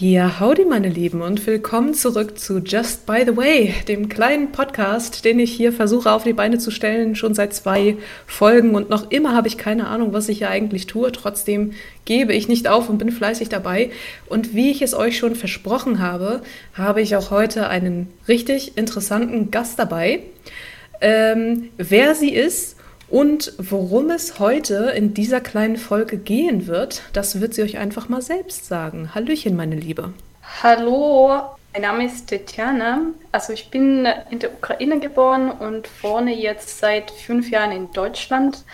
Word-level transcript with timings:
Ja, 0.00 0.40
howdy 0.40 0.64
meine 0.64 0.88
Lieben 0.88 1.20
und 1.20 1.46
willkommen 1.46 1.92
zurück 1.92 2.38
zu 2.38 2.60
Just 2.60 3.04
By 3.04 3.24
the 3.26 3.36
Way, 3.36 3.74
dem 3.86 4.08
kleinen 4.08 4.50
Podcast, 4.50 5.26
den 5.26 5.38
ich 5.38 5.52
hier 5.52 5.74
versuche 5.74 6.10
auf 6.10 6.24
die 6.24 6.32
Beine 6.32 6.56
zu 6.56 6.70
stellen, 6.70 7.14
schon 7.14 7.34
seit 7.34 7.52
zwei 7.52 7.98
Folgen 8.26 8.74
und 8.74 8.88
noch 8.88 9.10
immer 9.10 9.34
habe 9.34 9.46
ich 9.46 9.58
keine 9.58 9.88
Ahnung, 9.88 10.14
was 10.14 10.30
ich 10.30 10.38
hier 10.38 10.48
eigentlich 10.48 10.86
tue. 10.86 11.12
Trotzdem 11.12 11.72
gebe 12.06 12.32
ich 12.32 12.48
nicht 12.48 12.66
auf 12.66 12.88
und 12.88 12.96
bin 12.96 13.12
fleißig 13.12 13.50
dabei. 13.50 13.90
Und 14.24 14.54
wie 14.54 14.70
ich 14.70 14.80
es 14.80 14.94
euch 14.94 15.18
schon 15.18 15.34
versprochen 15.34 15.98
habe, 15.98 16.40
habe 16.72 17.02
ich 17.02 17.14
auch 17.14 17.30
heute 17.30 17.68
einen 17.68 18.08
richtig 18.26 18.78
interessanten 18.78 19.50
Gast 19.50 19.78
dabei. 19.78 20.20
Ähm, 21.02 21.68
wer 21.76 22.14
sie 22.14 22.32
ist 22.32 22.79
und 23.10 23.52
worum 23.58 24.10
es 24.10 24.38
heute 24.38 24.92
in 24.96 25.14
dieser 25.14 25.40
kleinen 25.40 25.76
Folge 25.76 26.16
gehen 26.16 26.66
wird, 26.66 27.02
das 27.12 27.40
wird 27.40 27.54
sie 27.54 27.62
euch 27.62 27.78
einfach 27.78 28.08
mal 28.08 28.22
selbst 28.22 28.66
sagen. 28.66 29.14
Hallöchen, 29.14 29.56
meine 29.56 29.76
Liebe. 29.76 30.12
Hallo, 30.62 31.42
mein 31.72 31.82
Name 31.82 32.06
ist 32.06 32.28
Tetjana. 32.28 33.02
Also 33.32 33.52
ich 33.52 33.70
bin 33.70 34.06
in 34.30 34.38
der 34.38 34.52
Ukraine 34.52 35.00
geboren 35.00 35.50
und 35.50 35.88
wohne 36.02 36.34
jetzt 36.34 36.78
seit 36.78 37.10
fünf 37.10 37.50
Jahren 37.50 37.72
in 37.72 37.92
Deutschland. 37.92 38.64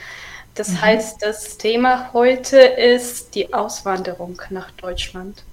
Das 0.54 0.70
mhm. 0.70 0.80
heißt, 0.82 1.22
das 1.22 1.58
Thema 1.58 2.12
heute 2.12 2.58
ist 2.58 3.34
die 3.34 3.52
Auswanderung 3.52 4.40
nach 4.50 4.70
Deutschland. 4.72 5.44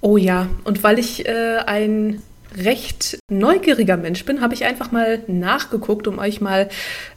Oh 0.00 0.16
ja, 0.16 0.48
und 0.64 0.82
weil 0.82 0.98
ich 0.98 1.26
äh, 1.26 1.58
ein 1.66 2.22
recht 2.56 3.18
neugieriger 3.30 3.96
Mensch 3.96 4.24
bin, 4.24 4.40
habe 4.40 4.54
ich 4.54 4.64
einfach 4.64 4.92
mal 4.92 5.20
nachgeguckt, 5.26 6.08
um 6.08 6.18
euch 6.18 6.40
mal 6.40 6.68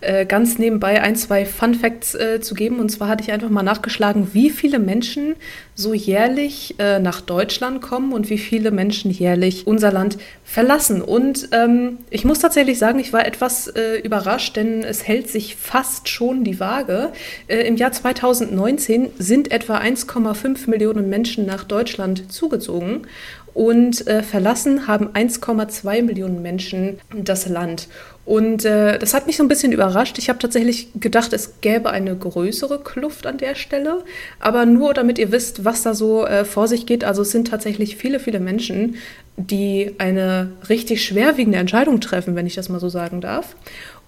äh, 0.01 0.25
ganz 0.25 0.57
nebenbei 0.57 1.01
ein, 1.01 1.15
zwei 1.15 1.45
Fun 1.45 1.75
Facts 1.75 2.15
äh, 2.15 2.41
zu 2.41 2.55
geben. 2.55 2.79
Und 2.79 2.89
zwar 2.89 3.07
hatte 3.07 3.23
ich 3.23 3.31
einfach 3.31 3.49
mal 3.49 3.63
nachgeschlagen, 3.63 4.29
wie 4.33 4.49
viele 4.49 4.79
Menschen 4.79 5.35
so 5.75 5.93
jährlich 5.93 6.75
äh, 6.79 6.99
nach 6.99 7.21
Deutschland 7.21 7.81
kommen 7.81 8.11
und 8.11 8.29
wie 8.29 8.37
viele 8.37 8.71
Menschen 8.71 9.11
jährlich 9.11 9.65
unser 9.65 9.91
Land 9.91 10.17
verlassen. 10.43 11.01
Und 11.01 11.49
ähm, 11.51 11.99
ich 12.09 12.25
muss 12.25 12.39
tatsächlich 12.39 12.77
sagen, 12.77 12.99
ich 12.99 13.13
war 13.13 13.25
etwas 13.25 13.67
äh, 13.67 13.99
überrascht, 13.99 14.55
denn 14.55 14.83
es 14.83 15.07
hält 15.07 15.29
sich 15.29 15.55
fast 15.55 16.09
schon 16.09 16.43
die 16.43 16.59
Waage. 16.59 17.13
Äh, 17.47 17.67
Im 17.67 17.77
Jahr 17.77 17.91
2019 17.91 19.11
sind 19.17 19.51
etwa 19.51 19.77
1,5 19.77 20.69
Millionen 20.69 21.07
Menschen 21.07 21.45
nach 21.45 21.63
Deutschland 21.63 22.31
zugezogen 22.31 23.07
und 23.53 24.07
äh, 24.07 24.23
verlassen 24.23 24.87
haben 24.87 25.09
1,2 25.09 26.03
Millionen 26.03 26.41
Menschen 26.41 26.99
das 27.15 27.47
Land. 27.47 27.87
Und 28.29 28.63
äh, 28.63 28.99
das 28.99 29.15
hat 29.15 29.25
mich 29.25 29.37
so 29.37 29.43
ein 29.43 29.47
bisschen 29.47 29.71
überrascht. 29.71 30.19
Ich 30.19 30.29
habe 30.29 30.37
tatsächlich 30.37 30.89
gedacht, 30.99 31.33
es 31.33 31.61
gäbe 31.61 31.89
eine 31.89 32.15
größere 32.15 32.79
Kluft 32.79 33.25
an 33.25 33.39
der 33.39 33.55
Stelle. 33.55 34.03
Aber 34.39 34.67
nur 34.67 34.93
damit 34.93 35.17
ihr 35.17 35.31
wisst, 35.31 35.65
was 35.65 35.81
da 35.81 35.95
so 35.95 36.27
äh, 36.27 36.45
vor 36.45 36.67
sich 36.67 36.85
geht. 36.85 37.03
Also 37.03 37.23
es 37.23 37.31
sind 37.31 37.47
tatsächlich 37.47 37.95
viele, 37.95 38.19
viele 38.19 38.39
Menschen, 38.39 38.97
die 39.35 39.95
eine 39.97 40.51
richtig 40.69 41.03
schwerwiegende 41.03 41.57
Entscheidung 41.57 42.01
treffen, 42.01 42.35
wenn 42.35 42.45
ich 42.45 42.53
das 42.53 42.69
mal 42.69 42.79
so 42.79 42.89
sagen 42.89 43.19
darf. 43.19 43.55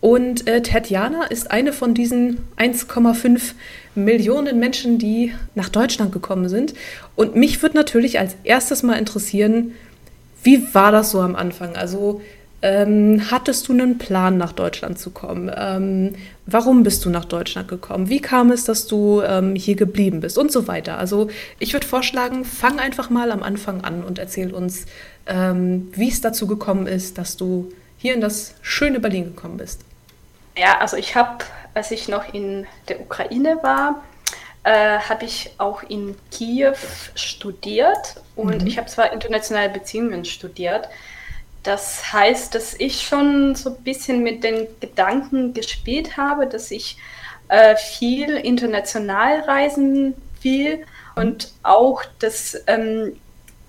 Und 0.02 0.48
äh, 0.48 0.64
Tatjana 0.64 1.26
ist 1.26 1.52
eine 1.52 1.72
von 1.72 1.94
diesen 1.94 2.40
1,5 2.58 3.54
Millionen 3.94 4.60
Menschen, 4.60 4.98
die 4.98 5.34
nach 5.54 5.70
Deutschland 5.70 6.12
gekommen 6.12 6.50
sind. 6.50 6.74
Und 7.16 7.36
mich 7.36 7.62
würde 7.62 7.78
natürlich 7.78 8.20
als 8.20 8.36
erstes 8.44 8.82
mal 8.82 8.98
interessieren, 8.98 9.74
wie 10.44 10.74
war 10.74 10.92
das 10.92 11.12
so 11.12 11.22
am 11.22 11.36
Anfang? 11.36 11.76
Also 11.76 12.22
ähm, 12.64 13.30
hattest 13.30 13.68
du 13.68 13.74
einen 13.74 14.00
Plan, 14.00 14.38
nach 14.38 14.54
Deutschland 14.54 14.98
zu 14.98 15.12
kommen? 15.12 15.52
Ähm, 15.56 16.16
warum 16.48 16.82
bist 16.82 17.06
du 17.06 17.12
nach 17.12 17.26
Deutschland 17.26 17.68
gekommen? 17.68 18.10
Wie 18.10 18.22
kam 18.22 18.52
es, 18.52 18.64
dass 18.66 18.88
du 18.88 19.22
ähm, 19.22 19.56
hier 19.56 19.76
geblieben 19.76 20.20
bist? 20.20 20.38
Und 20.38 20.52
so 20.52 20.68
weiter. 20.68 20.98
Also 20.98 21.28
ich 21.60 21.74
würde 21.74 21.86
vorschlagen, 21.86 22.44
fang 22.44 22.80
einfach 22.80 23.12
mal 23.12 23.32
am 23.32 23.44
Anfang 23.44 23.82
an 23.82 24.04
und 24.04 24.18
erzähl 24.18 24.52
uns, 24.52 24.86
ähm, 25.28 25.90
wie 25.94 26.10
es 26.10 26.22
dazu 26.22 26.48
gekommen 26.48 26.88
ist, 26.88 27.20
dass 27.20 27.38
du 27.38 27.72
hier 27.98 28.16
in 28.16 28.22
das 28.22 28.56
schöne 28.62 29.00
Berlin 29.00 29.26
gekommen 29.26 29.58
bist. 29.58 29.82
Ja, 30.58 30.80
also 30.80 30.98
ich 30.98 31.16
habe, 31.16 31.46
als 31.74 31.92
ich 31.92 32.08
noch 32.08 32.34
in 32.34 32.68
der 32.88 33.00
Ukraine 33.02 33.59
war, 33.62 34.03
äh, 34.64 35.00
habe 35.00 35.25
ich 35.25 35.52
auch 35.58 35.84
in 35.84 36.16
Kiew 36.30 36.75
studiert 37.16 38.16
und 38.36 38.62
mhm. 38.62 38.68
ich 38.68 38.78
habe 38.78 38.88
zwar 38.88 39.12
internationale 39.12 39.70
Beziehungen 39.70 40.25
studiert. 40.25 40.88
Das 41.64 42.12
heißt, 42.12 42.56
dass 42.56 42.74
ich 42.74 43.02
schon 43.02 43.56
so 43.56 43.70
ein 43.70 43.84
bisschen 43.84 44.24
mit 44.24 44.44
den 44.44 44.68
Gedanken 44.80 45.53
gespielt 45.53 46.18
habe, 46.18 46.48
dass 46.48 46.72
ich 46.72 46.98
äh, 47.48 47.75
viel 47.75 48.36
international 48.36 49.42
reisen 49.42 50.16
will 50.42 50.86
und 51.16 51.52
auch, 51.64 52.04
dass 52.20 52.58
ähm, 52.68 53.20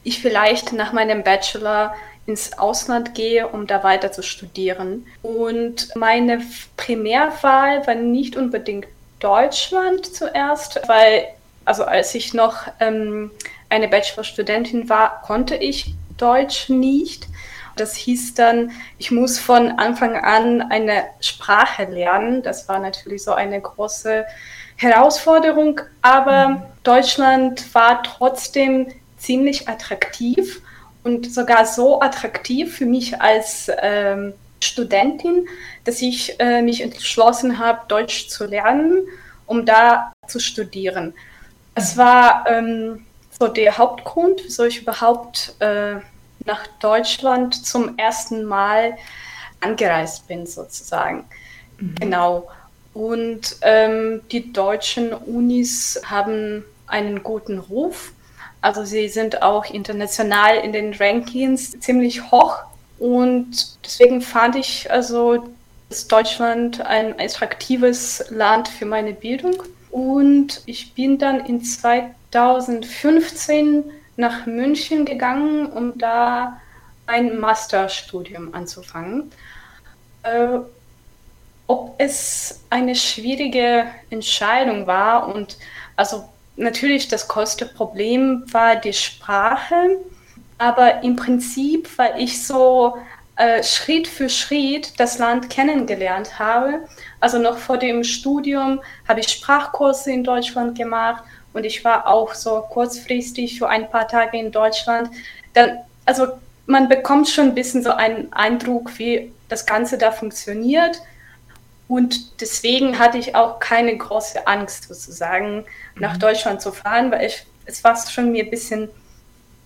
ich 0.05 0.21
vielleicht 0.21 0.73
nach 0.73 0.93
meinem 0.93 1.23
Bachelor 1.23 1.95
ins 2.27 2.59
Ausland 2.59 3.15
gehe, 3.15 3.49
um 3.49 3.67
da 3.67 3.83
weiter 3.83 4.13
zu 4.13 4.23
studieren. 4.23 5.07
Und 5.23 5.95
meine 5.97 6.41
Primärwahl 6.77 7.87
war 7.87 7.95
nicht 7.95 8.37
unbedingt 8.37 8.87
Deutschland 9.19 10.07
zuerst, 10.07 10.81
weil, 10.87 11.27
also 11.65 11.85
als 11.85 12.15
ich 12.15 12.35
noch 12.35 12.67
ähm, 12.81 13.31
eine 13.69 13.89
Bachelorstudentin 13.89 14.89
war, 14.89 15.23
konnte 15.23 15.57
ich 15.57 15.95
Deutsch 16.17 16.69
nicht. 16.69 17.27
Das 17.77 17.97
hieß 17.97 18.35
dann, 18.35 18.73
ich 18.99 19.11
muss 19.11 19.39
von 19.39 19.79
Anfang 19.79 20.17
an 20.17 20.61
eine 20.63 21.05
Sprache 21.21 21.85
lernen. 21.85 22.43
Das 22.43 22.69
war 22.69 22.79
natürlich 22.79 23.23
so 23.23 23.33
eine 23.33 23.61
große 23.61 24.27
Herausforderung, 24.77 25.81
aber 26.03 26.49
mhm. 26.49 26.63
Deutschland 26.83 27.75
war 27.75 28.03
trotzdem 28.03 28.89
ziemlich 29.17 29.69
attraktiv 29.69 30.61
und 31.05 31.33
sogar 31.33 31.67
so 31.67 32.01
attraktiv 32.01 32.77
für 32.77 32.87
mich 32.87 33.21
als 33.21 33.71
ähm, 33.81 34.35
Studentin, 34.61 35.49
dass 35.85 36.01
ich 36.01 36.39
äh, 36.39 36.63
mich 36.63 36.81
entschlossen 36.81 37.59
habe, 37.59 37.81
Deutsch 37.89 38.29
zu 38.29 38.47
lernen, 38.47 39.07
um 39.47 39.67
da 39.67 40.13
zu 40.29 40.39
studieren. 40.39 41.15
Es 41.75 41.97
war 41.97 42.45
ähm, 42.49 43.05
so 43.39 43.49
der 43.49 43.77
Hauptgrund, 43.79 44.43
wieso 44.45 44.65
ich 44.65 44.83
überhaupt 44.83 45.55
äh, 45.59 45.97
nach 46.45 46.67
Deutschland 46.81 47.67
zum 47.67 47.99
ersten 47.99 48.45
Mal 48.45 48.97
angereist 49.61 50.29
bin, 50.29 50.47
sozusagen. 50.47 51.25
Mhm. 51.79 51.95
Genau. 51.97 52.49
Und 52.95 53.57
ähm, 53.63 54.21
die 54.31 54.53
deutschen 54.53 55.13
Unis 55.13 56.01
haben 56.05 56.65
einen 56.87 57.23
guten 57.23 57.59
Ruf 57.59 58.13
also 58.63 58.85
sie 58.85 59.09
sind 59.09 59.43
auch 59.43 59.67
international 59.67 60.57
in 60.57 60.73
den 60.73 60.95
Rankings 60.95 61.79
ziemlich 61.81 62.31
hoch 62.31 62.59
und 62.99 63.77
deswegen 63.85 64.23
fand 64.23 64.57
ich 64.57 64.91
also 64.91 65.45
dass 65.93 66.09
Deutschland 66.09 66.81
ein 66.81 67.21
attraktives 67.21 68.25
Land 68.31 68.67
für 68.67 68.87
meine 68.87 69.13
Bildung. 69.13 69.63
Und 69.91 70.63
ich 70.65 70.95
bin 70.95 71.19
dann 71.19 71.45
in 71.45 71.63
2015 71.63 73.85
nach 74.17 74.47
München 74.47 75.05
gegangen, 75.05 75.67
um 75.67 75.99
da 75.99 76.59
ein 77.05 77.39
Masterstudium 77.39 78.55
anzufangen. 78.55 79.31
Äh, 80.23 80.61
ob 81.67 81.95
es 81.99 82.63
eine 82.71 82.95
schwierige 82.95 83.85
Entscheidung 84.09 84.87
war 84.87 85.35
und 85.35 85.59
also 85.95 86.27
natürlich 86.57 87.09
das 87.09 87.29
größte 87.29 87.67
Problem 87.67 88.45
war 88.53 88.77
die 88.77 88.93
Sprache, 88.93 89.99
aber 90.59 91.03
im 91.03 91.17
Prinzip, 91.17 91.89
weil 91.97 92.21
ich 92.21 92.47
so 92.47 92.97
äh, 93.37 93.63
Schritt 93.63 94.07
für 94.07 94.29
Schritt 94.29 95.01
das 95.01 95.19
Land 95.19 95.51
kennengelernt 95.51 96.39
habe. 96.39 96.81
Also 97.21 97.39
noch 97.39 97.59
vor 97.59 97.79
dem 97.79 98.05
Studium 98.05 98.81
habe 99.09 99.21
ich 99.21 99.29
Sprachkurse 99.29 100.13
in 100.13 100.23
Deutschland 100.23 100.77
gemacht 100.77 101.25
und 101.53 101.65
ich 101.65 101.85
war 101.85 102.07
auch 102.07 102.35
so 102.35 102.61
kurzfristig 102.71 103.59
für 103.59 103.69
ein 103.69 103.91
paar 103.91 104.07
Tage 104.07 104.39
in 104.39 104.53
Deutschland. 104.53 105.11
Dann, 105.55 105.79
also 106.05 106.29
man 106.67 106.89
bekommt 106.89 107.29
schon 107.29 107.49
ein 107.49 107.55
bisschen 107.55 107.83
so 107.83 107.91
einen 107.91 108.33
Eindruck, 108.33 108.99
wie 108.99 109.33
das 109.49 109.67
Ganze 109.67 109.99
da 109.99 110.13
funktioniert. 110.13 111.01
Und 111.93 112.41
deswegen 112.41 112.99
hatte 112.99 113.19
ich 113.19 113.35
auch 113.35 113.61
keine 113.61 113.95
große 113.95 114.47
Angst, 114.47 114.89
sozusagen, 114.89 115.67
nach 115.95 116.15
mhm. 116.15 116.21
Deutschland 116.21 116.63
zu 116.63 116.73
fahren, 116.73 117.11
weil 117.11 117.27
ich, 117.27 117.45
es 117.67 117.85
war 117.85 117.95
schon 118.09 118.33
mir 118.33 118.45
ein 118.45 118.51
bisschen 118.51 118.89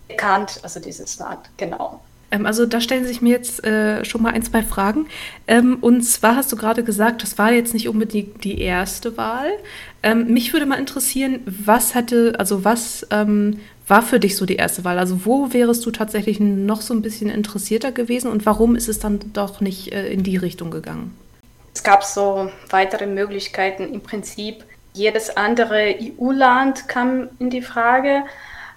bekannt, 0.09 0.59
also 0.65 0.81
dieses 0.81 1.21
Land, 1.21 1.39
genau. 1.57 2.01
Ähm, 2.33 2.45
also 2.45 2.67
da 2.67 2.81
stellen 2.81 3.07
sich 3.07 3.23
mir 3.23 3.31
jetzt 3.31 3.65
äh, 3.65 4.05
schon 4.05 4.23
mal 4.23 4.33
ein, 4.33 4.43
zwei 4.43 4.65
Fragen. 4.65 5.07
Ähm, 5.47 5.79
und 5.81 6.03
zwar 6.03 6.35
hast 6.35 6.51
du 6.51 6.57
gerade 6.57 6.83
gesagt, 6.83 7.23
das 7.23 7.39
war 7.39 7.53
jetzt 7.53 7.75
nicht 7.75 7.89
unbedingt 7.89 8.43
die 8.43 8.61
erste 8.61 9.17
Wahl. 9.17 9.53
Ähm, 10.03 10.27
mich 10.33 10.53
würde 10.53 10.67
mal 10.67 10.81
interessieren, 10.81 11.43
was 11.47 11.95
hatte, 11.95 12.35
also 12.41 12.65
was 12.65 13.07
ähm, 13.13 13.61
war 13.87 14.03
für 14.03 14.19
dich 14.19 14.35
so 14.35 14.47
die 14.47 14.57
erste 14.57 14.83
Wahl? 14.83 14.99
Also 14.99 15.25
wo 15.25 15.53
wärest 15.53 15.87
du 15.87 15.93
tatsächlich 15.93 16.41
noch 16.41 16.81
so 16.81 16.93
ein 16.93 17.03
bisschen 17.03 17.31
interessierter 17.31 17.93
gewesen 17.93 18.33
und 18.33 18.47
warum 18.47 18.75
ist 18.75 18.89
es 18.89 18.99
dann 18.99 19.21
doch 19.33 19.61
nicht 19.61 19.93
äh, 19.93 20.09
in 20.09 20.25
die 20.25 20.37
Richtung 20.37 20.73
gegangen? 20.73 21.15
Es 21.77 21.83
gab 21.83 22.05
so 22.05 22.51
weitere 22.71 23.05
Möglichkeiten. 23.05 23.93
Im 23.93 24.01
Prinzip 24.01 24.65
jedes 24.95 25.37
andere 25.37 25.95
EU-Land 26.01 26.89
kam 26.89 27.29
in 27.39 27.51
die 27.51 27.61
Frage. 27.61 28.23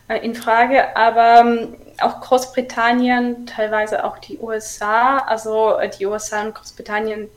äh, 0.09 0.17
in 0.17 0.35
Frage, 0.35 0.97
aber 0.97 1.39
ähm, 1.39 1.77
auch 2.01 2.19
Großbritannien, 2.19 3.45
teilweise 3.45 4.03
auch 4.03 4.17
die 4.17 4.37
USA, 4.37 5.19
also 5.19 5.77
äh, 5.77 5.89
die 5.89 6.07
USA 6.07 6.41
und 6.41 6.55
Großbritannien 6.55 7.29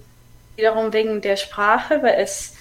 wiederum 0.57 0.93
wegen 0.93 1.21
der 1.21 1.37
Sprache, 1.37 2.03
weil 2.03 2.21
es 2.21 2.55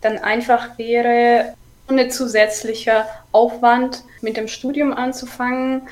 dann 0.00 0.18
einfach 0.18 0.78
wäre, 0.78 1.54
ohne 1.90 2.08
zusätzlicher 2.08 3.08
Aufwand 3.32 4.04
mit 4.20 4.36
dem 4.36 4.46
Studium 4.46 4.92
anzufangen. 4.92 5.88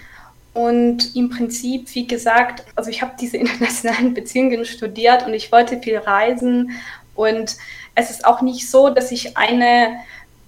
Und 0.55 1.17
im 1.17 1.31
Prinzip, 1.31 1.95
wie 1.95 2.07
gesagt, 2.07 2.65
also 2.77 2.91
ich 2.91 3.03
habe 3.03 3.13
diese 3.19 3.37
internationalen 3.39 4.15
Beziehungen 4.15 4.65
studiert 4.65 5.27
und 5.27 5.35
ich 5.35 5.51
wollte 5.53 5.81
viel 5.81 5.99
reisen. 5.99 6.73
Und 7.15 7.57
es 7.95 8.11
ist 8.11 8.25
auch 8.25 8.43
nicht 8.43 8.71
so, 8.71 8.91
dass 8.91 9.13
ich 9.13 9.37
eine 9.37 9.97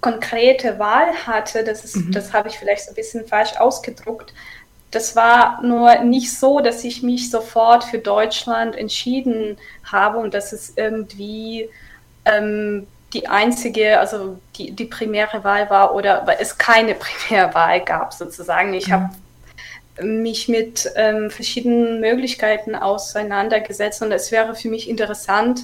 konkrete 0.01 0.77
Wahl 0.77 1.13
hatte. 1.25 1.63
Das, 1.63 1.83
ist, 1.83 1.95
mhm. 1.95 2.11
das 2.11 2.33
habe 2.33 2.49
ich 2.49 2.57
vielleicht 2.57 2.85
so 2.85 2.91
ein 2.91 2.95
bisschen 2.95 3.25
falsch 3.25 3.57
ausgedruckt. 3.57 4.33
Das 4.91 5.15
war 5.15 5.61
nur 5.63 5.95
nicht 6.03 6.37
so, 6.37 6.59
dass 6.59 6.83
ich 6.83 7.03
mich 7.03 7.29
sofort 7.29 7.83
für 7.83 7.97
Deutschland 7.97 8.75
entschieden 8.75 9.57
habe 9.83 10.19
und 10.19 10.33
dass 10.33 10.53
es 10.53 10.73
irgendwie 10.77 11.69
ähm, 12.23 12.87
die 13.13 13.27
einzige, 13.27 13.99
also 13.99 14.37
die, 14.57 14.71
die 14.71 14.85
primäre 14.85 15.43
Wahl 15.43 15.69
war 15.69 15.95
oder 15.95 16.25
weil 16.27 16.37
es 16.39 16.57
keine 16.57 16.95
Primärwahl 17.27 17.81
gab 17.81 18.13
sozusagen. 18.13 18.73
Ich 18.73 18.87
mhm. 18.87 18.93
habe 18.93 19.09
mich 20.01 20.47
mit 20.47 20.91
ähm, 20.95 21.29
verschiedenen 21.29 21.99
Möglichkeiten 21.99 22.75
auseinandergesetzt 22.75 24.01
und 24.01 24.11
es 24.11 24.31
wäre 24.31 24.55
für 24.55 24.69
mich 24.69 24.89
interessant, 24.89 25.61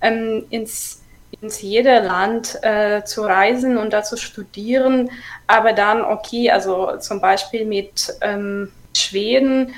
ähm, 0.00 0.46
ins, 0.50 1.02
ins 1.40 1.60
jede 1.60 2.00
Land 2.00 2.58
äh, 2.62 3.04
zu 3.04 3.22
reisen 3.22 3.76
und 3.76 3.92
da 3.92 4.02
zu 4.02 4.16
studieren, 4.16 5.10
aber 5.46 5.72
dann, 5.72 6.02
okay, 6.02 6.50
also 6.50 6.96
zum 6.98 7.20
Beispiel 7.20 7.66
mit 7.66 8.14
ähm, 8.22 8.72
Schweden, 8.96 9.74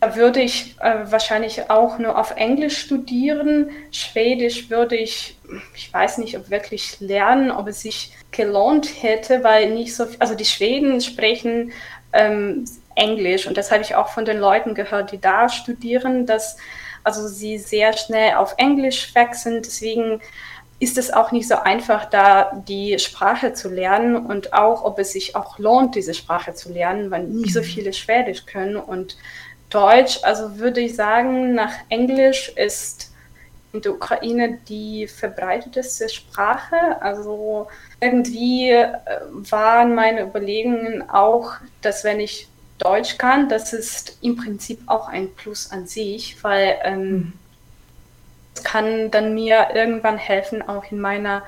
da 0.00 0.16
würde 0.16 0.42
ich 0.42 0.76
äh, 0.80 1.10
wahrscheinlich 1.10 1.70
auch 1.70 1.98
nur 1.98 2.18
auf 2.18 2.36
Englisch 2.36 2.76
studieren. 2.76 3.70
Schwedisch 3.90 4.68
würde 4.68 4.96
ich, 4.96 5.38
ich 5.74 5.90
weiß 5.94 6.18
nicht, 6.18 6.36
ob 6.36 6.50
wirklich 6.50 7.00
lernen, 7.00 7.50
ob 7.50 7.68
es 7.68 7.80
sich 7.80 8.12
gelohnt 8.30 9.02
hätte, 9.02 9.42
weil 9.44 9.70
nicht 9.70 9.96
so, 9.96 10.06
also 10.18 10.34
die 10.34 10.44
Schweden 10.44 11.00
sprechen 11.00 11.72
ähm, 12.12 12.66
Englisch 12.94 13.46
und 13.46 13.56
das 13.56 13.70
habe 13.70 13.82
ich 13.82 13.94
auch 13.94 14.08
von 14.08 14.24
den 14.24 14.38
Leuten 14.38 14.74
gehört, 14.74 15.12
die 15.12 15.20
da 15.20 15.48
studieren, 15.48 16.26
dass 16.26 16.56
also 17.02 17.28
sie 17.28 17.58
sehr 17.58 17.92
schnell 17.96 18.34
auf 18.36 18.54
Englisch 18.56 19.14
wechseln. 19.14 19.62
Deswegen 19.62 20.20
ist 20.80 20.98
es 20.98 21.12
auch 21.12 21.32
nicht 21.32 21.46
so 21.46 21.56
einfach, 21.56 22.06
da 22.06 22.62
die 22.66 22.98
Sprache 22.98 23.52
zu 23.52 23.68
lernen 23.68 24.16
und 24.16 24.52
auch, 24.52 24.84
ob 24.84 24.98
es 24.98 25.12
sich 25.12 25.36
auch 25.36 25.58
lohnt, 25.58 25.94
diese 25.94 26.14
Sprache 26.14 26.54
zu 26.54 26.72
lernen, 26.72 27.10
weil 27.10 27.24
nicht 27.24 27.52
so 27.52 27.60
mhm. 27.60 27.64
viele 27.64 27.92
Schwedisch 27.92 28.46
können 28.46 28.76
und 28.76 29.16
Deutsch, 29.70 30.20
also 30.22 30.58
würde 30.58 30.80
ich 30.80 30.94
sagen, 30.94 31.54
nach 31.54 31.72
Englisch 31.88 32.52
ist 32.54 33.12
in 33.72 33.80
der 33.82 33.92
Ukraine 33.92 34.58
die 34.68 35.08
verbreiteteste 35.08 36.08
Sprache. 36.08 36.76
Also 37.00 37.66
irgendwie 38.00 38.70
äh, 38.70 38.92
waren 39.30 39.94
meine 39.94 40.22
Überlegungen 40.22 41.08
auch, 41.10 41.54
dass 41.82 42.04
wenn 42.04 42.20
ich 42.20 42.48
Deutsch 42.78 43.18
kann, 43.18 43.48
das 43.48 43.72
ist 43.72 44.18
im 44.20 44.36
Prinzip 44.36 44.80
auch 44.86 45.08
ein 45.08 45.32
Plus 45.34 45.70
an 45.70 45.86
sich, 45.86 46.42
weil 46.42 46.76
ähm, 46.82 47.10
mhm. 47.10 47.32
es 48.54 48.64
kann 48.64 49.10
dann 49.10 49.34
mir 49.34 49.68
irgendwann 49.74 50.18
helfen, 50.18 50.62
auch 50.62 50.84
in 50.90 51.00
meiner 51.00 51.44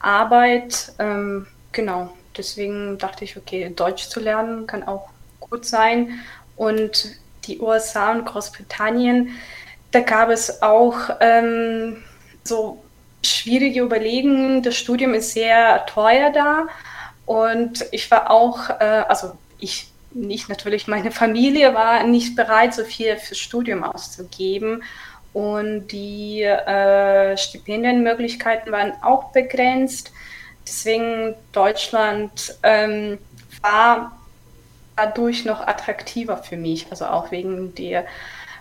Arbeit. 0.00 0.92
Ähm, 0.98 1.46
genau, 1.72 2.12
deswegen 2.36 2.98
dachte 2.98 3.24
ich, 3.24 3.36
okay, 3.36 3.72
Deutsch 3.74 4.08
zu 4.08 4.20
lernen 4.20 4.66
kann 4.66 4.82
auch 4.82 5.10
gut 5.40 5.64
sein. 5.64 6.20
Und 6.56 7.16
die 7.44 7.60
USA 7.60 8.12
und 8.12 8.24
Großbritannien, 8.24 9.30
da 9.90 10.00
gab 10.00 10.30
es 10.30 10.62
auch 10.62 10.96
ähm, 11.20 12.02
so 12.44 12.82
schwierige 13.22 13.82
Überlegungen. 13.82 14.62
Das 14.62 14.76
Studium 14.76 15.14
ist 15.14 15.32
sehr 15.32 15.84
teuer 15.86 16.30
da 16.30 16.66
und 17.26 17.84
ich 17.92 18.10
war 18.10 18.30
auch, 18.30 18.70
äh, 18.70 19.04
also 19.08 19.36
ich 19.58 19.91
nicht 20.14 20.48
natürlich, 20.48 20.86
meine 20.86 21.10
Familie 21.10 21.74
war 21.74 22.04
nicht 22.04 22.36
bereit, 22.36 22.74
so 22.74 22.84
viel 22.84 23.16
fürs 23.16 23.38
Studium 23.38 23.84
auszugeben. 23.84 24.82
Und 25.32 25.88
die 25.88 26.42
äh, 26.42 27.36
Stipendienmöglichkeiten 27.36 28.70
waren 28.70 28.92
auch 29.02 29.32
begrenzt. 29.32 30.12
Deswegen 30.66 31.34
Deutschland 31.52 32.56
ähm, 32.62 33.18
war 33.62 34.18
dadurch 34.96 35.44
noch 35.44 35.60
attraktiver 35.66 36.36
für 36.36 36.56
mich, 36.56 36.86
also 36.90 37.06
auch 37.06 37.30
wegen 37.30 37.74
der 37.74 38.04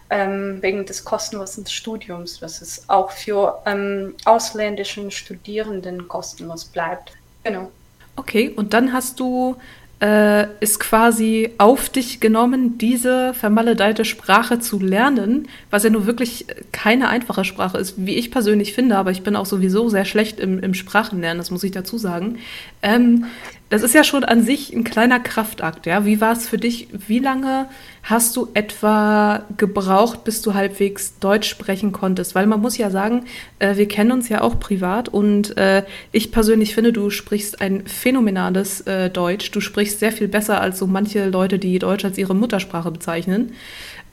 ähm, 0.09 0.61
wegen 0.61 0.85
des 0.85 1.05
kostenlosen 1.05 1.65
Studiums, 1.65 2.39
dass 2.39 2.61
es 2.61 2.89
auch 2.89 3.11
für 3.11 3.61
ähm, 3.65 4.13
ausländischen 4.25 5.09
Studierenden 5.09 6.07
kostenlos 6.09 6.65
bleibt. 6.65 7.13
Genau. 7.43 7.71
Okay, 8.17 8.49
und 8.49 8.73
dann 8.73 8.91
hast 8.91 9.21
du 9.21 9.55
äh, 10.01 10.47
ist 10.59 10.79
quasi 10.79 11.51
auf 11.59 11.89
dich 11.89 12.19
genommen, 12.19 12.79
diese 12.79 13.33
vermaledeite 13.35 14.03
Sprache 14.03 14.59
zu 14.59 14.79
lernen, 14.79 15.47
was 15.69 15.83
ja 15.83 15.91
nur 15.91 16.07
wirklich 16.07 16.47
keine 16.71 17.07
einfache 17.07 17.45
Sprache 17.45 17.77
ist, 17.77 17.93
wie 17.97 18.15
ich 18.15 18.31
persönlich 18.31 18.73
finde, 18.73 18.97
aber 18.97 19.11
ich 19.11 19.21
bin 19.21 19.35
auch 19.35 19.45
sowieso 19.45 19.89
sehr 19.89 20.05
schlecht 20.05 20.39
im, 20.39 20.59
im 20.59 20.73
Sprachenlernen, 20.73 21.37
das 21.37 21.51
muss 21.51 21.63
ich 21.63 21.71
dazu 21.71 21.99
sagen. 21.99 22.39
Ähm, 22.81 23.25
das 23.71 23.83
ist 23.83 23.95
ja 23.95 24.03
schon 24.03 24.25
an 24.25 24.43
sich 24.43 24.73
ein 24.73 24.83
kleiner 24.83 25.21
Kraftakt, 25.21 25.85
ja. 25.85 26.05
Wie 26.05 26.19
war 26.19 26.33
es 26.33 26.45
für 26.45 26.57
dich? 26.57 26.89
Wie 27.07 27.19
lange 27.19 27.67
hast 28.03 28.35
du 28.35 28.49
etwa 28.53 29.45
gebraucht, 29.55 30.25
bis 30.25 30.41
du 30.41 30.53
halbwegs 30.53 31.17
Deutsch 31.19 31.47
sprechen 31.47 31.93
konntest? 31.93 32.35
Weil 32.35 32.47
man 32.47 32.59
muss 32.59 32.77
ja 32.77 32.89
sagen, 32.89 33.23
äh, 33.59 33.77
wir 33.77 33.87
kennen 33.87 34.11
uns 34.11 34.27
ja 34.27 34.41
auch 34.41 34.59
privat 34.59 35.07
und 35.07 35.57
äh, 35.57 35.83
ich 36.11 36.33
persönlich 36.33 36.75
finde, 36.75 36.91
du 36.91 37.09
sprichst 37.09 37.61
ein 37.61 37.87
phänomenales 37.87 38.81
äh, 38.81 39.09
Deutsch. 39.09 39.51
Du 39.51 39.61
sprichst 39.61 39.99
sehr 39.99 40.11
viel 40.11 40.27
besser 40.27 40.59
als 40.59 40.77
so 40.77 40.85
manche 40.85 41.29
Leute, 41.29 41.57
die 41.57 41.79
Deutsch 41.79 42.03
als 42.03 42.17
ihre 42.17 42.35
Muttersprache 42.35 42.91
bezeichnen. 42.91 43.53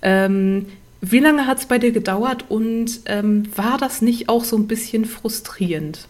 Ähm, 0.03 0.67
wie 1.01 1.19
lange 1.19 1.49
hat 1.49 1.59
es 1.59 1.67
bei 1.67 1.79
dir 1.79 1.91
gedauert 1.91 2.45
und 2.49 3.01
ähm, 3.07 3.49
war 3.57 3.77
das 3.77 4.03
nicht 4.03 4.29
auch 4.29 4.45
so 4.45 4.57
ein 4.57 4.69
bisschen 4.69 5.05
frustrierend? 5.05 6.07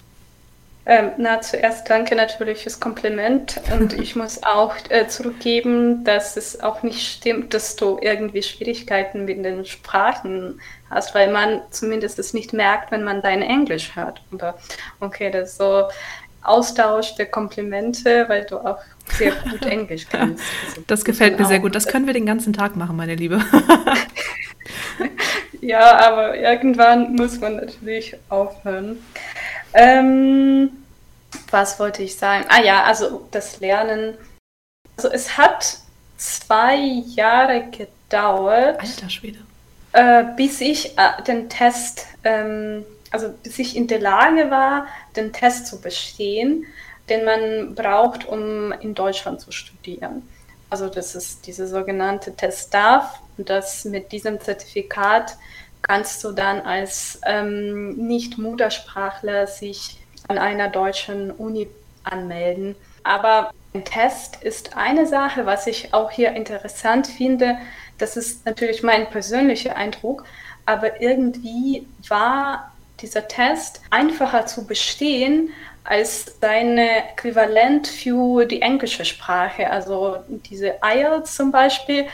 Ähm, 0.90 1.10
na, 1.18 1.42
zuerst 1.42 1.90
danke 1.90 2.16
natürlich 2.16 2.62
fürs 2.62 2.80
Kompliment 2.80 3.60
und 3.78 3.92
ich 4.00 4.16
muss 4.16 4.42
auch 4.42 4.74
äh, 4.88 5.06
zurückgeben, 5.06 6.02
dass 6.02 6.38
es 6.38 6.60
auch 6.60 6.82
nicht 6.82 7.06
stimmt, 7.06 7.52
dass 7.52 7.76
du 7.76 7.98
irgendwie 8.00 8.42
Schwierigkeiten 8.42 9.26
mit 9.26 9.44
den 9.44 9.66
Sprachen 9.66 10.62
hast, 10.88 11.14
weil 11.14 11.30
man 11.30 11.60
zumindest 11.70 12.18
es 12.18 12.32
nicht 12.32 12.54
merkt, 12.54 12.90
wenn 12.90 13.04
man 13.04 13.20
dein 13.20 13.42
Englisch 13.42 13.96
hört. 13.96 14.22
Aber 14.32 14.56
okay, 14.98 15.30
das 15.30 15.50
ist 15.50 15.58
so 15.58 15.88
Austausch 16.42 17.16
der 17.16 17.26
Komplimente, 17.26 18.24
weil 18.28 18.46
du 18.46 18.56
auch 18.56 18.78
sehr 19.12 19.32
gut 19.32 19.66
Englisch 19.66 20.06
kannst. 20.10 20.42
Also, 20.68 20.82
das 20.86 21.04
gefällt 21.04 21.38
mir 21.38 21.44
sehr 21.44 21.60
gut. 21.60 21.74
Das 21.74 21.86
können 21.86 22.06
wir 22.06 22.14
den 22.14 22.24
ganzen 22.24 22.54
Tag 22.54 22.76
machen, 22.76 22.96
meine 22.96 23.14
Liebe. 23.14 23.44
ja, 25.60 25.98
aber 25.98 26.38
irgendwann 26.38 27.14
muss 27.14 27.38
man 27.40 27.56
natürlich 27.56 28.16
aufhören. 28.30 28.98
Ähm, 29.74 30.70
was 31.50 31.78
wollte 31.78 32.02
ich 32.02 32.16
sagen? 32.16 32.44
Ah 32.48 32.62
ja, 32.62 32.84
also 32.84 33.28
das 33.30 33.60
Lernen. 33.60 34.14
Also 34.96 35.10
es 35.10 35.36
hat 35.36 35.78
zwei 36.16 36.76
Jahre 36.76 37.68
gedauert. 37.70 38.80
Alter 38.80 39.10
Schwede. 39.10 39.38
Äh, 39.92 40.24
bis 40.36 40.60
ich 40.60 40.98
äh, 40.98 41.22
den 41.26 41.48
Test, 41.48 42.06
ähm, 42.24 42.84
also 43.10 43.30
bis 43.42 43.58
ich 43.58 43.76
in 43.76 43.86
der 43.86 44.00
Lage 44.00 44.50
war, 44.50 44.86
den 45.16 45.32
Test 45.32 45.66
zu 45.66 45.80
bestehen, 45.80 46.66
den 47.08 47.24
man 47.24 47.74
braucht, 47.74 48.26
um 48.26 48.72
in 48.72 48.94
Deutschland 48.94 49.40
zu 49.40 49.50
studieren. 49.50 50.28
Also 50.70 50.88
das 50.88 51.14
ist 51.14 51.46
diese 51.46 51.66
sogenannte 51.66 52.34
Test 52.34 52.74
DAF. 52.74 53.20
Und 53.38 53.48
das 53.48 53.84
mit 53.84 54.12
diesem 54.12 54.40
Zertifikat 54.40 55.36
kannst 55.82 56.22
du 56.24 56.32
dann 56.32 56.60
als 56.60 57.20
ähm, 57.26 57.94
Nicht-Muttersprachler 57.96 59.46
sich 59.46 59.98
an 60.28 60.38
einer 60.38 60.68
deutschen 60.68 61.30
Uni 61.30 61.68
anmelden. 62.04 62.76
Aber 63.02 63.50
ein 63.74 63.84
Test 63.84 64.42
ist 64.42 64.76
eine 64.76 65.06
Sache, 65.06 65.46
was 65.46 65.66
ich 65.66 65.94
auch 65.94 66.10
hier 66.10 66.32
interessant 66.32 67.06
finde. 67.06 67.58
Das 67.98 68.16
ist 68.16 68.44
natürlich 68.44 68.82
mein 68.82 69.08
persönlicher 69.10 69.76
Eindruck, 69.76 70.24
aber 70.66 71.00
irgendwie 71.00 71.86
war 72.08 72.72
dieser 73.00 73.28
Test 73.28 73.80
einfacher 73.90 74.46
zu 74.46 74.66
bestehen 74.66 75.50
als 75.84 76.38
sein 76.40 76.76
Äquivalent 76.76 77.86
für 77.86 78.44
die 78.44 78.60
englische 78.60 79.04
Sprache. 79.04 79.70
Also 79.70 80.16
diese 80.28 80.74
IELTS 80.84 81.34
zum 81.34 81.50
Beispiel. 81.50 82.06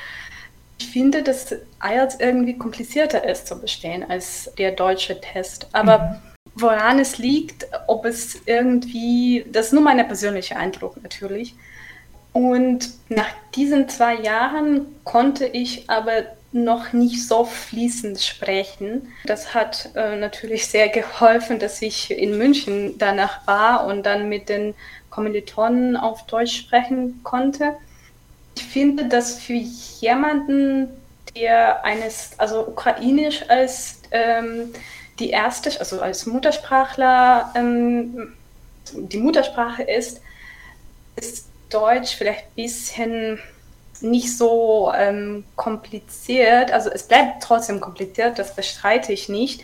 Ich 0.84 0.90
finde, 0.90 1.22
dass 1.22 1.52
IELTS 1.82 2.16
irgendwie 2.20 2.58
komplizierter 2.58 3.24
ist 3.28 3.46
zu 3.46 3.60
bestehen 3.60 4.04
als 4.08 4.50
der 4.58 4.72
deutsche 4.72 5.20
Test. 5.20 5.68
Aber 5.72 5.98
mhm 5.98 6.34
woran 6.56 7.00
es 7.00 7.18
liegt, 7.18 7.66
ob 7.88 8.04
es 8.04 8.40
irgendwie, 8.46 9.44
das 9.50 9.66
ist 9.66 9.72
nur 9.72 9.82
mein 9.82 10.06
persönlicher 10.06 10.56
Eindruck 10.56 11.02
natürlich, 11.02 11.56
Und 12.32 12.90
nach 13.08 13.30
diesen 13.54 13.88
zwei 13.88 14.16
Jahren 14.16 14.86
konnte 15.04 15.46
ich 15.46 15.88
aber 15.88 16.24
noch 16.50 16.92
nicht 16.92 17.26
so 17.26 17.44
fließend 17.44 18.20
sprechen. 18.20 19.08
Das 19.24 19.54
hat 19.54 19.90
äh, 19.94 20.16
natürlich 20.16 20.66
sehr 20.66 20.88
geholfen, 20.88 21.60
dass 21.60 21.80
ich 21.80 22.10
in 22.10 22.36
München 22.36 22.98
danach 22.98 23.46
war 23.46 23.86
und 23.86 24.04
dann 24.04 24.28
mit 24.28 24.48
den 24.48 24.74
Kommilitonen 25.10 25.96
auf 25.96 26.26
Deutsch 26.26 26.56
sprechen 26.56 27.20
konnte. 27.22 27.74
Ich 28.56 28.64
finde, 28.64 29.08
dass 29.08 29.38
für 29.38 29.54
jemanden, 29.54 30.88
der 31.34 31.84
eines, 31.84 32.30
also 32.38 32.66
Ukrainisch 32.66 33.48
als 33.48 34.00
ähm, 34.10 34.72
die 35.18 35.30
erste, 35.30 35.78
also 35.78 36.00
als 36.00 36.26
Muttersprachler 36.26 37.52
ähm, 37.56 38.34
die 38.92 39.18
Muttersprache 39.18 39.82
ist, 39.82 40.20
ist 41.16 41.46
Deutsch 41.70 42.16
vielleicht 42.16 42.44
ein 42.44 42.54
bisschen 42.54 43.38
nicht 44.00 44.36
so 44.36 44.92
ähm, 44.94 45.44
kompliziert. 45.56 46.70
Also 46.72 46.90
es 46.90 47.04
bleibt 47.04 47.42
trotzdem 47.42 47.80
kompliziert, 47.80 48.38
das 48.38 48.54
bestreite 48.54 49.12
ich 49.12 49.28
nicht. 49.28 49.62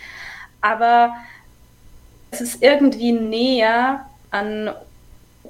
Aber 0.60 1.14
es 2.30 2.40
ist 2.40 2.62
irgendwie 2.62 3.12
näher 3.12 4.06
an 4.30 4.70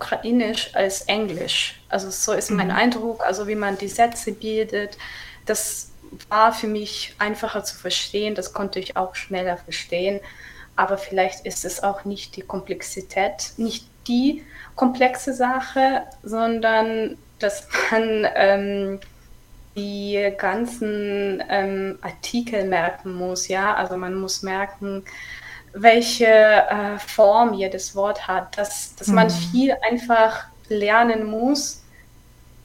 Ukrainisch 0.00 0.75
als 0.75 1.02
Englisch. 1.02 1.78
Also 1.90 2.11
so 2.11 2.33
ist 2.33 2.50
mein 2.50 2.69
mhm. 2.69 2.75
Eindruck, 2.75 3.23
also 3.25 3.47
wie 3.47 3.54
man 3.54 3.76
die 3.76 3.88
Sätze 3.88 4.33
bildet. 4.33 4.97
Das 5.45 5.90
war 6.28 6.52
für 6.52 6.66
mich 6.66 7.14
einfacher 7.19 7.64
zu 7.64 7.76
verstehen, 7.76 8.35
das 8.35 8.52
konnte 8.54 8.78
ich 8.80 8.97
auch 8.97 9.14
schneller 9.14 9.59
verstehen. 9.59 10.21
Aber 10.75 10.97
vielleicht 10.97 11.45
ist 11.45 11.64
es 11.64 11.83
auch 11.83 12.04
nicht 12.07 12.37
die 12.37 12.42
Komplexität, 12.42 13.52
nicht 13.59 13.85
die 14.09 14.42
komplexe 14.75 15.35
Sache, 15.35 16.04
sondern 16.23 17.19
dass 17.38 17.69
man 17.90 18.26
ähm, 18.35 19.00
die 19.76 20.33
ganzen 20.38 21.42
ähm, 21.49 21.99
Artikel 22.00 22.64
merken 22.64 23.14
muss, 23.14 23.49
ja. 23.49 23.75
Also 23.75 23.97
man 23.97 24.14
muss 24.14 24.42
merken, 24.42 25.04
welche 25.72 26.26
äh, 26.26 26.98
Form 26.98 27.54
jedes 27.54 27.94
Wort 27.94 28.26
hat, 28.26 28.58
dass, 28.58 28.94
dass 28.96 29.08
mhm. 29.08 29.14
man 29.14 29.30
viel 29.30 29.76
einfach 29.88 30.44
lernen 30.68 31.24
muss, 31.24 31.82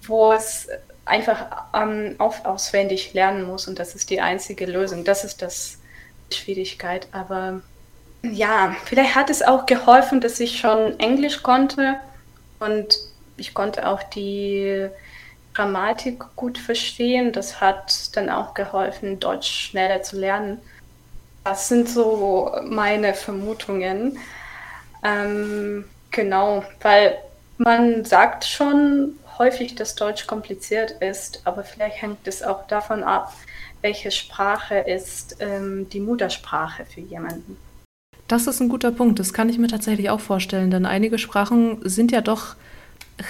wo 0.08 0.32
es 0.34 0.68
einfach 1.06 1.46
ähm, 1.74 2.16
auf, 2.18 2.46
auswendig 2.46 3.14
lernen 3.14 3.44
muss 3.44 3.68
und 3.68 3.78
das 3.80 3.96
ist 3.96 4.10
die 4.10 4.22
einzige 4.22 4.66
Lösung. 4.66 5.04
Das 5.04 5.24
ist 5.24 5.42
das 5.42 5.78
Schwierigkeit. 6.32 7.08
Aber 7.12 7.62
ja, 8.24 8.76
vielleicht 8.86 9.16
hat 9.16 9.30
es 9.30 9.42
auch 9.42 9.66
geholfen, 9.66 10.22
dass 10.22 10.40
ich 10.40 10.60
schon 10.60 11.00
Englisch 11.00 11.44
konnte 11.44 11.98
und 12.60 12.98
ich 13.38 13.54
konnte 13.54 13.88
auch 13.88 14.02
die 14.02 14.88
Grammatik 15.54 16.24
gut 16.36 16.58
verstehen. 16.58 17.32
Das 17.32 17.62
hat 17.62 18.16
dann 18.16 18.30
auch 18.30 18.54
geholfen, 18.54 19.20
Deutsch 19.20 19.70
schneller 19.70 20.02
zu 20.02 20.18
lernen. 20.18 20.60
Das 21.46 21.68
sind 21.68 21.88
so 21.88 22.52
meine 22.68 23.14
Vermutungen. 23.14 24.18
Ähm, 25.04 25.86
genau, 26.10 26.64
weil 26.82 27.20
man 27.60 28.04
sagt 28.04 28.46
schon 28.46 29.14
häufig, 29.38 29.76
dass 29.76 29.96
Deutsch 29.96 30.26
kompliziert 30.26 30.92
ist, 31.02 31.42
aber 31.46 31.64
vielleicht 31.64 32.02
hängt 32.02 32.28
es 32.28 32.42
auch 32.42 32.66
davon 32.68 33.04
ab, 33.04 33.32
welche 33.82 34.10
Sprache 34.10 34.80
ist 34.80 35.38
ähm, 35.40 35.88
die 35.90 36.00
Muttersprache 36.00 36.84
für 36.86 37.02
jemanden. 37.02 37.58
Das 38.28 38.48
ist 38.48 38.60
ein 38.60 38.70
guter 38.70 38.92
Punkt. 38.92 39.20
Das 39.20 39.32
kann 39.32 39.48
ich 39.48 39.60
mir 39.60 39.68
tatsächlich 39.68 40.10
auch 40.10 40.20
vorstellen, 40.20 40.72
denn 40.72 40.88
einige 40.88 41.20
Sprachen 41.20 41.88
sind 41.88 42.12
ja 42.12 42.22
doch 42.22 42.56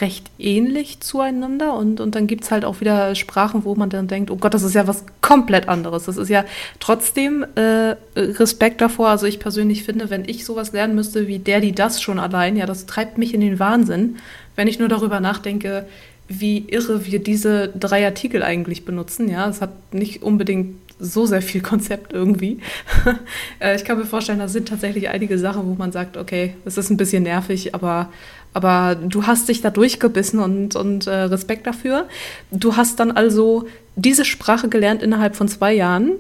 recht 0.02 0.32
ähnlich 0.40 1.00
zueinander 1.02 1.76
und, 1.76 2.00
und 2.00 2.16
dann 2.16 2.26
gibt 2.26 2.44
es 2.44 2.52
halt 2.52 2.66
auch 2.66 2.82
wieder 2.82 3.14
Sprachen, 3.14 3.66
wo 3.66 3.76
man 3.76 3.90
dann 3.90 4.08
denkt, 4.08 4.32
oh 4.32 4.36
Gott, 4.36 4.54
das 4.54 4.64
ist 4.64 4.74
ja 4.74 4.88
was 4.88 5.06
komplett 5.22 5.70
anderes. 5.70 6.06
Das 6.06 6.18
ist 6.18 6.30
ja 6.30 6.44
trotzdem 6.80 7.46
äh, 7.56 7.96
Respekt 8.16 8.82
davor. 8.82 9.10
Also 9.10 9.28
ich 9.28 9.40
persönlich 9.40 9.84
finde, 9.84 10.10
wenn 10.10 10.28
ich 10.28 10.44
sowas 10.44 10.72
lernen 10.72 10.96
müsste 10.96 11.28
wie 11.28 11.38
der, 11.38 11.62
die 11.62 11.72
das 11.72 12.02
schon 12.02 12.20
allein, 12.20 12.56
ja, 12.58 12.66
das 12.66 12.88
treibt 12.88 13.20
mich 13.20 13.34
in 13.34 13.42
den 13.42 13.60
Wahnsinn, 13.60 14.18
wenn 14.56 14.68
ich 14.68 14.80
nur 14.80 14.90
darüber 14.90 15.20
nachdenke, 15.20 15.86
wie 16.28 16.66
irre 16.68 17.06
wir 17.06 17.20
diese 17.20 17.68
drei 17.68 18.04
Artikel 18.06 18.42
eigentlich 18.42 18.86
benutzen. 18.86 19.30
Ja, 19.30 19.48
es 19.48 19.62
hat 19.62 19.94
nicht 19.94 20.24
unbedingt 20.24 20.78
so 21.00 21.26
sehr 21.26 21.42
viel 21.42 21.62
Konzept 21.62 22.14
irgendwie. 22.14 22.60
Äh, 23.60 23.78
ich 23.78 23.86
kann 23.86 23.98
mir 23.98 24.06
vorstellen, 24.06 24.40
da 24.40 24.50
sind 24.50 24.68
tatsächlich 24.68 25.08
einige 25.08 25.40
Sachen, 25.40 25.66
wo 25.66 25.76
man 25.76 25.92
sagt, 25.94 26.18
okay, 26.18 26.56
es 26.66 26.78
ist 26.78 26.90
ein 26.90 26.98
bisschen 26.98 27.24
nervig, 27.24 27.74
aber, 27.74 28.10
aber 28.56 28.96
du 28.96 29.28
hast 29.28 29.50
dich 29.50 29.62
da 29.62 29.70
durchgebissen 29.70 30.40
und, 30.40 30.78
und 30.78 31.08
äh, 31.08 31.14
Respekt 31.14 31.68
dafür. 31.68 32.08
Du 32.52 32.78
hast 32.78 33.02
dann 33.02 33.12
also 33.12 33.68
diese 33.98 34.24
Sprache 34.24 34.70
gelernt 34.70 35.04
innerhalb 35.04 35.36
von 35.36 35.50
zwei 35.50 35.74
Jahren 35.74 36.14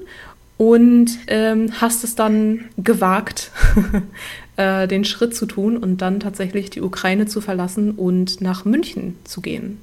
und 0.58 1.12
ähm, 1.28 1.72
hast 1.80 2.04
es 2.04 2.16
dann 2.16 2.66
gewagt, 2.76 3.52
äh, 4.58 4.86
den 4.86 5.06
Schritt 5.06 5.34
zu 5.34 5.46
tun 5.46 5.78
und 5.78 6.02
dann 6.02 6.20
tatsächlich 6.20 6.70
die 6.70 6.82
Ukraine 6.82 7.26
zu 7.26 7.40
verlassen 7.40 7.92
und 7.92 8.42
nach 8.42 8.66
München 8.66 9.18
zu 9.24 9.40
gehen. 9.40 9.82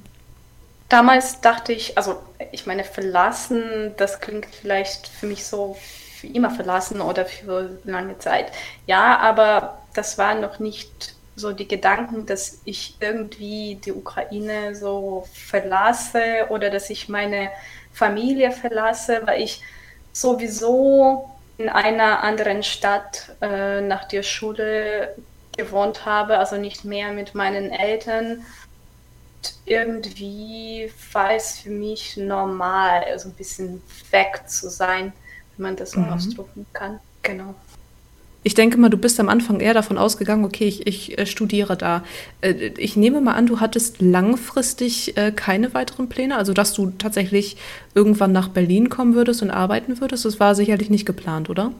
Damals 0.89 1.41
dachte 1.41 1.73
ich, 1.73 1.97
also 1.97 2.17
ich 2.51 2.67
meine, 2.67 2.83
verlassen, 2.83 3.63
das 3.97 4.19
klingt 4.19 4.45
vielleicht 4.45 5.07
für 5.07 5.25
mich 5.25 5.43
so 5.43 5.75
für 6.17 6.27
immer 6.27 6.51
verlassen 6.51 7.01
oder 7.01 7.25
für 7.25 7.79
lange 7.83 8.19
Zeit. 8.19 8.51
Ja, 8.85 9.17
aber 9.17 9.79
das 9.95 10.19
war 10.19 10.35
noch 10.35 10.59
nicht 10.59 11.12
so 11.35 11.51
die 11.51 11.67
Gedanken, 11.67 12.25
dass 12.25 12.61
ich 12.65 12.95
irgendwie 12.99 13.75
die 13.83 13.93
Ukraine 13.93 14.75
so 14.75 15.27
verlasse 15.33 16.47
oder 16.49 16.69
dass 16.69 16.89
ich 16.89 17.09
meine 17.09 17.49
Familie 17.91 18.51
verlasse, 18.51 19.21
weil 19.25 19.41
ich 19.41 19.61
sowieso 20.11 21.29
in 21.57 21.69
einer 21.69 22.23
anderen 22.23 22.63
Stadt 22.63 23.35
äh, 23.41 23.81
nach 23.81 24.07
der 24.07 24.23
Schule 24.23 25.15
gewohnt 25.55 26.05
habe, 26.05 26.37
also 26.37 26.57
nicht 26.57 26.83
mehr 26.83 27.11
mit 27.11 27.35
meinen 27.35 27.71
Eltern 27.71 28.43
irgendwie 29.65 30.91
war 31.11 31.33
es 31.33 31.59
für 31.59 31.69
mich 31.69 32.17
normal, 32.17 33.03
also 33.03 33.29
ein 33.29 33.35
bisschen 33.35 33.81
weg 34.11 34.43
zu 34.47 34.69
sein, 34.69 35.13
wenn 35.55 35.63
man 35.63 35.75
das 35.75 35.91
so 35.91 35.99
mhm. 35.99 36.13
ausdrücken 36.13 36.65
kann. 36.73 36.99
Genau. 37.21 37.55
Ich 38.43 38.53
denke 38.53 38.77
mal, 38.77 38.89
du 38.89 38.97
bist 38.97 39.19
am 39.19 39.29
Anfang 39.29 39.61
eher 39.61 39.73
davon 39.73 39.97
ausgegangen, 39.97 40.43
okay, 40.43 40.65
ich, 40.65 40.85
ich 40.85 41.17
äh, 41.17 41.25
studiere 41.25 41.77
da. 41.77 42.03
Äh, 42.41 42.71
ich 42.77 42.97
nehme 42.97 43.21
mal 43.21 43.33
an, 43.33 43.47
du 43.47 43.61
hattest 43.61 44.01
langfristig 44.01 45.17
äh, 45.17 45.31
keine 45.31 45.73
weiteren 45.73 46.09
Pläne, 46.09 46.37
also 46.37 46.53
dass 46.53 46.73
du 46.73 46.91
tatsächlich 46.97 47.57
irgendwann 47.95 48.33
nach 48.33 48.49
Berlin 48.49 48.89
kommen 48.89 49.15
würdest 49.15 49.41
und 49.41 49.49
arbeiten 49.49 50.01
würdest. 50.01 50.25
Das 50.25 50.39
war 50.39 50.55
sicherlich 50.55 50.89
nicht 50.89 51.05
geplant, 51.05 51.49
oder? 51.49 51.71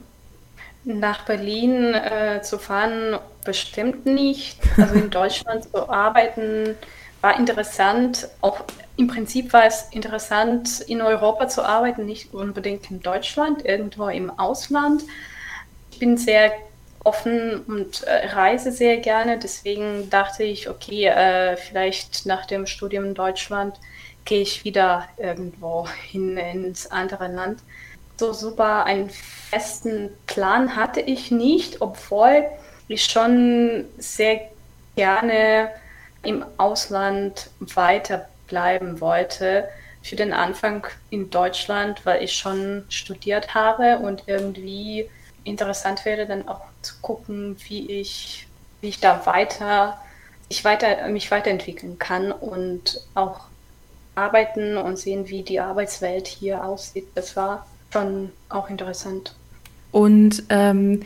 Nach 0.84 1.24
Berlin 1.24 1.94
äh, 1.94 2.42
zu 2.42 2.58
fahren 2.58 3.18
bestimmt 3.44 4.06
nicht. 4.06 4.58
Also 4.78 4.94
in 4.94 5.10
Deutschland 5.10 5.64
zu 5.64 5.88
arbeiten 5.88 6.74
war 7.20 7.38
interessant. 7.38 8.28
Auch 8.40 8.64
im 8.96 9.08
Prinzip 9.08 9.52
war 9.52 9.64
es 9.64 9.88
interessant, 9.90 10.80
in 10.86 11.02
Europa 11.02 11.48
zu 11.48 11.62
arbeiten, 11.62 12.06
nicht 12.06 12.32
unbedingt 12.32 12.90
in 12.90 13.00
Deutschland, 13.00 13.64
irgendwo 13.64 14.08
im 14.08 14.30
Ausland. 14.38 15.02
Bin 16.04 16.18
sehr 16.18 16.52
offen 17.02 17.60
und 17.62 18.02
äh, 18.02 18.26
reise 18.26 18.70
sehr 18.72 18.98
gerne. 18.98 19.38
Deswegen 19.38 20.10
dachte 20.10 20.42
ich, 20.42 20.68
okay, 20.68 21.06
äh, 21.06 21.56
vielleicht 21.56 22.26
nach 22.26 22.44
dem 22.44 22.66
Studium 22.66 23.06
in 23.06 23.14
Deutschland 23.14 23.80
gehe 24.26 24.42
ich 24.42 24.66
wieder 24.66 25.08
irgendwo 25.16 25.88
hin 25.88 26.36
ins 26.36 26.90
andere 26.90 27.28
Land. 27.28 27.60
So 28.18 28.34
super 28.34 28.84
einen 28.84 29.08
festen 29.08 30.10
Plan 30.26 30.76
hatte 30.76 31.00
ich 31.00 31.30
nicht, 31.30 31.80
obwohl 31.80 32.44
ich 32.86 33.06
schon 33.06 33.86
sehr 33.96 34.42
gerne 34.96 35.70
im 36.22 36.44
Ausland 36.58 37.48
weiterbleiben 37.60 39.00
wollte. 39.00 39.70
Für 40.02 40.16
den 40.16 40.34
Anfang 40.34 40.86
in 41.08 41.30
Deutschland, 41.30 42.04
weil 42.04 42.22
ich 42.22 42.34
schon 42.34 42.84
studiert 42.90 43.54
habe 43.54 44.00
und 44.00 44.24
irgendwie 44.26 45.08
interessant 45.44 46.04
wäre, 46.04 46.26
dann 46.26 46.48
auch 46.48 46.62
zu 46.82 46.94
gucken, 47.00 47.56
wie 47.68 47.90
ich, 47.90 48.46
wie 48.80 48.88
ich 48.88 49.00
da 49.00 49.24
weiter, 49.26 50.00
ich 50.48 50.64
weiter, 50.64 51.08
mich 51.08 51.30
weiterentwickeln 51.30 51.98
kann 51.98 52.32
und 52.32 53.00
auch 53.14 53.46
arbeiten 54.14 54.76
und 54.76 54.98
sehen, 54.98 55.28
wie 55.28 55.42
die 55.42 55.60
Arbeitswelt 55.60 56.26
hier 56.26 56.64
aussieht. 56.64 57.06
Das 57.14 57.36
war 57.36 57.66
schon 57.92 58.30
auch 58.48 58.70
interessant. 58.70 59.34
Und 59.92 60.44
ähm, 60.48 61.02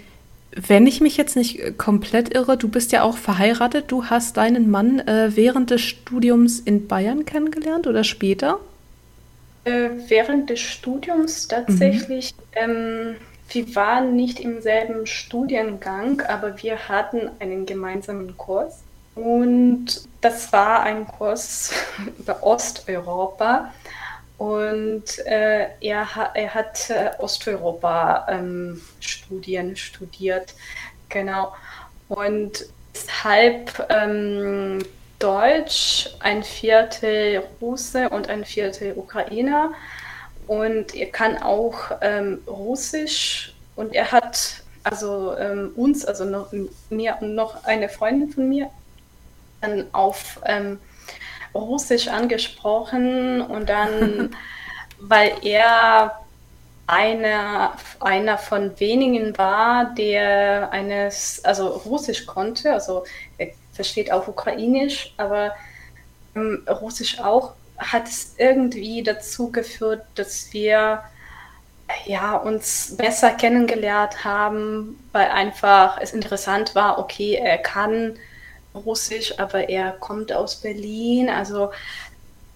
wenn 0.52 0.86
ich 0.86 1.00
mich 1.00 1.16
jetzt 1.16 1.36
nicht 1.36 1.78
komplett 1.78 2.34
irre, 2.34 2.56
du 2.56 2.68
bist 2.68 2.92
ja 2.92 3.02
auch 3.02 3.16
verheiratet. 3.16 3.86
Du 3.88 4.06
hast 4.06 4.36
deinen 4.36 4.70
Mann 4.70 5.00
äh, 5.00 5.30
während 5.34 5.70
des 5.70 5.82
Studiums 5.82 6.58
in 6.60 6.88
Bayern 6.88 7.24
kennengelernt 7.24 7.86
oder 7.86 8.04
später? 8.04 8.58
Äh, 9.64 9.90
während 10.08 10.50
des 10.50 10.60
Studiums 10.60 11.48
tatsächlich. 11.48 12.34
Mhm. 12.34 12.70
Ähm, 12.70 13.16
wir 13.50 13.74
waren 13.74 14.14
nicht 14.16 14.40
im 14.40 14.60
selben 14.60 15.06
Studiengang, 15.06 16.20
aber 16.22 16.60
wir 16.62 16.88
hatten 16.88 17.30
einen 17.38 17.64
gemeinsamen 17.66 18.36
Kurs. 18.36 18.82
Und 19.14 20.06
das 20.20 20.52
war 20.52 20.82
ein 20.82 21.06
Kurs 21.06 21.72
über 22.18 22.42
Osteuropa. 22.42 23.72
Und 24.36 25.18
äh, 25.26 25.68
er, 25.80 26.06
er 26.34 26.54
hat 26.54 26.90
äh, 26.90 27.12
Osteuropa-Studien 27.18 29.68
ähm, 29.70 29.76
studiert. 29.76 30.54
Genau. 31.08 31.54
Und 32.08 32.66
halb 33.24 33.88
ähm, 33.90 34.84
Deutsch, 35.18 36.10
ein 36.20 36.44
Viertel 36.44 37.42
Russe 37.60 38.08
und 38.10 38.28
ein 38.28 38.44
Viertel 38.44 38.92
Ukrainer. 38.96 39.72
Und 40.48 40.94
er 40.94 41.10
kann 41.10 41.36
auch 41.38 41.92
ähm, 42.00 42.40
Russisch. 42.46 43.54
Und 43.76 43.94
er 43.94 44.10
hat 44.10 44.62
also 44.82 45.36
ähm, 45.36 45.72
uns, 45.76 46.04
also 46.04 46.24
noch, 46.24 46.52
mir 46.90 47.18
und 47.20 47.34
noch 47.34 47.64
eine 47.64 47.88
Freundin 47.88 48.30
von 48.30 48.48
mir, 48.48 48.70
dann 49.60 49.86
auf 49.92 50.40
ähm, 50.46 50.80
Russisch 51.54 52.08
angesprochen. 52.08 53.42
Und 53.42 53.68
dann, 53.68 54.34
weil 54.98 55.32
er 55.42 56.18
einer, 56.86 57.74
einer 58.00 58.38
von 58.38 58.80
wenigen 58.80 59.36
war, 59.36 59.94
der 59.94 60.70
eines, 60.72 61.44
also 61.44 61.68
Russisch 61.68 62.24
konnte, 62.24 62.72
also 62.72 63.04
er 63.36 63.48
versteht 63.74 64.10
auch 64.10 64.26
Ukrainisch, 64.26 65.12
aber 65.18 65.54
ähm, 66.34 66.66
Russisch 66.66 67.20
auch, 67.20 67.52
hat 67.78 68.08
es 68.08 68.34
irgendwie 68.38 69.02
dazu 69.02 69.50
geführt, 69.50 70.02
dass 70.14 70.52
wir 70.52 71.02
ja, 72.06 72.36
uns 72.36 72.96
besser 72.96 73.30
kennengelernt 73.30 74.24
haben, 74.24 75.02
weil 75.12 75.28
einfach 75.28 75.98
es 76.00 76.12
interessant 76.12 76.74
war, 76.74 76.98
okay, 76.98 77.34
er 77.34 77.58
kann 77.58 78.18
Russisch, 78.74 79.38
aber 79.38 79.68
er 79.68 79.92
kommt 79.92 80.32
aus 80.32 80.56
Berlin. 80.56 81.30
Also 81.30 81.70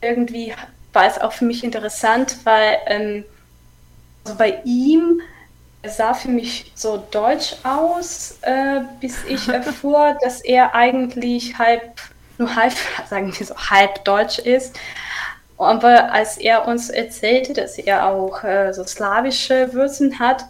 irgendwie 0.00 0.54
war 0.92 1.06
es 1.06 1.18
auch 1.18 1.32
für 1.32 1.44
mich 1.44 1.64
interessant, 1.64 2.36
weil 2.44 2.78
ähm, 2.86 3.24
also 4.24 4.36
bei 4.36 4.60
ihm 4.64 5.20
sah 5.84 6.14
für 6.14 6.28
mich 6.28 6.70
so 6.74 7.02
deutsch 7.10 7.56
aus, 7.64 8.38
äh, 8.42 8.80
bis 9.00 9.24
ich 9.24 9.48
erfuhr, 9.48 10.16
dass 10.22 10.40
er 10.42 10.74
eigentlich 10.74 11.58
halb, 11.58 12.00
nur 12.42 12.54
halb, 12.56 12.74
sagen 13.08 13.32
wir 13.36 13.46
so, 13.46 13.56
halb 13.56 14.04
deutsch 14.04 14.38
ist. 14.38 14.78
Aber 15.58 16.12
als 16.12 16.38
er 16.38 16.66
uns 16.66 16.90
erzählte, 16.90 17.52
dass 17.52 17.78
er 17.78 18.08
auch 18.08 18.42
äh, 18.42 18.72
so 18.72 18.84
slawische 18.84 19.72
Wurzeln 19.74 20.18
hat, 20.18 20.44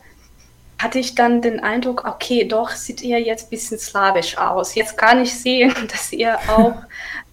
hatte 0.78 0.98
ich 0.98 1.14
dann 1.14 1.42
den 1.42 1.60
Eindruck, 1.60 2.04
okay, 2.06 2.44
doch 2.44 2.70
sieht 2.70 3.02
er 3.04 3.20
jetzt 3.20 3.46
ein 3.46 3.50
bisschen 3.50 3.78
slawisch 3.78 4.36
aus. 4.38 4.74
Jetzt 4.74 4.96
kann 4.96 5.22
ich 5.22 5.34
sehen, 5.38 5.74
dass 5.92 6.12
er 6.12 6.38
auch 6.48 6.74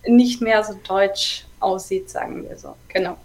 nicht 0.05 0.41
mehr 0.41 0.63
so 0.63 0.73
deutsch 0.87 1.45
aussieht, 1.59 2.09
sagen 2.09 2.47
wir 2.47 2.57
so. 2.57 2.75
Genau. 2.89 3.17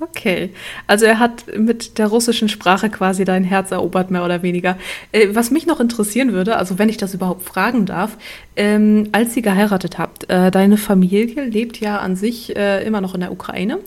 Okay, 0.00 0.50
also 0.86 1.06
er 1.06 1.18
hat 1.18 1.44
mit 1.56 1.98
der 1.98 2.06
russischen 2.06 2.48
Sprache 2.48 2.88
quasi 2.88 3.24
dein 3.24 3.42
Herz 3.42 3.72
erobert, 3.72 4.10
mehr 4.10 4.24
oder 4.24 4.42
weniger. 4.42 4.78
Äh, 5.10 5.28
was 5.32 5.50
mich 5.50 5.66
noch 5.66 5.80
interessieren 5.80 6.32
würde, 6.32 6.56
also 6.56 6.78
wenn 6.78 6.88
ich 6.88 6.98
das 6.98 7.14
überhaupt 7.14 7.42
fragen 7.44 7.84
darf, 7.84 8.16
ähm, 8.54 9.08
als 9.12 9.36
ihr 9.36 9.42
geheiratet 9.42 9.98
habt, 9.98 10.30
äh, 10.30 10.50
deine 10.52 10.76
Familie 10.76 11.44
lebt 11.44 11.80
ja 11.80 11.98
an 11.98 12.14
sich 12.14 12.56
äh, 12.56 12.84
immer 12.86 13.00
noch 13.00 13.14
in 13.14 13.20
der 13.20 13.32
Ukraine. 13.32 13.78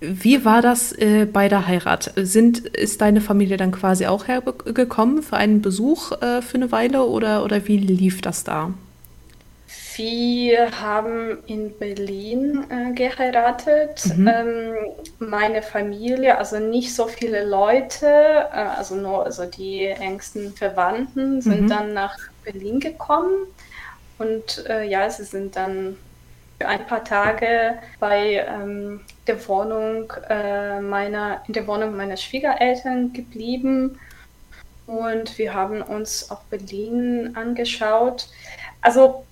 Wie 0.00 0.44
war 0.44 0.60
das 0.60 0.92
äh, 0.92 1.26
bei 1.30 1.48
der 1.48 1.66
Heirat? 1.66 2.12
Sind, 2.16 2.58
ist 2.58 3.00
deine 3.00 3.22
Familie 3.22 3.56
dann 3.56 3.72
quasi 3.72 4.06
auch 4.06 4.28
hergekommen 4.28 5.22
für 5.22 5.38
einen 5.38 5.62
Besuch 5.62 6.12
äh, 6.20 6.42
für 6.42 6.56
eine 6.56 6.70
Weile 6.70 7.04
oder, 7.04 7.44
oder 7.44 7.66
wie 7.66 7.78
lief 7.78 8.20
das 8.20 8.44
da? 8.44 8.74
Wir 9.96 10.78
haben 10.80 11.42
in 11.46 11.76
Berlin 11.78 12.66
äh, 12.68 12.92
geheiratet. 12.92 14.04
Mhm. 14.14 14.28
Ähm, 14.28 14.74
meine 15.18 15.62
Familie, 15.62 16.36
also 16.36 16.58
nicht 16.58 16.94
so 16.94 17.06
viele 17.06 17.44
Leute, 17.44 18.06
äh, 18.06 18.76
also 18.76 18.94
nur 18.94 19.24
also 19.24 19.46
die 19.46 19.86
engsten 19.86 20.52
Verwandten, 20.52 21.40
sind 21.40 21.62
mhm. 21.62 21.68
dann 21.68 21.94
nach 21.94 22.16
Berlin 22.44 22.78
gekommen. 22.78 23.46
Und 24.18 24.66
äh, 24.68 24.84
ja, 24.84 25.08
sie 25.08 25.24
sind 25.24 25.56
dann 25.56 25.96
für 26.60 26.68
ein 26.68 26.86
paar 26.86 27.04
Tage 27.04 27.78
bei 27.98 28.46
ähm, 28.48 29.00
der 29.26 29.48
Wohnung 29.48 30.12
äh, 30.28 30.80
meiner, 30.80 31.42
in 31.46 31.54
der 31.54 31.66
Wohnung 31.66 31.96
meiner 31.96 32.16
Schwiegereltern 32.18 33.14
geblieben. 33.14 33.98
Und 34.86 35.38
wir 35.38 35.54
haben 35.54 35.80
uns 35.80 36.30
auch 36.30 36.42
Berlin 36.44 37.32
angeschaut. 37.34 38.28
Also 38.82 39.24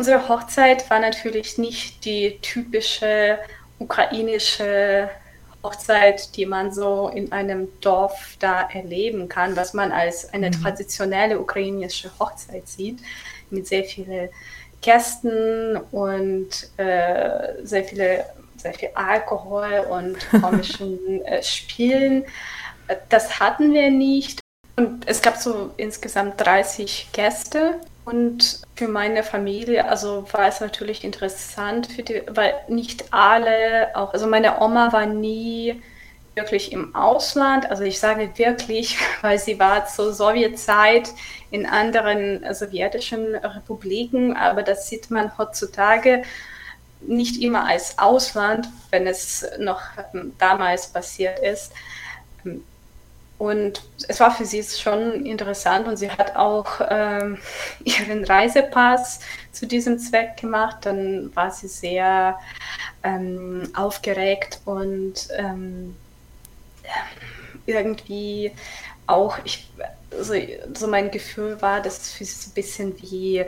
Unsere 0.00 0.30
Hochzeit 0.30 0.88
war 0.88 0.98
natürlich 0.98 1.58
nicht 1.58 2.06
die 2.06 2.38
typische 2.40 3.38
ukrainische 3.78 5.10
Hochzeit, 5.62 6.34
die 6.36 6.46
man 6.46 6.72
so 6.72 7.08
in 7.14 7.32
einem 7.32 7.68
Dorf 7.82 8.36
da 8.38 8.66
erleben 8.72 9.28
kann, 9.28 9.56
was 9.56 9.74
man 9.74 9.92
als 9.92 10.32
eine 10.32 10.46
mhm. 10.46 10.52
traditionelle 10.52 11.38
ukrainische 11.38 12.10
Hochzeit 12.18 12.66
sieht, 12.66 13.00
mit 13.50 13.66
sehr 13.66 13.84
vielen 13.84 14.30
Gästen 14.80 15.76
und 15.76 16.48
äh, 16.78 17.62
sehr 17.62 17.84
viele 17.84 18.24
sehr 18.56 18.72
viel 18.72 18.88
Alkohol 18.94 19.86
und 19.90 20.16
komischen 20.40 21.22
äh, 21.26 21.42
Spielen. 21.42 22.24
Das 23.10 23.38
hatten 23.38 23.74
wir 23.74 23.90
nicht. 23.90 24.40
Und 24.76 25.06
es 25.06 25.20
gab 25.20 25.36
so 25.36 25.72
insgesamt 25.76 26.40
30 26.40 27.10
Gäste 27.12 27.78
und 28.04 28.62
für 28.74 28.88
meine 28.88 29.22
Familie, 29.22 29.86
also 29.86 30.26
war 30.32 30.48
es 30.48 30.60
natürlich 30.60 31.04
interessant, 31.04 31.86
für 31.86 32.02
die, 32.02 32.22
weil 32.28 32.54
nicht 32.68 33.12
alle, 33.12 33.94
auch, 33.94 34.12
also 34.12 34.26
meine 34.26 34.60
Oma 34.60 34.92
war 34.92 35.06
nie 35.06 35.82
wirklich 36.34 36.72
im 36.72 36.94
Ausland. 36.94 37.68
Also 37.70 37.82
ich 37.82 38.00
sage 38.00 38.30
wirklich, 38.36 38.98
weil 39.20 39.38
sie 39.38 39.58
war 39.58 39.86
zur 39.86 40.12
Sowjetzeit 40.12 41.10
in 41.50 41.66
anderen 41.66 42.42
sowjetischen 42.54 43.34
Republiken, 43.34 44.36
aber 44.36 44.62
das 44.62 44.88
sieht 44.88 45.10
man 45.10 45.36
heutzutage 45.36 46.22
nicht 47.02 47.42
immer 47.42 47.66
als 47.66 47.98
Ausland, 47.98 48.68
wenn 48.90 49.06
es 49.06 49.46
noch 49.58 49.80
damals 50.38 50.88
passiert 50.88 51.38
ist. 51.38 51.72
Und 53.40 53.80
es 54.06 54.20
war 54.20 54.30
für 54.32 54.44
sie 54.44 54.62
schon 54.62 55.24
interessant 55.24 55.88
und 55.88 55.96
sie 55.96 56.10
hat 56.10 56.36
auch 56.36 56.82
ähm, 56.90 57.38
ihren 57.84 58.22
Reisepass 58.22 59.20
zu 59.50 59.66
diesem 59.66 59.98
Zweck 59.98 60.36
gemacht. 60.36 60.80
Dann 60.82 61.34
war 61.34 61.50
sie 61.50 61.66
sehr 61.66 62.38
ähm, 63.02 63.66
aufgeregt 63.74 64.60
und 64.66 65.28
ähm, 65.38 65.96
irgendwie 67.64 68.52
auch, 69.06 69.38
ich, 69.44 69.72
so, 70.20 70.34
so, 70.74 70.86
mein 70.86 71.10
Gefühl 71.10 71.62
war, 71.62 71.80
dass 71.80 71.98
es 71.98 72.12
für 72.12 72.26
sie 72.26 72.34
so 72.34 72.50
ein 72.50 72.54
bisschen 72.54 73.00
wie 73.00 73.46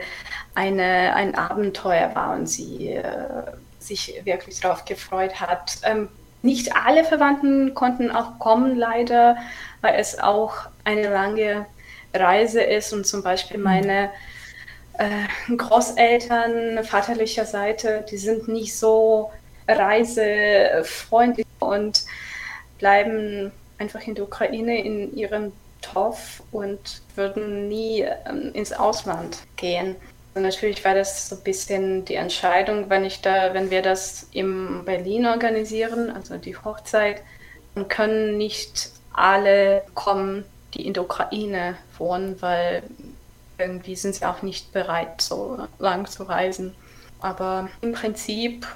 eine, 0.55 1.15
ein 1.15 1.35
Abenteuer 1.35 2.15
war 2.15 2.33
und 2.35 2.47
sie 2.47 2.93
äh, 2.93 3.43
sich 3.77 4.21
wirklich 4.23 4.59
darauf 4.59 4.85
gefreut 4.85 5.39
hat. 5.39 5.77
Ähm, 5.83 6.09
nicht 6.43 6.75
alle 6.75 7.03
Verwandten 7.03 7.73
konnten 7.73 8.11
auch 8.11 8.37
kommen, 8.37 8.77
leider 8.77 9.37
weil 9.81 9.95
es 9.99 10.19
auch 10.19 10.53
eine 10.83 11.09
lange 11.09 11.65
Reise 12.13 12.61
ist 12.61 12.93
und 12.93 13.07
zum 13.07 13.23
Beispiel 13.23 13.57
mhm. 13.57 13.63
meine 13.63 14.09
äh, 14.97 15.55
Großeltern 15.55 16.83
vaterlicher 16.83 17.45
Seite, 17.45 18.05
die 18.09 18.17
sind 18.17 18.47
nicht 18.47 18.77
so 18.77 19.31
reisefreundlich 19.67 21.47
und 21.59 22.03
bleiben 22.77 23.51
einfach 23.77 24.05
in 24.05 24.15
der 24.15 24.25
Ukraine 24.25 24.83
in 24.83 25.15
ihrem 25.15 25.53
Dorf 25.93 26.43
und 26.51 27.01
würden 27.15 27.67
nie 27.67 28.01
ähm, 28.01 28.51
ins 28.53 28.71
Ausland 28.71 29.39
gehen. 29.55 29.95
Natürlich 30.35 30.83
war 30.83 30.95
das 30.95 31.29
so 31.29 31.35
ein 31.35 31.43
bisschen 31.43 32.05
die 32.05 32.15
Entscheidung, 32.15 32.89
wenn 32.89 33.05
ich 33.05 33.21
da, 33.21 33.53
wenn 33.53 33.69
wir 33.69 33.81
das 33.81 34.27
in 34.31 34.83
Berlin 34.83 35.27
organisieren, 35.27 36.09
also 36.09 36.37
die 36.37 36.57
Hochzeit, 36.57 37.21
und 37.75 37.89
können 37.89 38.37
nicht 38.37 38.89
alle 39.13 39.83
kommen, 39.93 40.43
die 40.73 40.87
in 40.87 40.93
der 40.93 41.03
Ukraine 41.03 41.77
wohnen, 41.97 42.41
weil 42.41 42.83
irgendwie 43.57 43.95
sind 43.95 44.15
sie 44.15 44.25
auch 44.25 44.41
nicht 44.41 44.73
bereit, 44.73 45.21
so 45.21 45.67
lang 45.79 46.07
zu 46.07 46.23
reisen. 46.23 46.75
Aber 47.19 47.69
im 47.81 47.93
Prinzip, 47.93 48.67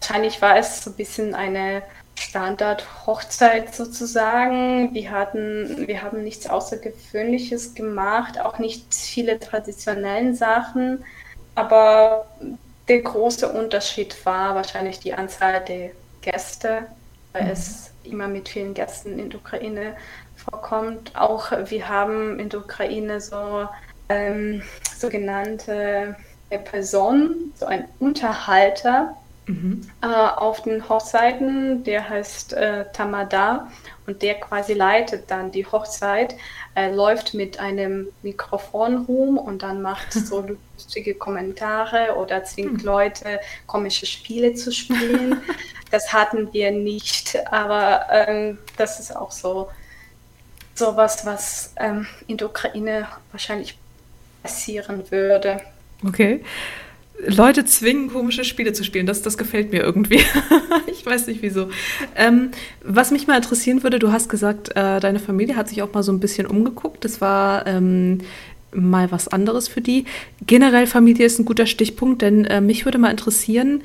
wahrscheinlich 0.00 0.40
war 0.42 0.58
es 0.58 0.84
so 0.84 0.90
ein 0.90 0.96
bisschen 0.96 1.34
eine 1.34 1.82
Standard-Hochzeit 2.20 3.74
sozusagen. 3.74 4.94
Wir, 4.94 5.10
hatten, 5.10 5.86
wir 5.86 6.02
haben 6.02 6.22
nichts 6.22 6.48
Außergewöhnliches 6.48 7.74
gemacht, 7.74 8.38
auch 8.38 8.58
nicht 8.58 8.94
viele 8.94 9.40
traditionellen 9.40 10.34
Sachen. 10.34 11.04
Aber 11.54 12.26
der 12.88 13.00
große 13.00 13.48
Unterschied 13.48 14.14
war 14.26 14.54
wahrscheinlich 14.54 15.00
die 15.00 15.14
Anzahl 15.14 15.64
der 15.64 15.90
Gäste, 16.20 16.86
weil 17.32 17.44
mhm. 17.44 17.50
es 17.50 17.90
immer 18.04 18.28
mit 18.28 18.48
vielen 18.48 18.74
Gästen 18.74 19.18
in 19.18 19.30
der 19.30 19.40
Ukraine 19.40 19.96
vorkommt. 20.36 21.16
Auch 21.16 21.52
wir 21.70 21.88
haben 21.88 22.38
in 22.38 22.48
der 22.48 22.60
Ukraine 22.60 23.20
so 23.20 23.68
ähm, 24.08 24.62
sogenannte 24.96 26.16
eine 26.50 26.60
Person, 26.60 27.52
so 27.54 27.66
ein 27.66 27.86
Unterhalter 27.98 29.16
mhm. 29.50 29.80
äh, 30.02 30.06
auf 30.06 30.62
den 30.62 30.88
Hochzeiten, 30.88 31.84
der 31.84 32.08
heißt 32.08 32.52
äh, 32.52 32.86
Tamada 32.92 33.68
und 34.06 34.22
der 34.22 34.34
quasi 34.40 34.74
leitet 34.74 35.30
dann 35.30 35.50
die 35.50 35.66
Hochzeit, 35.66 36.36
äh, 36.74 36.92
läuft 36.92 37.34
mit 37.34 37.60
einem 37.60 38.08
Mikrofon 38.22 39.04
rum 39.04 39.38
und 39.38 39.62
dann 39.62 39.82
macht 39.82 40.12
so 40.12 40.44
lustige 40.74 41.14
Kommentare 41.14 42.16
oder 42.16 42.44
zwingt 42.44 42.78
mhm. 42.78 42.84
Leute, 42.84 43.40
komische 43.66 44.06
Spiele 44.06 44.54
zu 44.54 44.72
spielen. 44.72 45.42
das 45.90 46.12
hatten 46.12 46.52
wir 46.52 46.70
nicht, 46.70 47.38
aber 47.52 48.06
ähm, 48.10 48.58
das 48.76 49.00
ist 49.00 49.14
auch 49.14 49.30
so 49.30 49.68
sowas, 50.74 51.26
was 51.26 51.74
ähm, 51.76 52.06
in 52.26 52.36
der 52.38 52.48
Ukraine 52.48 53.06
wahrscheinlich 53.32 53.78
passieren 54.42 55.10
würde. 55.10 55.60
Okay. 56.06 56.42
Leute 57.26 57.64
zwingen, 57.64 58.08
komische 58.08 58.44
Spiele 58.44 58.72
zu 58.72 58.84
spielen. 58.84 59.06
Das, 59.06 59.22
das 59.22 59.36
gefällt 59.36 59.72
mir 59.72 59.82
irgendwie. 59.82 60.20
ich 60.86 61.04
weiß 61.04 61.26
nicht 61.26 61.42
wieso. 61.42 61.68
Ähm, 62.16 62.50
was 62.82 63.10
mich 63.10 63.26
mal 63.26 63.36
interessieren 63.36 63.82
würde, 63.82 63.98
du 63.98 64.12
hast 64.12 64.28
gesagt, 64.28 64.70
äh, 64.70 65.00
deine 65.00 65.18
Familie 65.18 65.56
hat 65.56 65.68
sich 65.68 65.82
auch 65.82 65.92
mal 65.92 66.02
so 66.02 66.12
ein 66.12 66.20
bisschen 66.20 66.46
umgeguckt. 66.46 67.04
Das 67.04 67.20
war 67.20 67.66
ähm, 67.66 68.18
mal 68.72 69.10
was 69.10 69.28
anderes 69.28 69.68
für 69.68 69.80
die. 69.80 70.04
Generell 70.46 70.86
Familie 70.86 71.26
ist 71.26 71.38
ein 71.38 71.44
guter 71.44 71.66
Stichpunkt, 71.66 72.22
denn 72.22 72.44
äh, 72.44 72.60
mich 72.60 72.84
würde 72.84 72.98
mal 72.98 73.10
interessieren, 73.10 73.82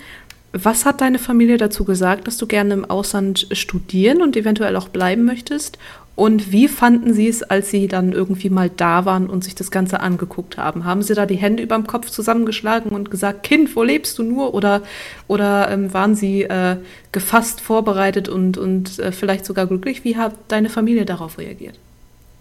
was 0.54 0.86
hat 0.86 1.02
deine 1.02 1.20
Familie 1.20 1.58
dazu 1.58 1.84
gesagt, 1.84 2.28
dass 2.28 2.38
du 2.38 2.48
gerne 2.48 2.74
im 2.74 2.86
Ausland 2.86 3.48
studieren 3.52 4.22
und 4.22 4.38
eventuell 4.38 4.78
auch 4.78 4.88
bleiben 4.88 5.26
möchtest? 5.26 5.78
Und 6.16 6.52
wie 6.52 6.70
fanden 6.70 7.14
Sie 7.14 7.28
es, 7.28 7.44
als 7.44 7.70
Sie 7.70 7.88
dann 7.88 8.14
irgendwie 8.14 8.50
mal 8.50 8.70
da 8.70 9.06
waren 9.06 9.30
und 9.30 9.44
sich 9.44 9.54
das 9.54 9.70
Ganze 9.70 10.00
angeguckt 10.00 10.58
haben? 10.58 10.86
Haben 10.86 11.02
Sie 11.02 11.14
da 11.14 11.26
die 11.26 11.36
Hände 11.36 11.62
überm 11.62 11.88
Kopf 11.88 12.10
zusammengeschlagen 12.10 12.92
und 12.92 13.12
gesagt, 13.12 13.44
Kind, 13.44 13.76
wo 13.76 13.84
lebst 13.84 14.18
du 14.18 14.24
nur? 14.24 14.54
Oder, 14.54 14.82
oder 15.28 15.70
ähm, 15.70 15.94
waren 15.94 16.16
Sie 16.16 16.44
äh, 16.44 16.78
gefasst, 17.12 17.60
vorbereitet 17.60 18.30
und, 18.30 18.58
und 18.58 18.98
äh, 19.00 19.12
vielleicht 19.12 19.46
sogar 19.46 19.68
glücklich? 19.68 20.06
Wie 20.06 20.16
hat 20.16 20.34
deine 20.48 20.70
Familie 20.70 21.06
darauf 21.06 21.38
reagiert? 21.38 21.78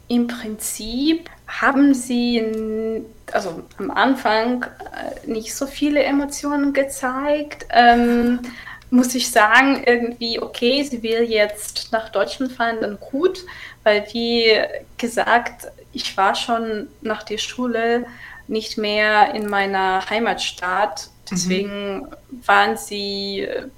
Im 0.07 0.29
Prinzip 0.29 1.31
haben 1.47 1.95
sie 1.95 3.03
also 3.33 3.63
am 3.79 3.91
Anfang 3.91 4.65
äh, 4.65 5.31
nicht 5.31 5.55
so 5.55 5.67
viele 5.67 6.03
Emotionen 6.03 6.73
gezeigt. 6.73 7.67
Ähm, 7.71 8.41
muss 8.91 9.15
ich 9.15 9.31
sagen, 9.31 9.83
irgendwie, 9.85 10.41
okay, 10.41 10.83
sie 10.83 11.03
will 11.03 11.23
jetzt 11.23 11.91
nach 11.93 12.11
Deutschland 12.11 12.53
fahren, 12.53 12.79
dann 12.81 12.99
gut, 13.01 13.45
weil 13.83 14.07
wie 14.13 14.53
gesagt, 14.97 15.69
ich 15.93 16.17
war 16.17 16.35
schon 16.35 16.89
nach 17.01 17.23
der 17.23 17.39
Schule 17.39 18.07
nicht 18.47 18.79
mehr 18.79 19.35
in 19.35 19.49
meiner 19.49 20.09
Heimatstadt. 20.09 21.09
Deswegen 21.31 22.01
mhm. 22.01 22.09
waren 22.47 22.77
sie 22.77 23.41
äh, 23.41 23.69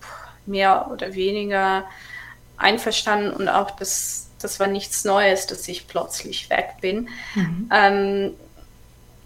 mehr 0.46 0.90
oder 0.90 1.14
weniger 1.14 1.84
einverstanden 2.56 3.30
und 3.30 3.48
auch 3.48 3.72
das, 3.72 4.28
das 4.40 4.58
war 4.58 4.66
nichts 4.66 5.04
Neues, 5.04 5.46
dass 5.46 5.68
ich 5.68 5.86
plötzlich 5.86 6.50
weg 6.50 6.74
bin. 6.80 7.08
Mhm. 7.34 7.70
Ähm, 7.72 8.34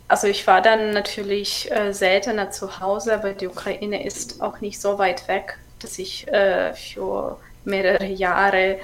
also 0.08 0.26
ich 0.26 0.46
war 0.46 0.60
dann 0.60 0.90
natürlich 0.90 1.70
äh, 1.70 1.92
seltener 1.92 2.50
zu 2.50 2.80
Hause, 2.80 3.14
aber 3.14 3.32
die 3.32 3.46
Ukraine 3.46 4.04
ist 4.04 4.42
auch 4.42 4.60
nicht 4.60 4.80
so 4.80 4.98
weit 4.98 5.28
weg 5.28 5.58
dass 5.82 5.98
ich 5.98 6.28
äh, 6.28 6.74
für 6.74 7.38
mehrere 7.64 8.06
Jahre 8.06 8.78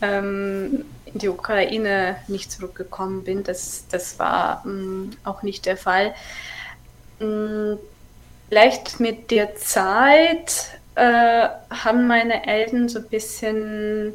ähm, 0.00 0.84
in 1.06 1.18
die 1.18 1.28
Ukraine 1.28 2.16
nicht 2.28 2.52
zurückgekommen 2.52 3.24
bin. 3.24 3.42
Das, 3.42 3.84
das 3.90 4.18
war 4.18 4.62
ähm, 4.66 5.10
auch 5.24 5.42
nicht 5.42 5.66
der 5.66 5.76
Fall. 5.76 6.14
Ähm, 7.20 7.78
vielleicht 8.48 9.00
mit 9.00 9.30
der 9.30 9.56
Zeit 9.56 10.78
äh, 10.94 11.48
haben 11.70 12.06
meine 12.06 12.46
Eltern 12.46 12.88
so 12.88 12.98
ein 12.98 13.08
bisschen 13.08 14.12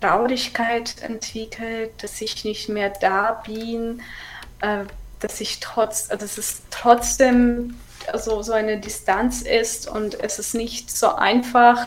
Traurigkeit 0.00 1.02
entwickelt, 1.02 1.90
dass 2.02 2.20
ich 2.20 2.44
nicht 2.44 2.68
mehr 2.68 2.90
da 2.90 3.42
bin, 3.46 4.00
äh, 4.60 4.84
dass 5.20 5.40
ich 5.40 5.60
trotz, 5.60 6.10
also 6.10 6.24
dass 6.24 6.38
es 6.38 6.62
trotzdem 6.70 7.78
also 8.12 8.42
so 8.42 8.52
eine 8.52 8.78
Distanz 8.78 9.42
ist 9.42 9.88
und 9.88 10.20
es 10.20 10.38
ist 10.38 10.54
nicht 10.54 10.90
so 10.90 11.14
einfach, 11.14 11.86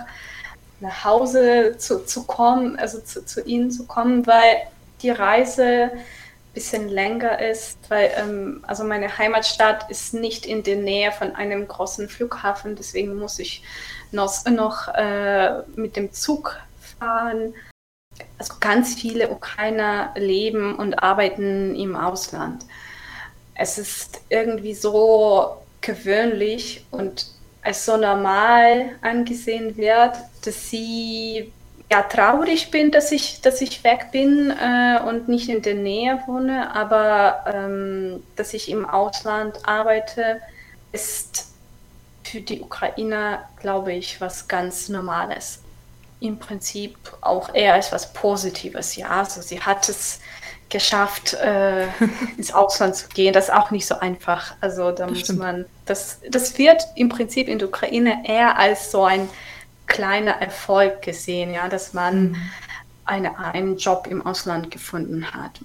nach 0.79 1.05
Hause 1.05 1.77
zu, 1.77 2.05
zu 2.05 2.25
kommen, 2.25 2.77
also 2.77 2.99
zu, 2.99 3.25
zu 3.25 3.41
ihnen 3.43 3.71
zu 3.71 3.85
kommen, 3.85 4.27
weil 4.27 4.67
die 5.01 5.09
Reise 5.09 5.91
ein 5.93 6.01
bisschen 6.53 6.89
länger 6.89 7.39
ist, 7.39 7.77
weil 7.89 8.11
ähm, 8.17 8.63
also 8.67 8.83
meine 8.83 9.17
Heimatstadt 9.17 9.89
ist 9.89 10.13
nicht 10.13 10.45
in 10.45 10.61
der 10.63 10.75
Nähe 10.75 11.11
von 11.11 11.35
einem 11.35 11.67
großen 11.67 12.09
Flughafen, 12.09 12.75
deswegen 12.75 13.17
muss 13.17 13.39
ich 13.39 13.63
noch, 14.11 14.45
noch 14.45 14.89
äh, 14.89 15.61
mit 15.75 15.95
dem 15.95 16.11
Zug 16.11 16.59
fahren. 16.99 17.53
Also 18.37 18.55
ganz 18.59 18.93
viele 18.93 19.29
Ukrainer 19.29 20.13
leben 20.15 20.75
und 20.75 21.01
arbeiten 21.01 21.75
im 21.75 21.95
Ausland. 21.95 22.65
Es 23.55 23.77
ist 23.77 24.21
irgendwie 24.29 24.75
so 24.75 25.62
gewöhnlich 25.83 26.85
und 26.91 27.27
als 27.61 27.85
so 27.85 27.95
normal 27.97 28.91
angesehen 29.01 29.77
wird, 29.77 30.15
dass 30.43 30.69
sie 30.69 31.53
ja 31.91 32.01
traurig 32.01 32.71
bin, 32.71 32.91
dass 32.91 33.11
ich, 33.11 33.41
dass 33.41 33.61
ich 33.61 33.83
weg 33.83 34.07
bin 34.11 34.51
äh, 34.51 34.99
und 35.07 35.27
nicht 35.27 35.49
in 35.49 35.61
der 35.61 35.75
Nähe 35.75 36.21
wohne, 36.25 36.75
aber 36.75 37.45
ähm, 37.53 38.23
dass 38.35 38.53
ich 38.53 38.69
im 38.69 38.85
Ausland 38.85 39.59
arbeite, 39.67 40.41
ist 40.91 41.53
für 42.23 42.41
die 42.41 42.61
Ukrainer, 42.61 43.43
glaube 43.61 43.93
ich, 43.93 44.19
was 44.19 44.47
ganz 44.47 44.89
Normales. 44.89 45.59
Im 46.19 46.39
Prinzip 46.39 46.97
auch 47.21 47.53
eher 47.53 47.73
als 47.73 47.91
was 47.91 48.11
Positives, 48.13 48.95
ja. 48.95 49.09
Also 49.09 49.41
sie 49.41 49.61
hat 49.61 49.87
es 49.89 50.19
geschafft, 50.69 51.33
äh, 51.33 51.85
ins 52.37 52.53
Ausland 52.53 52.95
zu 52.95 53.07
gehen. 53.09 53.33
Das 53.33 53.45
ist 53.45 53.53
auch 53.53 53.71
nicht 53.71 53.85
so 53.85 53.99
einfach. 53.99 54.55
Also 54.61 54.91
da 54.91 55.05
das 55.05 55.09
muss 55.09 55.19
stimmt. 55.19 55.39
man, 55.39 55.65
das, 55.85 56.19
das 56.29 56.57
wird 56.57 56.81
im 56.95 57.09
Prinzip 57.09 57.47
in 57.47 57.59
der 57.59 57.67
Ukraine 57.67 58.23
eher 58.25 58.57
als 58.57 58.91
so 58.91 59.03
ein 59.03 59.29
kleiner 59.87 60.31
Erfolg 60.31 61.01
gesehen, 61.01 61.53
ja, 61.53 61.67
dass 61.67 61.93
man 61.93 62.31
mhm. 62.31 62.35
eine, 63.05 63.37
einen 63.37 63.77
Job 63.77 64.07
im 64.09 64.25
Ausland 64.25 64.71
gefunden 64.71 65.33
hat. 65.33 65.59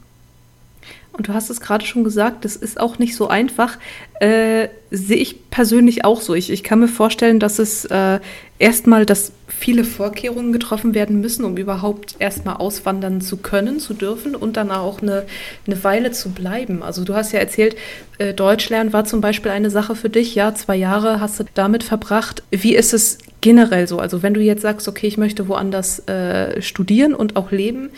Und 1.13 1.27
du 1.29 1.35
hast 1.35 1.51
es 1.51 1.61
gerade 1.61 1.85
schon 1.85 2.05
gesagt, 2.05 2.45
das 2.45 2.55
ist 2.55 2.79
auch 2.79 2.99
nicht 2.99 3.17
so 3.17 3.29
einfach. 3.29 3.79
Äh, 4.21 4.69
sehe 4.91 5.17
ich 5.17 5.51
persönlich 5.51 6.05
auch 6.05 6.21
so. 6.21 6.35
Ich, 6.35 6.51
ich 6.51 6.63
kann 6.63 6.79
mir 6.79 6.89
vorstellen, 6.89 7.41
dass 7.41 7.59
es 7.59 7.85
äh, 7.87 8.21
erstmal, 8.59 9.05
dass 9.05 9.33
viele 9.49 9.85
Vorkehrungen 9.85 10.53
getroffen 10.53 10.95
werden 10.95 11.21
müssen, 11.21 11.45
um 11.45 11.57
überhaupt 11.57 12.17
erstmal 12.19 12.57
auswandern 12.57 13.21
zu 13.21 13.39
können, 13.39 13.81
zu 13.81 13.95
dürfen 13.95 14.35
und 14.35 14.57
dann 14.57 14.71
auch 14.71 15.03
eine, 15.03 15.25
eine 15.67 15.83
Weile 15.83 16.13
zu 16.13 16.31
bleiben. 16.31 16.83
Also 16.83 17.05
du 17.05 17.15
hast 17.15 17.33
ja 17.33 17.41
erzählt, 17.41 17.77
äh, 18.19 18.33
Deutsch 18.33 18.69
lernen 18.69 18.93
war 18.93 19.05
zum 19.05 19.21
Beispiel 19.21 19.51
eine 19.51 19.71
Sache 19.71 19.97
für 19.97 20.11
dich. 20.11 20.35
Ja, 20.35 20.55
zwei 20.55 20.77
Jahre 20.77 21.21
hast 21.21 21.41
du 21.41 21.45
damit 21.55 21.83
verbracht. 21.83 22.43
Wie 22.51 22.75
ist 22.75 22.95
es 22.95 23.19
generell 23.41 23.89
so? 23.89 23.99
Also 23.99 24.23
wenn 24.23 24.35
du 24.35 24.41
jetzt 24.41 24.63
sagst, 24.63 24.89
okay, 24.89 25.07
ich 25.07 25.19
möchte 25.19 25.49
woanders 25.49 26.07
äh, 26.09 26.61
studieren 26.63 27.15
und 27.15 27.37
auch 27.37 27.51
leben, 27.51 27.91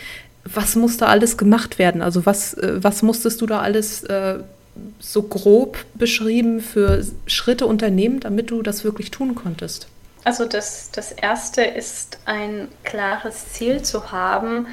was 0.45 0.77
muss 0.77 0.97
da 0.97 1.07
alles 1.07 1.37
gemacht 1.37 1.79
werden? 1.79 2.03
Also 2.03 2.27
was, 2.27 2.55
äh, 2.55 2.83
was 2.83 3.03
musstest 3.03 3.41
du 3.41 3.47
da 3.47 3.61
alles 3.61 4.05
äh, 4.05 4.41
so 4.99 5.23
grob 5.23 5.85
beschrieben 5.95 6.61
für 6.61 7.05
Schritte 7.27 7.67
unternehmen, 7.67 8.21
damit 8.21 8.51
du 8.51 8.63
das 8.63 8.85
wirklich 8.85 9.11
tun 9.11 9.35
konntest? 9.35 9.89
Also 10.25 10.45
das, 10.45 10.91
das 10.91 11.13
Erste 11.13 11.63
ist 11.63 12.19
ein 12.27 12.69
klares 12.85 13.53
Ziel 13.53 13.83
zu 13.83 14.13
haben. 14.13 14.67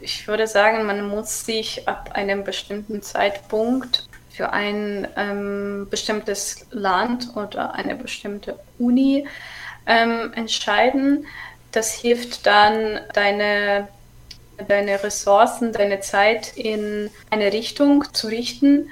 Ich 0.00 0.28
würde 0.28 0.46
sagen, 0.46 0.86
man 0.86 1.08
muss 1.08 1.44
sich 1.44 1.86
ab 1.88 2.10
einem 2.14 2.44
bestimmten 2.44 3.02
Zeitpunkt 3.02 4.08
für 4.30 4.52
ein 4.52 5.08
ähm, 5.16 5.88
bestimmtes 5.90 6.66
Land 6.70 7.30
oder 7.34 7.74
eine 7.74 7.96
bestimmte 7.96 8.58
Uni 8.78 9.26
ähm, 9.86 10.32
entscheiden. 10.34 11.26
Das 11.72 11.92
hilft 11.92 12.46
dann, 12.46 13.00
deine, 13.14 13.88
deine 14.66 15.02
Ressourcen, 15.02 15.72
deine 15.72 16.00
Zeit 16.00 16.56
in 16.56 17.10
eine 17.30 17.52
Richtung 17.52 18.04
zu 18.12 18.28
richten. 18.28 18.90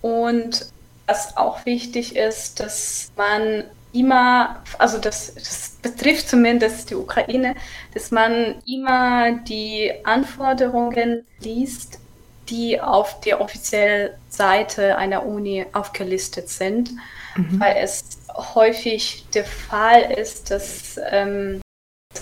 Und 0.00 0.66
was 1.06 1.36
auch 1.36 1.66
wichtig 1.66 2.16
ist, 2.16 2.60
dass 2.60 3.12
man 3.16 3.64
immer, 3.92 4.62
also 4.78 4.98
das, 4.98 5.34
das 5.34 5.76
betrifft 5.80 6.28
zumindest 6.28 6.90
die 6.90 6.96
Ukraine, 6.96 7.54
dass 7.94 8.10
man 8.10 8.56
immer 8.66 9.32
die 9.32 9.92
Anforderungen 10.04 11.24
liest, 11.40 12.00
die 12.48 12.80
auf 12.80 13.20
der 13.20 13.40
offiziellen 13.40 14.10
Seite 14.28 14.96
einer 14.98 15.24
Uni 15.24 15.64
aufgelistet 15.72 16.48
sind, 16.48 16.90
mhm. 17.36 17.60
weil 17.60 17.76
es 17.78 18.04
häufig 18.54 19.24
der 19.32 19.44
Fall 19.44 20.12
ist, 20.12 20.50
dass 20.50 21.00
ähm, 21.10 21.60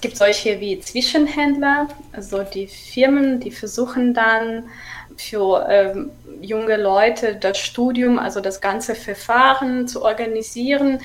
gibt 0.03 0.17
solche 0.17 0.61
wie 0.61 0.81
Zwischenhändler, 0.81 1.88
also 2.12 2.43
die 2.43 2.67
Firmen, 2.67 3.41
die 3.41 3.51
versuchen 3.51 4.12
dann 4.12 4.65
für 5.17 5.67
ähm, 5.69 6.11
junge 6.41 6.77
Leute 6.77 7.37
das 7.37 7.59
Studium, 7.59 8.19
also 8.19 8.41
das 8.41 8.61
ganze 8.61 8.95
Verfahren 8.95 9.88
zu 9.88 10.03
organisieren. 10.03 11.01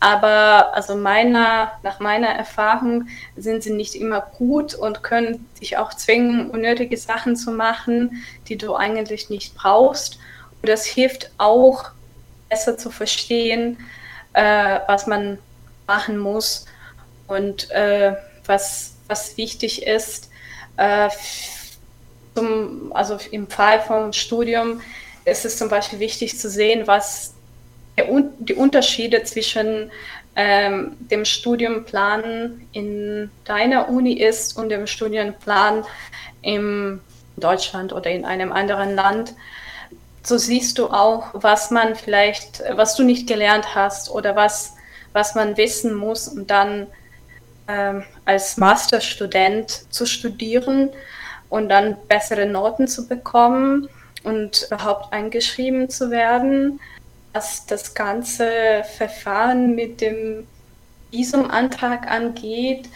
Aber 0.00 0.74
also 0.74 0.96
meiner, 0.96 1.72
nach 1.82 2.00
meiner 2.00 2.28
Erfahrung 2.28 3.08
sind 3.36 3.62
sie 3.62 3.72
nicht 3.72 3.94
immer 3.94 4.20
gut 4.20 4.74
und 4.74 5.02
können 5.02 5.48
dich 5.60 5.78
auch 5.78 5.94
zwingen, 5.94 6.50
unnötige 6.50 6.96
Sachen 6.96 7.36
zu 7.36 7.52
machen, 7.52 8.22
die 8.48 8.58
du 8.58 8.74
eigentlich 8.74 9.30
nicht 9.30 9.54
brauchst. 9.54 10.18
Und 10.60 10.68
das 10.68 10.84
hilft 10.84 11.30
auch, 11.38 11.90
besser 12.50 12.76
zu 12.76 12.90
verstehen, 12.90 13.78
äh, 14.34 14.80
was 14.86 15.06
man 15.06 15.38
machen 15.86 16.18
muss 16.18 16.66
und 17.28 17.70
äh, 17.70 18.14
was, 18.46 18.94
was 19.08 19.36
wichtig 19.36 19.86
ist. 19.86 20.30
Äh, 20.76 21.08
zum, 22.34 22.92
also 22.94 23.18
im 23.30 23.48
Fall 23.48 23.80
vom 23.80 24.12
Studium 24.12 24.80
ist 25.24 25.44
es 25.44 25.58
zum 25.58 25.68
Beispiel 25.68 25.98
wichtig 26.00 26.38
zu 26.38 26.48
sehen, 26.48 26.86
was 26.86 27.34
der, 27.96 28.06
die 28.38 28.54
Unterschiede 28.54 29.22
zwischen 29.24 29.90
ähm, 30.34 30.96
dem 30.98 31.24
Studienplan 31.24 32.66
in 32.72 33.30
deiner 33.44 33.88
Uni 33.88 34.14
ist 34.14 34.56
und 34.56 34.70
dem 34.70 34.86
Studienplan 34.86 35.84
in 36.40 37.00
Deutschland 37.36 37.92
oder 37.92 38.10
in 38.10 38.24
einem 38.24 38.52
anderen 38.52 38.94
Land. 38.94 39.34
So 40.22 40.38
siehst 40.38 40.78
du 40.78 40.86
auch, 40.86 41.30
was 41.32 41.70
man 41.70 41.94
vielleicht, 41.96 42.62
was 42.70 42.96
du 42.96 43.02
nicht 43.02 43.26
gelernt 43.26 43.74
hast 43.74 44.10
oder 44.10 44.36
was, 44.36 44.74
was 45.12 45.34
man 45.34 45.56
wissen 45.56 45.94
muss, 45.94 46.28
um 46.28 46.46
dann 46.46 46.86
ähm, 47.72 48.04
als 48.24 48.56
Masterstudent 48.58 49.92
zu 49.92 50.04
studieren 50.04 50.90
und 51.48 51.68
dann 51.68 51.96
bessere 52.08 52.46
Noten 52.46 52.86
zu 52.86 53.06
bekommen 53.08 53.88
und 54.24 54.66
überhaupt 54.66 55.12
eingeschrieben 55.12 55.88
zu 55.88 56.10
werden. 56.10 56.80
Was 57.32 57.64
das 57.66 57.94
ganze 57.94 58.84
Verfahren 58.96 59.74
mit 59.74 60.00
dem 60.00 60.46
Visumantrag 61.10 62.10
angeht, 62.10 62.88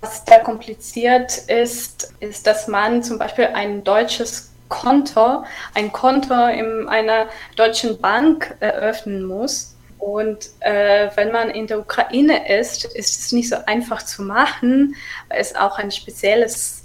was 0.00 0.24
da 0.24 0.38
kompliziert 0.38 1.36
ist, 1.48 2.12
ist, 2.20 2.46
dass 2.46 2.68
man 2.68 3.02
zum 3.02 3.18
Beispiel 3.18 3.48
ein 3.54 3.84
deutsches 3.84 4.50
Konto, 4.68 5.44
ein 5.74 5.92
Konto 5.92 6.46
in 6.48 6.88
einer 6.88 7.26
deutschen 7.56 8.00
Bank 8.00 8.56
eröffnen 8.60 9.24
muss. 9.24 9.71
Und 10.02 10.50
äh, 10.58 11.10
wenn 11.14 11.30
man 11.30 11.48
in 11.48 11.68
der 11.68 11.78
Ukraine 11.78 12.58
ist, 12.58 12.86
ist 12.86 13.20
es 13.20 13.30
nicht 13.30 13.48
so 13.48 13.56
einfach 13.66 14.02
zu 14.02 14.22
machen, 14.22 14.96
weil 15.28 15.40
es 15.40 15.54
auch 15.54 15.78
ein 15.78 15.92
spezielles 15.92 16.82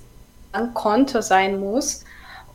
Bankkonto 0.52 1.22
sein 1.22 1.60
muss. 1.60 2.06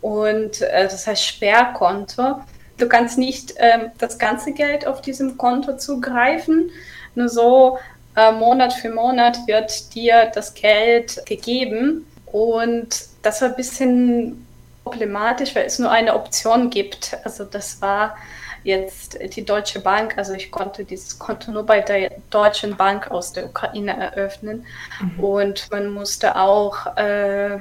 Und 0.03 0.62
äh, 0.62 0.85
das 0.85 1.05
heißt 1.05 1.27
Sperrkonto. 1.27 2.42
Du 2.79 2.88
kannst 2.88 3.18
nicht 3.18 3.57
äh, 3.57 3.90
das 3.98 4.20
ganze 4.20 4.53
Geld 4.53 4.87
auf 4.87 5.03
diesem 5.03 5.37
Konto 5.37 5.79
zugreifen. 5.79 6.70
Nur 7.16 7.29
so 7.29 7.79
äh, 8.14 8.31
Monat 8.31 8.72
für 8.72 8.90
Monat 8.90 9.38
wird 9.48 9.92
dir 9.96 10.31
das 10.33 10.55
Geld 10.55 11.27
gegeben. 11.27 12.07
Und 12.27 13.07
das 13.22 13.42
war 13.42 13.48
ein 13.48 13.57
bisschen 13.57 14.46
problematisch, 14.85 15.57
weil 15.57 15.66
es 15.66 15.81
nur 15.81 15.90
eine 15.90 16.14
Option 16.14 16.70
gibt. 16.70 17.16
Also 17.25 17.42
das 17.42 17.83
war 17.83 18.16
jetzt 18.64 19.18
die 19.37 19.44
Deutsche 19.44 19.81
Bank. 19.81 20.16
Also 20.16 20.35
ich 20.35 20.51
konnte 20.51 20.85
dieses 20.85 21.18
Konto 21.18 21.51
nur 21.51 21.64
bei 21.64 21.81
der 21.81 22.12
Deutschen 22.31 22.77
Bank 22.77 23.11
aus 23.11 23.33
der 23.33 23.46
Ukraine 23.46 23.96
eröffnen. 23.96 24.66
Mhm. 25.01 25.25
Und 25.25 25.70
man 25.70 25.88
musste 25.88 26.37
auch 26.37 26.96
äh, 26.96 27.59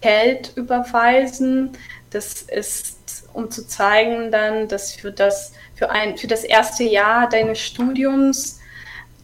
Geld 0.00 0.52
überweisen. 0.56 1.72
Das 2.10 2.42
ist, 2.42 3.24
um 3.32 3.50
zu 3.50 3.66
zeigen 3.66 4.30
dann, 4.30 4.68
dass 4.68 4.94
für 4.94 5.12
das, 5.12 5.52
für 5.74 5.90
ein, 5.90 6.16
für 6.16 6.26
das 6.26 6.44
erste 6.44 6.84
Jahr 6.84 7.28
deines 7.28 7.60
Studiums 7.60 8.60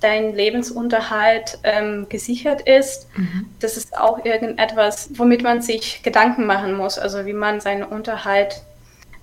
dein 0.01 0.35
Lebensunterhalt 0.35 1.59
ähm, 1.63 2.07
gesichert 2.09 2.63
ist. 2.63 3.09
Mhm. 3.17 3.47
Das 3.61 3.77
ist 3.77 3.97
auch 3.97 4.25
irgendetwas, 4.25 5.11
womit 5.15 5.43
man 5.43 5.63
sich 5.63 6.03
Gedanken 6.03 6.47
machen 6.47 6.75
muss, 6.75 6.99
also 6.99 7.25
wie 7.27 7.33
man 7.33 7.61
seinen 7.61 7.85
Unterhalt 7.85 8.63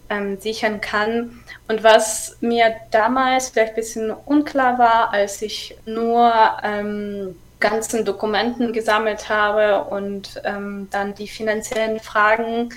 ähm, 0.10 0.40
sichern 0.40 0.82
kann. 0.82 1.43
Und 1.74 1.84
was 1.84 2.38
mir 2.40 2.76
damals 2.92 3.50
vielleicht 3.50 3.72
ein 3.72 3.76
bisschen 3.76 4.12
unklar 4.12 4.78
war, 4.78 5.12
als 5.12 5.42
ich 5.42 5.76
nur 5.88 6.32
ähm, 6.62 7.36
ganzen 7.60 8.06
Dokumenten 8.06 8.74
gesammelt 8.74 9.28
habe 9.28 9.86
und 9.86 10.40
ähm, 10.44 10.88
dann 10.92 11.16
die 11.16 11.28
finanziellen 11.28 12.00
Fragen 12.00 12.70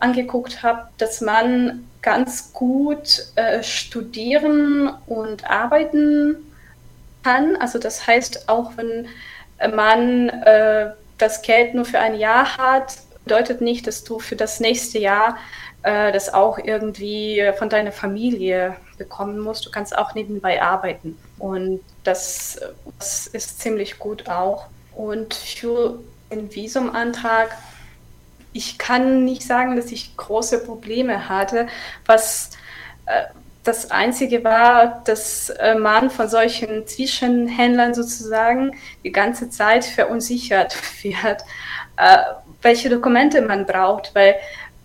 angeguckt 0.00 0.64
habe, 0.64 0.88
dass 0.98 1.20
man 1.20 1.86
ganz 2.02 2.52
gut 2.52 3.26
äh, 3.36 3.62
studieren 3.62 4.90
und 5.06 5.48
arbeiten 5.48 6.34
kann. 7.22 7.54
Also 7.54 7.78
das 7.78 8.08
heißt, 8.08 8.48
auch 8.48 8.72
wenn 8.76 9.06
man 9.72 10.30
äh, 10.30 10.90
das 11.16 11.42
Geld 11.42 11.74
nur 11.74 11.84
für 11.84 12.00
ein 12.00 12.16
Jahr 12.16 12.58
hat, 12.58 12.96
bedeutet 13.22 13.60
nicht, 13.60 13.86
dass 13.86 14.02
du 14.02 14.18
für 14.18 14.34
das 14.34 14.58
nächste 14.58 14.98
Jahr 14.98 15.36
äh, 15.86 16.10
das 16.10 16.34
auch 16.34 16.58
irgendwie 16.58 17.40
von 17.56 17.68
deiner 17.68 17.92
Familie 17.92 18.74
bekommen 18.98 19.38
musst. 19.38 19.64
Du 19.64 19.70
kannst 19.70 19.96
auch 19.96 20.14
nebenbei 20.14 20.60
arbeiten. 20.60 21.16
Und 21.38 21.80
das, 22.02 22.58
das 22.98 23.28
ist 23.28 23.60
ziemlich 23.60 24.00
gut 24.00 24.28
auch. 24.28 24.66
Und 24.96 25.32
für 25.34 26.00
den 26.28 26.52
Visumantrag, 26.52 27.56
ich 28.52 28.78
kann 28.78 29.24
nicht 29.24 29.44
sagen, 29.44 29.76
dass 29.76 29.92
ich 29.92 30.16
große 30.16 30.64
Probleme 30.64 31.28
hatte. 31.28 31.68
Was 32.04 32.50
äh, 33.06 33.22
das 33.62 33.92
Einzige 33.92 34.42
war, 34.42 35.02
dass 35.04 35.50
äh, 35.50 35.76
man 35.76 36.10
von 36.10 36.28
solchen 36.28 36.84
Zwischenhändlern 36.88 37.94
sozusagen 37.94 38.72
die 39.04 39.12
ganze 39.12 39.50
Zeit 39.50 39.84
verunsichert 39.84 40.76
wird, 41.04 41.42
äh, 41.96 42.18
welche 42.62 42.88
Dokumente 42.90 43.40
man 43.42 43.66
braucht, 43.66 44.16
weil 44.16 44.34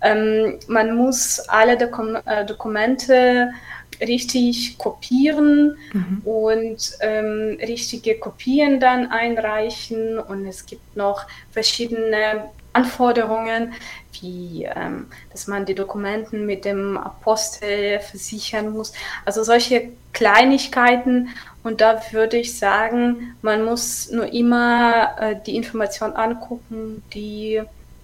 ähm, 0.01 0.59
man 0.67 0.95
muss 0.95 1.39
alle 1.47 1.77
Dokum 1.77 2.17
äh, 2.25 2.45
Dokumente 2.45 3.51
richtig 3.99 4.77
kopieren 4.77 5.77
mhm. 5.93 6.21
und 6.23 6.91
ähm, 7.01 7.57
richtige 7.61 8.17
Kopien 8.17 8.79
dann 8.79 9.11
einreichen. 9.11 10.17
Und 10.17 10.47
es 10.47 10.65
gibt 10.65 10.95
noch 10.95 11.27
verschiedene 11.51 12.49
Anforderungen, 12.73 13.73
wie 14.19 14.63
ähm, 14.63 15.07
dass 15.31 15.47
man 15.47 15.65
die 15.65 15.75
Dokumenten 15.75 16.45
mit 16.45 16.65
dem 16.65 16.97
Apostel 16.97 17.99
versichern 17.99 18.71
muss. 18.71 18.93
Also 19.25 19.43
solche 19.43 19.89
Kleinigkeiten. 20.13 21.29
Und 21.63 21.81
da 21.81 22.01
würde 22.11 22.37
ich 22.37 22.57
sagen, 22.57 23.35
man 23.41 23.63
muss 23.63 24.09
nur 24.09 24.33
immer 24.33 25.15
äh, 25.19 25.35
die 25.45 25.55
Information 25.55 26.13
angucken, 26.13 27.03
die 27.13 27.61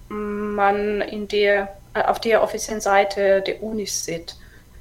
man 0.08 1.00
in 1.02 1.28
der, 1.28 1.76
auf 1.94 2.20
der 2.20 2.42
offiziellen 2.42 2.80
Seite 2.80 3.42
der 3.46 3.62
Unis 3.62 4.04
sieht. 4.04 4.36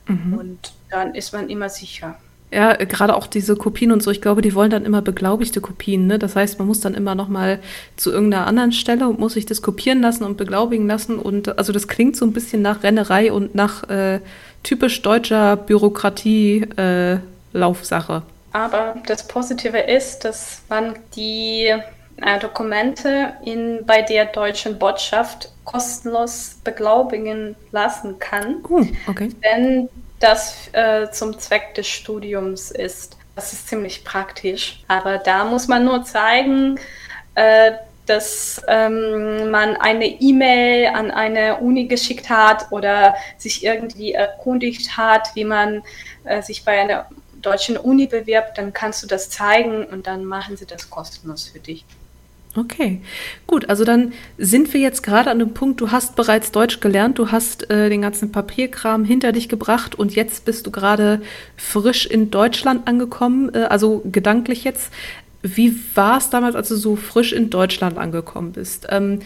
Mhm. 0.07 0.37
Und 0.37 0.73
dann 0.89 1.15
ist 1.15 1.33
man 1.33 1.49
immer 1.49 1.69
sicher. 1.69 2.15
Ja, 2.49 2.73
gerade 2.73 3.13
auch 3.13 3.27
diese 3.27 3.57
Kopien 3.57 3.91
und 3.91 4.01
so, 4.01 4.09
ich 4.09 4.21
glaube, 4.21 4.41
die 4.41 4.55
wollen 4.55 4.71
dann 4.71 4.85
immer 4.85 5.01
beglaubigte 5.01 5.59
Kopien. 5.59 6.07
Ne? 6.07 6.17
Das 6.17 6.37
heißt, 6.37 6.59
man 6.59 6.67
muss 6.67 6.79
dann 6.79 6.93
immer 6.93 7.13
noch 7.13 7.27
mal 7.27 7.59
zu 7.97 8.09
irgendeiner 8.09 8.47
anderen 8.47 8.71
Stelle 8.71 9.09
und 9.09 9.19
muss 9.19 9.33
sich 9.33 9.45
das 9.45 9.61
kopieren 9.61 9.99
lassen 10.01 10.23
und 10.23 10.37
beglaubigen 10.37 10.87
lassen. 10.87 11.19
Und 11.19 11.57
also 11.57 11.73
das 11.73 11.89
klingt 11.89 12.15
so 12.15 12.25
ein 12.25 12.31
bisschen 12.31 12.61
nach 12.61 12.83
Rennerei 12.83 13.33
und 13.33 13.53
nach 13.53 13.89
äh, 13.89 14.21
typisch 14.63 15.01
deutscher 15.01 15.57
Bürokratie-Laufsache. 15.57 18.13
Äh, 18.13 18.21
Aber 18.53 18.95
das 19.05 19.27
Positive 19.27 19.79
ist, 19.79 20.19
dass 20.19 20.61
man 20.69 20.95
die 21.17 21.75
äh, 22.21 22.39
Dokumente 22.39 23.33
in, 23.43 23.85
bei 23.85 24.01
der 24.01 24.25
deutschen 24.25 24.77
Botschaft 24.79 25.51
kostenlos 25.65 26.57
beglaubigen 26.63 27.55
lassen 27.71 28.19
kann. 28.19 28.63
Uh, 28.69 28.85
okay. 29.07 29.29
Wenn 29.41 29.89
das 30.19 30.69
äh, 30.73 31.09
zum 31.11 31.37
Zweck 31.37 31.75
des 31.75 31.87
Studiums 31.87 32.71
ist. 32.71 33.17
Das 33.35 33.53
ist 33.53 33.67
ziemlich 33.67 34.03
praktisch. 34.03 34.83
Aber 34.87 35.19
da 35.19 35.45
muss 35.45 35.67
man 35.67 35.85
nur 35.85 36.03
zeigen, 36.03 36.79
äh, 37.35 37.73
dass 38.07 38.61
ähm, 38.67 39.51
man 39.51 39.75
eine 39.75 40.05
E-Mail 40.05 40.87
an 40.87 41.11
eine 41.11 41.57
Uni 41.57 41.85
geschickt 41.85 42.29
hat 42.29 42.71
oder 42.71 43.15
sich 43.37 43.63
irgendwie 43.63 44.13
erkundigt 44.13 44.97
hat, 44.97 45.35
wie 45.35 45.43
man 45.43 45.83
äh, 46.23 46.41
sich 46.41 46.63
bei 46.63 46.79
einer 46.79 47.07
deutschen 47.41 47.77
Uni 47.77 48.07
bewirbt, 48.07 48.57
dann 48.57 48.73
kannst 48.73 49.03
du 49.03 49.07
das 49.07 49.29
zeigen 49.29 49.85
und 49.85 50.07
dann 50.07 50.25
machen 50.25 50.57
sie 50.57 50.65
das 50.65 50.89
kostenlos 50.89 51.47
für 51.47 51.59
dich. 51.59 51.85
Okay, 52.57 53.01
gut. 53.45 53.69
Also 53.69 53.85
dann 53.85 54.13
sind 54.39 54.73
wir 54.73 54.81
jetzt 54.81 55.03
gerade 55.03 55.29
an 55.29 55.37
dem 55.37 55.53
Punkt, 55.53 55.79
du 55.79 55.91
hast 55.91 56.15
bereits 56.15 56.51
Deutsch 56.51 56.79
gelernt, 56.79 57.19
du 57.19 57.31
hast 57.31 57.69
äh, 57.69 57.87
den 57.89 58.01
ganzen 58.01 58.31
Papierkram 58.31 59.05
hinter 59.05 59.31
dich 59.31 59.47
gebracht 59.47 59.93
und 59.93 60.15
jetzt 60.15 60.43
bist 60.45 60.65
du 60.65 60.71
gerade 60.71 61.21
frisch 61.55 62.07
in 62.07 62.31
Deutschland 62.31 62.87
angekommen, 62.87 63.53
äh, 63.53 63.65
also 63.69 64.01
gedanklich 64.11 64.63
jetzt. 64.63 64.91
Wie 65.43 65.75
war 65.93 66.17
es 66.17 66.31
damals, 66.31 66.55
als 66.55 66.69
du 66.69 66.77
so 66.77 66.95
frisch 66.95 67.31
in 67.31 67.51
Deutschland 67.51 67.99
angekommen 67.99 68.53
bist? 68.53 68.87
Ähm, 68.89 69.19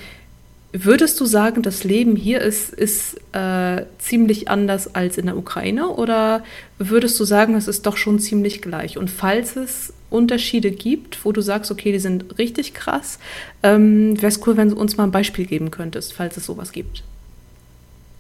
Würdest 0.74 1.20
du 1.20 1.26
sagen, 1.26 1.64
das 1.64 1.84
Leben 1.84 2.16
hier 2.16 2.40
ist, 2.40 2.74
ist 2.74 3.20
äh, 3.34 3.84
ziemlich 4.00 4.48
anders 4.48 4.96
als 4.96 5.18
in 5.18 5.26
der 5.26 5.36
Ukraine 5.36 5.90
oder 5.90 6.46
würdest 6.78 7.20
du 7.20 7.26
sagen, 7.26 7.56
es 7.56 7.68
ist 7.68 7.86
doch 7.86 7.98
schon 7.98 8.20
ziemlich 8.20 8.62
gleich? 8.62 8.98
Und 8.98 9.10
falls 9.10 9.58
es 9.58 9.92
Unterschiede 10.12 10.72
gibt, 10.72 11.26
wo 11.26 11.32
du 11.32 11.42
sagst, 11.42 11.72
okay, 11.72 11.92
die 11.92 12.00
sind 12.00 12.38
richtig 12.38 12.74
krass, 12.74 13.18
ähm, 13.64 14.16
wäre 14.18 14.28
es 14.28 14.46
cool, 14.46 14.58
wenn 14.58 14.70
du 14.70 14.76
uns 14.76 14.98
mal 14.98 15.06
ein 15.06 15.12
Beispiel 15.12 15.46
geben 15.46 15.72
könntest, 15.72 16.14
falls 16.14 16.38
es 16.38 16.46
sowas 16.46 16.72
gibt. 16.72 17.04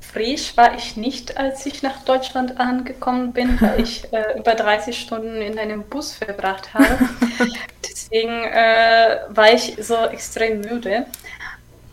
Frisch 0.02 0.58
war 0.58 0.76
ich 0.76 0.98
nicht, 0.98 1.38
als 1.38 1.66
ich 1.66 1.84
nach 1.84 2.04
Deutschland 2.04 2.60
angekommen 2.60 3.32
bin, 3.32 3.60
weil 3.62 3.82
ich 3.82 4.04
äh, 4.12 4.38
über 4.38 4.56
30 4.56 5.00
Stunden 5.00 5.42
in 5.42 5.58
einem 5.58 5.84
Bus 5.84 6.14
verbracht 6.14 6.74
habe. 6.74 6.98
Deswegen 7.90 8.44
äh, 8.44 9.20
war 9.30 9.54
ich 9.54 9.78
so 9.80 9.96
extrem 9.96 10.62
müde. 10.62 11.06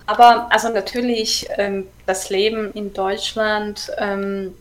Aber 0.07 0.51
also 0.51 0.71
natürlich, 0.71 1.47
ähm, 1.59 1.87
das 2.07 2.31
Leben 2.31 2.73
in 2.73 2.93
Deutschland 2.93 3.93
ähm, 3.99 4.55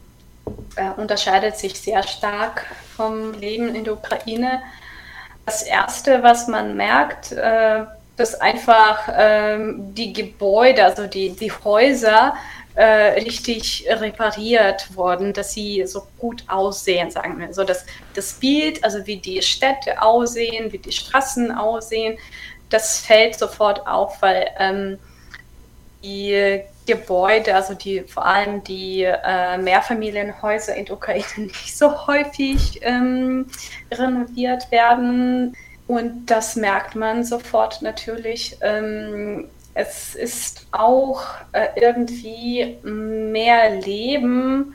äh, 0.76 0.91
unterscheidet 1.00 1.58
sich 1.58 1.80
sehr 1.80 2.04
stark 2.04 2.65
vom 2.95 3.34
Leben 3.34 3.73
in 3.73 3.86
der 3.86 3.93
Ukraine. 3.93 4.62
Das 5.47 5.63
Erste, 5.63 6.21
was 6.23 6.49
man 6.49 6.75
merkt, 6.75 7.31
äh, 7.31 7.86
dass 8.17 8.36
einfach 8.36 9.07
ähm, 9.17 9.95
die 9.95 10.12
Gebäude, 10.12 10.83
also 10.83 11.07
die, 11.07 11.29
die 11.29 11.49
Häuser, 11.63 12.36
äh, 12.75 13.13
richtig 13.13 13.86
repariert 13.89 14.93
wurden, 14.93 15.31
dass 15.31 15.53
sie 15.53 15.88
so 15.88 16.05
gut 16.17 16.43
aussehen, 16.49 17.12
sagen 17.12 17.39
wir. 17.39 17.53
So 17.53 17.63
das, 17.63 17.86
das 18.13 18.33
Bild, 18.33 18.83
also 18.83 19.07
wie 19.07 19.15
die 19.15 19.41
Städte 19.41 20.01
aussehen, 20.01 20.69
wie 20.73 20.79
die 20.79 20.91
Straßen 20.91 21.49
aussehen, 21.49 22.17
das 22.69 22.99
fällt 22.99 23.39
sofort 23.39 23.88
auf, 23.88 24.21
weil 24.21 24.49
ähm, 24.60 24.99
die 26.03 26.60
Gebäude, 26.88 27.54
also 27.54 27.76
die 27.76 28.02
vor 28.02 28.26
allem 28.26 28.63
die 28.63 29.04
äh, 29.04 29.58
Mehrfamilienhäuser 29.58 30.76
in 30.76 30.86
der 30.86 30.95
Ukraine 30.95 31.26
nicht 31.38 31.78
so 31.78 32.08
häufig 32.08 32.80
ähm, 32.82 33.45
renoviert 33.91 34.71
werden. 34.71 35.56
Und 35.86 36.26
das 36.26 36.56
merkt 36.56 36.95
man 36.95 37.23
sofort 37.23 37.82
natürlich. 37.82 38.58
Ähm, 38.62 39.50
es 39.73 40.15
ist 40.15 40.65
auch 40.71 41.23
äh, 41.52 41.67
irgendwie 41.80 42.78
mehr 42.84 43.80
Leben 43.80 44.73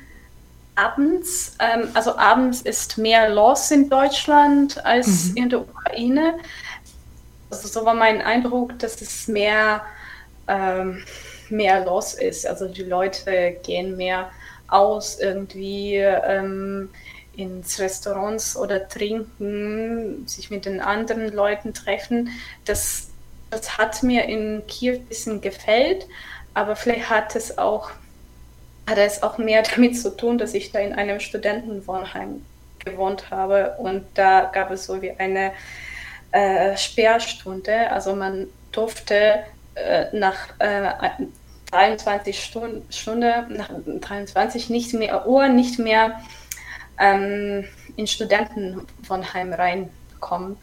abends. 0.77 1.57
Ähm, 1.59 1.89
also 1.95 2.17
abends 2.17 2.63
ist 2.63 2.99
mehr 2.99 3.29
los 3.29 3.71
in 3.71 3.91
Deutschland 3.91 4.85
als 4.85 5.31
mhm. 5.31 5.37
in 5.37 5.51
der 5.51 5.61
Ukraine. 5.61 6.35
Also 7.51 7.69
so 7.69 7.85
war 7.85 7.95
mein 7.95 8.23
Eindruck, 8.23 8.79
dass 8.79 9.03
es 9.03 9.29
mehr 9.29 9.83
ähm, 10.49 11.03
mehr 11.51 11.85
los 11.85 12.15
ist. 12.15 12.47
Also 12.47 12.69
die 12.69 12.83
Leute 12.83 13.57
gehen 13.63 13.97
mehr 13.97 14.31
aus 14.69 15.19
irgendwie 15.21 15.97
ähm, 15.97 16.89
ins 17.37 17.79
Restaurants 17.79 18.57
oder 18.57 18.89
trinken, 18.89 20.27
sich 20.27 20.51
mit 20.51 20.65
den 20.65 20.81
anderen 20.81 21.33
Leuten 21.33 21.75
treffen. 21.75 22.31
Das, 22.65 23.09
das 23.51 23.79
hat 23.79 24.03
mir 24.03 24.25
in 24.25 24.63
Kiew 24.67 24.95
ein 24.95 25.07
bisschen 25.07 25.41
gefällt, 25.41 26.07
aber 26.55 26.77
vielleicht 26.77 27.11
hat 27.11 27.37
es 27.37 27.59
auch 27.59 27.91
hat 28.87 28.99
es 28.99 29.23
auch 29.23 29.39
mehr 29.39 29.63
damit 29.75 29.99
zu 29.99 30.17
tun, 30.17 30.39
dass 30.39 30.55
ich 30.55 30.73
da 30.73 30.81
in 30.81 30.93
einem 30.93 31.21
Studentenwohnheim 31.21 32.45
gewohnt 32.85 33.31
habe 33.31 33.77
und 33.79 34.05
da 34.15 34.51
gab 34.53 34.71
es 34.71 34.87
so 34.87 35.01
wie 35.03 35.13
eine 35.13 35.53
äh, 36.33 36.77
Sperrstunde. 36.77 37.91
Also 37.91 38.17
man 38.17 38.49
durfte 38.73 39.45
äh, 39.75 40.07
nach 40.17 40.37
äh, 40.59 40.93
23 41.71 42.43
Stunden, 42.43 42.93
Stunde, 42.93 43.47
nach 43.49 43.71
23 43.87 44.71
nicht 44.71 44.93
mehr 44.93 45.27
Uhr 45.27 45.49
nicht 45.49 45.79
mehr 45.79 46.21
ähm, 46.99 47.65
in 47.97 48.07
Studentenwohnheim 48.07 49.53
reinkommen. 49.53 50.57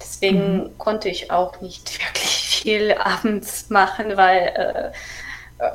Deswegen 0.00 0.56
mhm. 0.56 0.78
konnte 0.78 1.08
ich 1.08 1.30
auch 1.30 1.60
nicht 1.60 1.98
wirklich 2.06 2.62
viel 2.62 2.92
abends 2.92 3.70
machen, 3.70 4.16
weil 4.16 4.92
äh, 5.58 5.68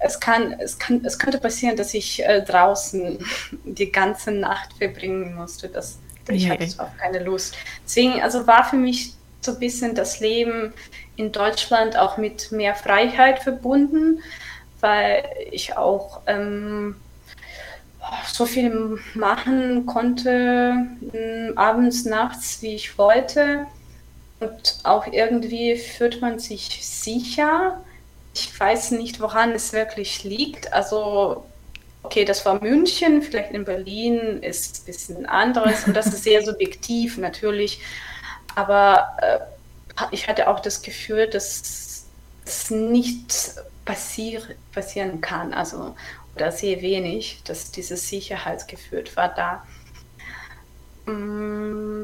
es 0.00 0.20
kann, 0.20 0.52
es 0.58 0.78
kann, 0.78 1.04
es 1.04 1.18
könnte 1.18 1.38
passieren, 1.38 1.76
dass 1.76 1.94
ich 1.94 2.24
äh, 2.24 2.42
draußen 2.42 3.18
die 3.64 3.90
ganze 3.90 4.30
Nacht 4.30 4.72
verbringen 4.74 5.34
musste. 5.34 5.68
Das, 5.68 5.98
ich 6.28 6.44
yeah. 6.44 6.52
hatte 6.52 6.66
auch 6.78 6.96
keine 6.98 7.20
Lust. 7.20 7.56
Deswegen, 7.84 8.22
also 8.22 8.46
war 8.46 8.64
für 8.64 8.76
mich 8.76 9.14
so 9.40 9.52
ein 9.52 9.58
bisschen 9.58 9.94
das 9.94 10.20
Leben 10.20 10.72
in 11.16 11.32
Deutschland 11.32 11.96
auch 11.96 12.16
mit 12.16 12.52
mehr 12.52 12.74
Freiheit 12.74 13.40
verbunden, 13.40 14.22
weil 14.80 15.24
ich 15.50 15.76
auch 15.76 16.20
ähm, 16.26 16.96
so 18.32 18.46
viel 18.46 18.98
machen 19.14 19.86
konnte, 19.86 20.86
äh, 21.12 21.52
abends, 21.56 22.04
nachts, 22.04 22.62
wie 22.62 22.74
ich 22.74 22.98
wollte. 22.98 23.66
Und 24.40 24.78
auch 24.84 25.06
irgendwie 25.06 25.76
fühlt 25.76 26.20
man 26.20 26.38
sich 26.38 26.86
sicher. 26.86 27.82
Ich 28.34 28.58
weiß 28.58 28.92
nicht, 28.92 29.20
woran 29.20 29.52
es 29.52 29.72
wirklich 29.72 30.24
liegt. 30.24 30.72
Also, 30.72 31.46
okay, 32.02 32.24
das 32.24 32.44
war 32.44 32.60
München, 32.62 33.22
vielleicht 33.22 33.52
in 33.52 33.64
Berlin 33.64 34.42
ist 34.42 34.72
es 34.72 34.80
ein 34.80 34.84
bisschen 34.86 35.26
anderes 35.26 35.86
und 35.86 35.96
das 35.96 36.06
ist 36.06 36.22
sehr 36.22 36.42
subjektiv 36.44 37.16
natürlich. 37.16 37.80
Aber 38.54 39.16
äh, 39.22 39.38
ich 40.10 40.28
hatte 40.28 40.48
auch 40.48 40.60
das 40.60 40.82
Gefühl, 40.82 41.28
dass 41.28 42.04
es 42.44 42.70
nicht 42.70 43.54
passier 43.84 44.42
passieren 44.72 45.20
kann, 45.20 45.54
also 45.54 45.94
oder 46.34 46.52
sehr 46.52 46.82
wenig, 46.82 47.40
dass 47.44 47.70
dieses 47.70 48.08
Sicherheitsgefühl 48.08 49.04
war 49.14 49.34
da. 49.34 49.66
Mm, 51.10 52.02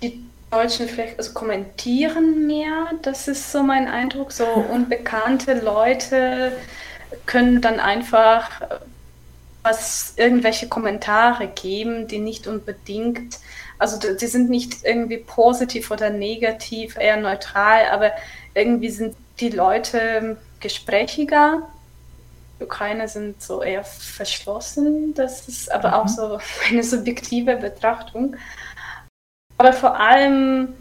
die 0.00 0.24
Deutschen 0.50 0.88
vielleicht 0.88 1.18
also 1.18 1.32
kommentieren 1.32 2.46
mehr, 2.46 2.90
das 3.02 3.28
ist 3.28 3.52
so 3.52 3.62
mein 3.62 3.88
Eindruck. 3.88 4.32
So 4.32 4.46
unbekannte 4.70 5.54
Leute 5.60 6.56
können 7.26 7.60
dann 7.60 7.78
einfach 7.78 8.60
äh, 8.62 8.78
was 9.62 10.14
irgendwelche 10.16 10.68
Kommentare 10.68 11.46
geben, 11.46 12.08
die 12.08 12.18
nicht 12.18 12.46
unbedingt 12.46 13.38
also 13.82 13.98
die 13.98 14.26
sind 14.28 14.48
nicht 14.48 14.84
irgendwie 14.84 15.18
positiv 15.18 15.90
oder 15.90 16.08
negativ, 16.08 16.96
eher 16.96 17.16
neutral, 17.16 17.86
aber 17.90 18.12
irgendwie 18.54 18.90
sind 18.90 19.16
die 19.40 19.48
Leute 19.48 20.36
gesprächiger. 20.60 21.62
Die 22.60 22.64
Ukrainer 22.64 23.08
sind 23.08 23.42
so 23.42 23.60
eher 23.60 23.82
verschlossen. 23.82 25.14
Das 25.14 25.48
ist 25.48 25.72
aber 25.72 25.88
mhm. 25.88 25.94
auch 25.94 26.06
so 26.08 26.38
eine 26.70 26.84
subjektive 26.84 27.56
Betrachtung. 27.56 28.36
Aber 29.58 29.72
vor 29.72 29.98
allem, 29.98 30.74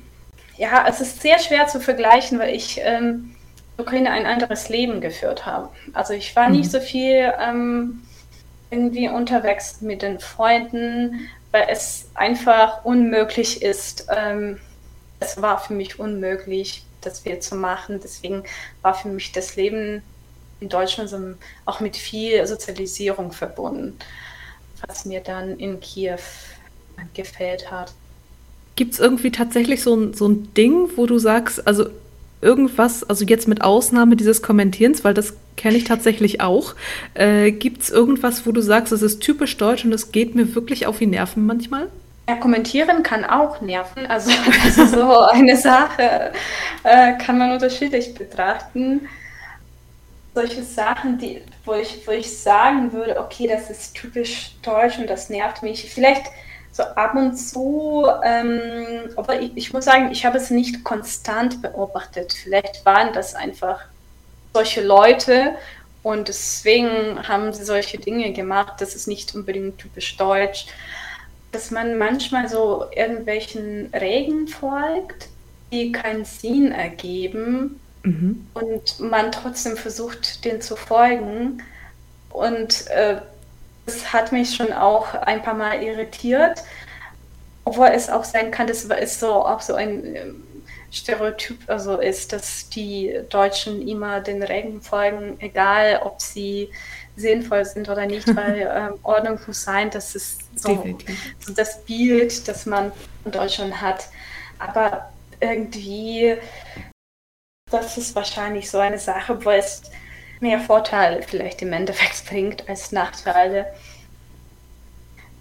ja, 0.57 0.85
es 0.87 1.01
ist 1.01 1.23
sehr 1.23 1.39
schwer 1.39 1.65
zu 1.65 1.79
vergleichen, 1.79 2.37
weil 2.37 2.53
ich 2.53 2.79
ähm, 2.83 3.35
Ukraine 3.79 4.11
ein 4.11 4.27
anderes 4.27 4.69
Leben 4.69 5.01
geführt 5.01 5.47
habe. 5.47 5.69
Also 5.93 6.13
ich 6.13 6.35
war 6.35 6.49
mhm. 6.49 6.57
nicht 6.57 6.69
so 6.69 6.79
viel 6.79 7.33
ähm, 7.39 8.03
irgendwie 8.69 9.09
unterwegs 9.09 9.81
mit 9.81 10.03
den 10.03 10.19
Freunden, 10.19 11.27
weil 11.51 11.67
es 11.69 12.05
einfach 12.13 12.83
unmöglich 12.85 13.61
ist. 13.61 14.07
Ähm, 14.15 14.59
es 15.19 15.41
war 15.41 15.59
für 15.59 15.73
mich 15.73 15.99
unmöglich, 15.99 16.83
das 17.01 17.25
wir 17.25 17.39
zu 17.39 17.55
machen. 17.55 17.99
Deswegen 18.03 18.43
war 18.81 18.93
für 18.93 19.09
mich 19.09 19.31
das 19.31 19.55
Leben 19.55 20.01
in 20.59 20.69
Deutschland 20.69 21.13
auch 21.65 21.79
mit 21.79 21.97
viel 21.97 22.45
Sozialisierung 22.45 23.31
verbunden, 23.31 23.97
was 24.87 25.05
mir 25.05 25.21
dann 25.21 25.57
in 25.59 25.79
Kiew 25.79 26.19
gefällt 27.13 27.71
hat. 27.71 27.93
Gibt 28.75 28.93
es 28.93 28.99
irgendwie 28.99 29.31
tatsächlich 29.31 29.81
so 29.83 29.95
ein, 29.95 30.13
so 30.13 30.27
ein 30.27 30.53
Ding, 30.53 30.89
wo 30.95 31.05
du 31.07 31.17
sagst, 31.17 31.67
also 31.67 31.89
irgendwas, 32.41 33.03
also 33.03 33.25
jetzt 33.25 33.47
mit 33.47 33.61
Ausnahme 33.61 34.15
dieses 34.15 34.41
Kommentierens, 34.41 35.03
weil 35.03 35.13
das 35.13 35.33
kenne 35.57 35.77
ich 35.77 35.83
tatsächlich 35.83 36.41
auch, 36.41 36.75
äh, 37.13 37.51
gibt 37.51 37.83
es 37.83 37.89
irgendwas, 37.89 38.45
wo 38.45 38.51
du 38.51 38.61
sagst, 38.61 38.91
es 38.91 39.01
ist 39.01 39.21
typisch 39.21 39.57
deutsch 39.57 39.85
und 39.85 39.93
es 39.93 40.11
geht 40.11 40.35
mir 40.35 40.55
wirklich 40.55 40.87
auf 40.87 40.97
die 40.97 41.07
Nerven 41.07 41.45
manchmal? 41.45 41.87
Ja, 42.29 42.35
kommentieren 42.35 43.03
kann 43.03 43.25
auch 43.25 43.61
nerven. 43.61 44.05
Also 44.05 44.31
das 44.63 44.77
ist 44.77 44.93
so 44.93 45.19
eine 45.19 45.57
Sache, 45.57 46.31
äh, 46.83 47.13
kann 47.17 47.37
man 47.37 47.51
unterschiedlich 47.51 48.13
betrachten. 48.13 49.07
Solche 50.33 50.63
Sachen, 50.63 51.17
die, 51.17 51.41
wo, 51.65 51.73
ich, 51.73 52.07
wo 52.07 52.11
ich 52.11 52.37
sagen 52.37 52.93
würde, 52.93 53.19
okay, 53.19 53.47
das 53.47 53.69
ist 53.69 53.95
typisch 53.95 54.55
deutsch 54.61 54.97
und 54.97 55.09
das 55.09 55.29
nervt 55.29 55.61
mich. 55.61 55.91
Vielleicht 55.93 56.23
so 56.71 56.83
ab 56.83 57.15
und 57.15 57.35
zu, 57.35 58.07
ähm, 58.23 59.09
aber 59.17 59.41
ich, 59.41 59.51
ich, 59.55 59.73
muss 59.73 59.83
sagen, 59.83 60.09
ich 60.11 60.25
habe 60.25 60.37
es 60.37 60.49
nicht 60.49 60.85
konstant 60.85 61.61
beobachtet. 61.61 62.31
Vielleicht 62.31 62.85
waren 62.85 63.11
das 63.11 63.35
einfach 63.35 63.81
solche 64.53 64.81
Leute 64.81 65.55
und 66.03 66.27
deswegen 66.27 67.27
haben 67.27 67.53
sie 67.53 67.63
solche 67.63 67.97
Dinge 67.97 68.33
gemacht. 68.33 68.73
Das 68.79 68.95
ist 68.95 69.07
nicht 69.07 69.35
unbedingt 69.35 69.77
typisch 69.77 70.17
deutsch. 70.17 70.67
Dass 71.51 71.69
man 71.69 71.97
manchmal 71.97 72.47
so 72.49 72.85
irgendwelchen 72.95 73.91
Regeln 73.93 74.47
folgt, 74.47 75.29
die 75.71 75.91
keinen 75.91 76.25
Sinn 76.25 76.71
ergeben 76.71 77.79
mhm. 78.03 78.47
und 78.53 78.99
man 78.99 79.31
trotzdem 79.31 79.77
versucht, 79.77 80.43
den 80.45 80.61
zu 80.61 80.75
folgen. 80.75 81.61
Und 82.29 82.87
äh, 82.87 83.17
das 83.85 84.13
hat 84.13 84.31
mich 84.31 84.55
schon 84.55 84.73
auch 84.73 85.13
ein 85.13 85.41
paar 85.43 85.53
Mal 85.53 85.83
irritiert, 85.83 86.63
obwohl 87.65 87.87
es 87.87 88.09
auch 88.09 88.23
sein 88.23 88.49
kann, 88.49 88.67
das 88.67 88.83
ist 88.83 89.19
so 89.19 89.33
auch 89.33 89.61
so 89.61 89.75
ein 89.75 90.15
ähm, 90.15 90.43
Stereotyp 90.91 91.57
also 91.67 91.99
ist, 91.99 92.33
dass 92.33 92.67
die 92.69 93.21
Deutschen 93.29 93.87
immer 93.87 94.19
den 94.19 94.43
Regeln 94.43 94.81
folgen, 94.81 95.37
egal 95.39 96.01
ob 96.03 96.21
sie 96.21 96.69
sinnvoll 97.15 97.65
sind 97.65 97.89
oder 97.89 98.05
nicht, 98.05 98.27
weil 98.35 98.69
ähm, 98.73 98.99
Ordnung 99.03 99.39
muss 99.47 99.63
sein, 99.63 99.89
das 99.89 100.15
ist 100.15 100.41
so, 100.55 100.85
so, 101.39 101.53
das 101.53 101.83
Bild, 101.85 102.47
das 102.47 102.65
man 102.65 102.91
in 103.25 103.31
Deutschland 103.31 103.81
hat. 103.81 104.09
Aber 104.59 105.11
irgendwie, 105.39 106.37
das 107.69 107.97
ist 107.97 108.15
wahrscheinlich 108.15 108.69
so 108.69 108.77
eine 108.77 108.99
Sache, 108.99 109.43
wo 109.43 109.49
es 109.49 109.83
mehr 110.41 110.59
Vorteile 110.59 111.23
vielleicht 111.23 111.61
im 111.61 111.71
Endeffekt 111.73 112.25
bringt 112.29 112.67
als 112.67 112.91
Nachteile. 112.91 113.73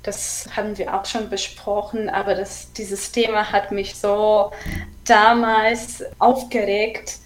Das 0.03 0.49
haben 0.57 0.79
wir 0.79 0.95
auch 0.95 1.05
schon 1.05 1.29
besprochen, 1.29 2.09
aber 2.09 2.35
das, 2.35 2.73
dieses 2.73 3.13
Thema 3.13 3.53
hat 3.53 3.71
mich 3.71 3.97
so 3.97 4.51
damals 5.05 6.03
aufgeregt, 6.19 7.19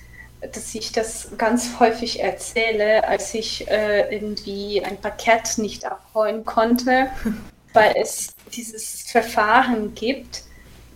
dass 0.52 0.74
ich 0.74 0.92
das 0.92 1.28
ganz 1.38 1.78
häufig 1.78 2.20
erzähle, 2.20 3.06
als 3.06 3.32
ich 3.34 3.68
äh, 3.68 4.14
irgendwie 4.14 4.84
ein 4.84 5.00
Paket 5.00 5.58
nicht 5.58 5.84
abholen 5.84 6.44
konnte, 6.44 7.08
weil 7.72 7.94
es 7.96 8.34
dieses 8.52 9.02
Verfahren 9.10 9.94
gibt, 9.94 10.42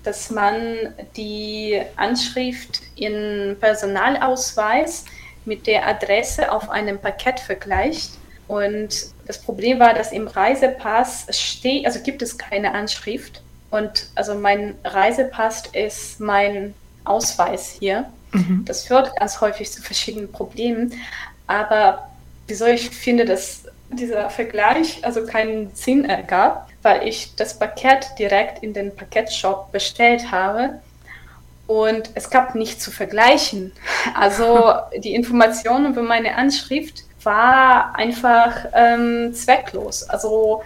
dass 0.04 0.30
man 0.30 0.94
die 1.16 1.80
Anschrift 1.96 2.80
in 2.96 3.56
Personalausweis 3.60 5.04
mit 5.44 5.66
der 5.66 5.86
Adresse 5.86 6.52
auf 6.52 6.70
einem 6.70 6.98
Paket 6.98 7.40
vergleicht. 7.40 8.12
Und 8.48 9.12
das 9.26 9.40
Problem 9.40 9.78
war, 9.78 9.94
dass 9.94 10.10
im 10.10 10.26
Reisepass 10.26 11.26
steht, 11.30 11.86
also 11.86 12.00
gibt 12.00 12.22
es 12.22 12.38
keine 12.38 12.74
Anschrift. 12.74 13.42
Und 13.70 14.06
also 14.14 14.34
mein 14.34 14.74
Reisepass 14.84 15.64
ist 15.72 16.18
mein 16.18 16.74
Ausweis 17.04 17.76
hier. 17.78 18.06
Mhm. 18.32 18.64
Das 18.64 18.84
führt 18.84 19.14
ganz 19.16 19.40
häufig 19.42 19.70
zu 19.70 19.82
verschiedenen 19.82 20.32
Problemen. 20.32 20.94
Aber 21.46 22.08
wieso 22.46 22.66
ich 22.66 22.88
finde, 22.90 23.26
dass 23.26 23.64
dieser 23.90 24.30
Vergleich 24.30 25.04
also 25.04 25.26
keinen 25.26 25.74
Sinn 25.74 26.06
ergab, 26.06 26.70
weil 26.82 27.06
ich 27.06 27.34
das 27.36 27.58
Paket 27.58 28.06
direkt 28.18 28.62
in 28.62 28.72
den 28.72 28.94
Paketshop 28.94 29.72
bestellt 29.72 30.30
habe 30.30 30.80
und 31.66 32.10
es 32.14 32.30
gab 32.30 32.54
nichts 32.54 32.82
zu 32.82 32.90
vergleichen. 32.90 33.72
Also 34.14 34.72
die 34.96 35.14
Informationen 35.14 35.92
über 35.92 36.02
meine 36.02 36.36
Anschrift 36.36 37.04
war 37.22 37.96
einfach 37.96 38.66
ähm, 38.74 39.34
zwecklos. 39.34 40.08
Also 40.08 40.62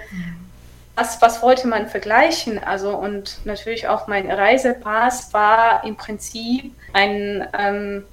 was, 0.94 1.22
was 1.22 1.42
wollte 1.42 1.68
man 1.68 1.88
vergleichen? 1.88 2.62
Also 2.62 2.96
und 2.96 3.38
natürlich 3.44 3.88
auch 3.88 4.06
mein 4.08 4.30
Reisepass 4.30 5.32
war 5.32 5.84
im 5.84 5.96
Prinzip 5.96 6.72
ein 6.92 7.46
ähm, 7.58 8.04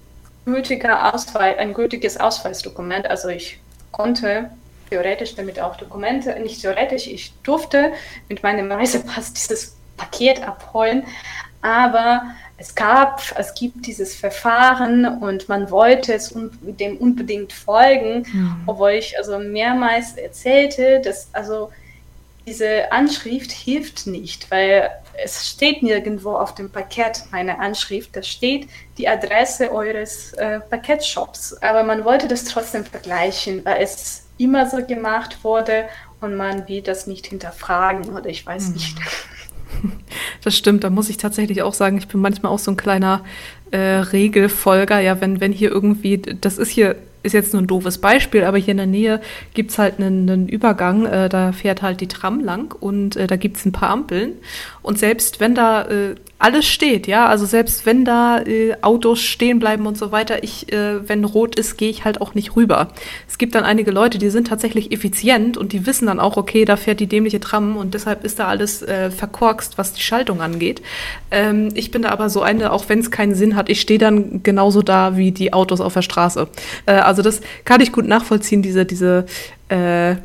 gültiger 0.45 1.13
Ausweis, 1.13 1.57
ein 1.57 1.73
gültiges 1.73 2.17
Ausweisdokument. 2.19 3.07
Also 3.09 3.27
ich 3.29 3.59
konnte 3.91 4.49
theoretisch 4.89 5.35
damit 5.35 5.59
auch 5.59 5.75
Dokumente, 5.75 6.39
nicht 6.39 6.61
theoretisch, 6.61 7.07
ich 7.07 7.33
durfte 7.43 7.91
mit 8.27 8.43
meinem 8.43 8.71
Reisepass 8.71 9.33
dieses 9.33 9.75
Paket 9.97 10.41
abholen, 10.47 11.05
aber 11.61 12.23
es 12.59 12.75
gab, 12.75 13.21
es 13.37 13.53
gibt 13.53 13.87
dieses 13.87 14.15
Verfahren 14.15 15.05
und 15.05 15.47
man 15.47 15.71
wollte 15.71 16.13
es 16.13 16.31
un 16.31 16.51
dem 16.61 16.97
unbedingt 16.97 17.53
folgen, 17.53 18.25
mhm. 18.31 18.63
obwohl 18.65 18.91
ich 18.91 19.17
also 19.17 19.39
mehrmals 19.39 20.13
erzählte, 20.17 20.99
dass 20.99 21.29
also 21.31 21.71
diese 22.45 22.91
Anschrift 22.91 23.51
hilft 23.51 24.07
nicht, 24.07 24.51
weil 24.51 24.89
es 25.23 25.47
steht 25.47 25.83
nirgendwo 25.83 26.33
auf 26.33 26.53
dem 26.55 26.69
Paket 26.69 27.23
meine 27.31 27.59
Anschrift, 27.59 28.15
da 28.15 28.23
steht 28.23 28.67
die 28.97 29.07
Adresse 29.07 29.71
eures 29.71 30.33
äh, 30.33 30.59
Paketshops, 30.59 31.53
aber 31.61 31.83
man 31.83 32.03
wollte 32.03 32.27
das 32.27 32.43
trotzdem 32.43 32.83
vergleichen, 32.83 33.63
weil 33.63 33.81
es 33.81 34.25
immer 34.37 34.69
so 34.69 34.85
gemacht 34.85 35.43
wurde 35.43 35.85
und 36.21 36.35
man 36.35 36.67
will 36.67 36.81
das 36.81 37.07
nicht 37.07 37.27
hinterfragen 37.27 38.09
oder 38.09 38.27
ich 38.29 38.45
weiß 38.45 38.67
mhm. 38.67 38.73
nicht. 38.73 38.97
Das 40.43 40.55
stimmt, 40.55 40.83
da 40.83 40.89
muss 40.89 41.09
ich 41.09 41.17
tatsächlich 41.17 41.61
auch 41.61 41.73
sagen, 41.73 41.97
ich 41.97 42.07
bin 42.07 42.21
manchmal 42.21 42.51
auch 42.51 42.59
so 42.59 42.71
ein 42.71 42.77
kleiner 42.77 43.23
äh, 43.71 43.77
Regelfolger. 43.77 44.99
Ja, 44.99 45.19
wenn, 45.21 45.41
wenn 45.41 45.51
hier 45.51 45.69
irgendwie, 45.69 46.17
das 46.17 46.57
ist 46.57 46.69
hier 46.69 46.95
ist 47.21 47.33
jetzt 47.33 47.53
nur 47.53 47.61
ein 47.61 47.67
doofes 47.67 47.97
Beispiel, 47.97 48.43
aber 48.43 48.57
hier 48.57 48.71
in 48.71 48.77
der 48.77 48.85
Nähe 48.85 49.21
gibt's 49.53 49.77
halt 49.77 49.99
einen, 49.99 50.29
einen 50.29 50.47
Übergang, 50.47 51.05
äh, 51.05 51.27
da 51.27 51.51
fährt 51.51 51.81
halt 51.81 52.01
die 52.01 52.07
Tram 52.07 52.39
lang 52.39 52.73
und 52.79 53.15
äh, 53.17 53.27
da 53.27 53.35
gibt's 53.35 53.65
ein 53.65 53.71
paar 53.71 53.89
Ampeln. 53.89 54.33
Und 54.81 54.97
selbst 54.97 55.39
wenn 55.39 55.55
da 55.55 55.83
äh, 55.83 56.15
alles 56.39 56.65
steht, 56.65 57.05
ja, 57.05 57.25
also 57.25 57.45
selbst 57.45 57.85
wenn 57.85 58.05
da 58.05 58.39
äh, 58.39 58.75
Autos 58.81 59.19
stehen 59.19 59.59
bleiben 59.59 59.85
und 59.85 59.97
so 59.97 60.13
weiter, 60.13 60.41
ich, 60.41 60.71
äh, 60.71 61.07
wenn 61.07 61.25
rot 61.25 61.57
ist, 61.57 61.77
gehe 61.77 61.89
ich 61.89 62.05
halt 62.05 62.21
auch 62.21 62.33
nicht 62.33 62.55
rüber. 62.55 62.87
Es 63.27 63.37
gibt 63.37 63.55
dann 63.55 63.65
einige 63.65 63.91
Leute, 63.91 64.17
die 64.17 64.29
sind 64.29 64.47
tatsächlich 64.47 64.93
effizient 64.93 65.57
und 65.57 65.73
die 65.73 65.85
wissen 65.85 66.07
dann 66.07 66.19
auch, 66.21 66.37
okay, 66.37 66.63
da 66.63 66.77
fährt 66.77 67.01
die 67.01 67.07
dämliche 67.07 67.41
Tram 67.41 67.75
und 67.75 67.93
deshalb 67.93 68.23
ist 68.23 68.39
da 68.39 68.47
alles 68.47 68.81
äh, 68.81 69.11
verkorkst, 69.11 69.77
was 69.77 69.93
die 69.93 70.01
Schaltung 70.01 70.39
angeht. 70.39 70.81
Ähm, 71.29 71.69
ich 71.73 71.91
bin 71.91 72.03
da 72.03 72.09
aber 72.09 72.29
so 72.29 72.41
eine, 72.41 72.71
auch 72.71 72.87
wenn 72.87 72.99
es 72.99 73.11
keinen 73.11 73.35
Sinn 73.35 73.57
hat, 73.57 73.67
ich 73.67 73.81
stehe 73.81 73.99
dann 73.99 74.41
genauso 74.41 74.81
da 74.81 75.17
wie 75.17 75.31
die 75.31 75.51
Autos 75.51 75.81
auf 75.81 75.93
der 75.93 76.03
Straße. 76.03 76.47
Äh, 76.85 76.93
also 76.93 77.21
das 77.21 77.41
kann 77.65 77.81
ich 77.81 77.91
gut 77.91 78.07
nachvollziehen, 78.07 78.61
diese, 78.61 78.85
diese 78.85 79.25
äh, 79.67 80.15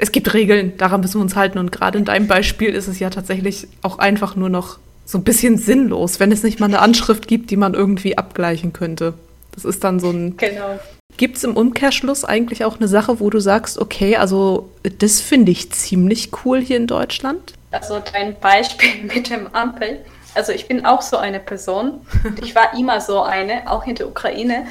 es 0.00 0.12
gibt 0.12 0.32
Regeln, 0.32 0.76
daran 0.78 1.02
müssen 1.02 1.18
wir 1.18 1.22
uns 1.22 1.36
halten. 1.36 1.58
Und 1.58 1.72
gerade 1.72 1.98
in 1.98 2.04
deinem 2.04 2.26
Beispiel 2.26 2.70
ist 2.70 2.88
es 2.88 2.98
ja 2.98 3.10
tatsächlich 3.10 3.68
auch 3.82 3.98
einfach 3.98 4.34
nur 4.34 4.48
noch 4.48 4.78
so 5.04 5.18
ein 5.18 5.24
bisschen 5.24 5.58
sinnlos, 5.58 6.20
wenn 6.20 6.32
es 6.32 6.42
nicht 6.42 6.58
mal 6.58 6.66
eine 6.66 6.80
Anschrift 6.80 7.28
gibt, 7.28 7.50
die 7.50 7.56
man 7.56 7.74
irgendwie 7.74 8.16
abgleichen 8.16 8.72
könnte. 8.72 9.14
Das 9.54 9.64
ist 9.64 9.84
dann 9.84 10.00
so 10.00 10.10
ein. 10.10 10.36
Genau. 10.36 10.78
Gibt 11.16 11.36
es 11.36 11.44
im 11.44 11.56
Umkehrschluss 11.56 12.24
eigentlich 12.24 12.64
auch 12.64 12.78
eine 12.78 12.88
Sache, 12.88 13.20
wo 13.20 13.28
du 13.28 13.40
sagst, 13.40 13.78
okay, 13.78 14.16
also 14.16 14.70
das 14.98 15.20
finde 15.20 15.52
ich 15.52 15.70
ziemlich 15.72 16.30
cool 16.44 16.60
hier 16.60 16.78
in 16.78 16.86
Deutschland? 16.86 17.52
Also 17.70 18.00
dein 18.12 18.38
Beispiel 18.40 19.02
mit 19.14 19.28
dem 19.28 19.48
Ampel. 19.52 20.00
Also 20.34 20.52
ich 20.52 20.66
bin 20.66 20.86
auch 20.86 21.02
so 21.02 21.18
eine 21.18 21.40
Person. 21.40 22.00
Ich 22.42 22.54
war 22.54 22.78
immer 22.78 23.00
so 23.00 23.20
eine, 23.20 23.70
auch 23.70 23.86
in 23.86 23.96
der 23.96 24.08
Ukraine, 24.08 24.66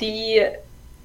die 0.00 0.40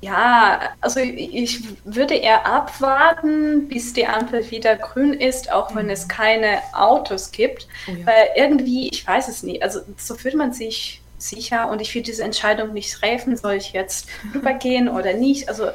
ja, 0.05 0.59
also 0.81 0.99
ich 0.99 1.63
würde 1.83 2.13
eher 2.13 2.45
abwarten, 2.45 3.67
bis 3.67 3.93
die 3.93 4.05
Ampel 4.05 4.51
wieder 4.51 4.75
grün 4.75 5.13
ist, 5.13 5.51
auch 5.51 5.75
wenn 5.75 5.89
es 5.89 6.07
keine 6.07 6.59
Autos 6.73 7.31
gibt. 7.31 7.67
Oh 7.87 7.91
ja. 7.91 8.05
Weil 8.05 8.27
irgendwie, 8.35 8.89
ich 8.89 9.07
weiß 9.07 9.27
es 9.27 9.41
nicht, 9.41 9.63
also 9.63 9.79
so 9.97 10.13
fühlt 10.13 10.35
man 10.35 10.53
sich 10.53 11.01
sicher 11.17 11.69
und 11.71 11.81
ich 11.81 11.95
will 11.95 12.03
diese 12.03 12.23
Entscheidung 12.23 12.73
nicht 12.73 12.93
treffen, 12.93 13.35
soll 13.35 13.55
ich 13.55 13.73
jetzt 13.73 14.07
rübergehen 14.31 14.89
oder 14.89 15.13
nicht. 15.13 15.49
Also, 15.49 15.69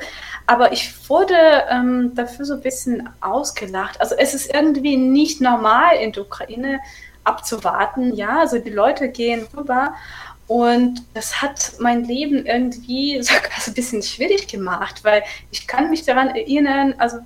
aber 0.46 0.72
ich 0.72 1.08
wurde 1.08 1.34
ähm, 1.68 2.12
dafür 2.14 2.44
so 2.44 2.54
ein 2.54 2.60
bisschen 2.60 3.08
ausgelacht. 3.20 4.00
Also 4.00 4.14
es 4.16 4.32
ist 4.32 4.54
irgendwie 4.54 4.96
nicht 4.96 5.40
normal 5.40 5.96
in 5.96 6.12
der 6.12 6.22
Ukraine 6.22 6.78
abzuwarten. 7.24 8.14
Ja, 8.14 8.38
also 8.38 8.58
die 8.58 8.70
Leute 8.70 9.08
gehen 9.08 9.48
rüber 9.56 9.94
und 10.50 11.04
das 11.14 11.42
hat 11.42 11.74
mein 11.78 12.02
Leben 12.02 12.44
irgendwie 12.44 13.22
sogar 13.22 13.60
so 13.60 13.70
ein 13.70 13.74
bisschen 13.74 14.02
schwierig 14.02 14.48
gemacht, 14.48 15.04
weil 15.04 15.22
ich 15.52 15.68
kann 15.68 15.90
mich 15.90 16.04
daran 16.04 16.30
erinnern, 16.30 16.92
also 16.98 17.18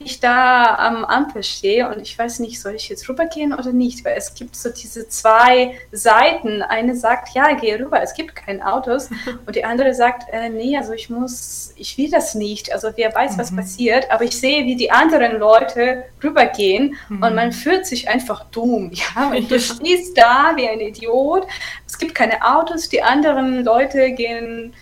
ich 0.00 0.20
da 0.20 0.76
am 0.76 1.04
Ampel 1.04 1.42
stehe 1.42 1.88
und 1.88 2.00
ich 2.00 2.16
weiß 2.16 2.38
nicht, 2.38 2.60
soll 2.60 2.74
ich 2.74 2.88
jetzt 2.88 3.08
rübergehen 3.08 3.52
oder 3.52 3.72
nicht, 3.72 4.04
weil 4.04 4.16
es 4.16 4.32
gibt 4.34 4.54
so 4.54 4.70
diese 4.70 5.08
zwei 5.08 5.76
Seiten. 5.90 6.62
Eine 6.62 6.94
sagt, 6.94 7.34
ja, 7.34 7.54
geh 7.54 7.74
rüber, 7.74 8.00
es 8.00 8.14
gibt 8.14 8.36
keine 8.36 8.72
Autos. 8.72 9.10
Und 9.46 9.56
die 9.56 9.64
andere 9.64 9.94
sagt, 9.94 10.32
äh, 10.32 10.50
nee, 10.50 10.76
also 10.76 10.92
ich 10.92 11.10
muss, 11.10 11.72
ich 11.76 11.98
will 11.98 12.10
das 12.10 12.34
nicht, 12.34 12.72
also 12.72 12.90
wer 12.94 13.14
weiß, 13.14 13.36
mhm. 13.36 13.40
was 13.40 13.56
passiert, 13.56 14.10
aber 14.10 14.24
ich 14.24 14.38
sehe, 14.38 14.64
wie 14.66 14.76
die 14.76 14.90
anderen 14.90 15.38
Leute 15.38 16.04
rübergehen 16.22 16.96
mhm. 17.08 17.22
und 17.22 17.34
man 17.34 17.52
fühlt 17.52 17.86
sich 17.86 18.08
einfach 18.08 18.44
dumm, 18.50 18.92
ja, 19.16 19.28
und 19.28 19.50
du 19.50 19.58
stehst 19.58 20.16
da 20.16 20.52
wie 20.56 20.68
ein 20.68 20.80
Idiot, 20.80 21.46
es 21.86 21.98
gibt 21.98 22.14
keine 22.14 22.42
Autos, 22.42 22.88
die 22.88 23.02
anderen 23.02 23.64
Leute 23.64 24.12
gehen 24.12 24.74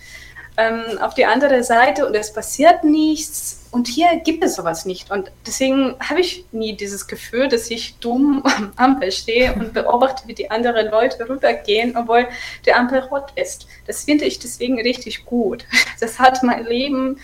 ähm, 0.57 0.99
auf 1.01 1.13
die 1.13 1.25
andere 1.25 1.63
Seite 1.63 2.05
und 2.05 2.15
es 2.15 2.33
passiert 2.33 2.83
nichts 2.83 3.56
und 3.71 3.87
hier 3.87 4.07
gibt 4.23 4.43
es 4.43 4.55
sowas 4.55 4.85
nicht. 4.85 5.11
Und 5.11 5.31
deswegen 5.45 5.95
habe 5.99 6.19
ich 6.19 6.45
nie 6.51 6.75
dieses 6.75 7.07
Gefühl, 7.07 7.47
dass 7.47 7.69
ich 7.69 7.95
dumm 7.99 8.43
am 8.43 8.71
Ampel 8.75 9.11
stehe 9.11 9.53
und 9.59 9.73
beobachte, 9.73 10.27
wie 10.27 10.33
die 10.33 10.49
anderen 10.51 10.89
Leute 10.89 11.27
rübergehen, 11.27 11.95
obwohl 11.95 12.27
die 12.65 12.73
Ampel 12.73 12.99
rot 12.99 13.31
ist. 13.35 13.67
Das 13.85 14.03
finde 14.03 14.25
ich 14.25 14.39
deswegen 14.39 14.79
richtig 14.81 15.25
gut. 15.25 15.65
Das 15.99 16.19
hat 16.19 16.43
mein 16.43 16.63
Leben 16.65 17.17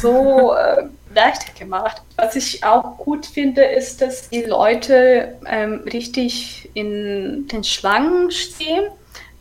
so 0.00 0.54
äh, 0.54 0.84
leichter 1.12 1.52
gemacht. 1.58 2.02
Was 2.16 2.36
ich 2.36 2.62
auch 2.62 2.98
gut 2.98 3.26
finde, 3.26 3.64
ist, 3.64 4.00
dass 4.00 4.28
die 4.28 4.42
Leute 4.42 5.36
ähm, 5.44 5.82
richtig 5.92 6.70
in 6.74 7.48
den 7.48 7.64
Schlangen 7.64 8.30
stehen 8.30 8.84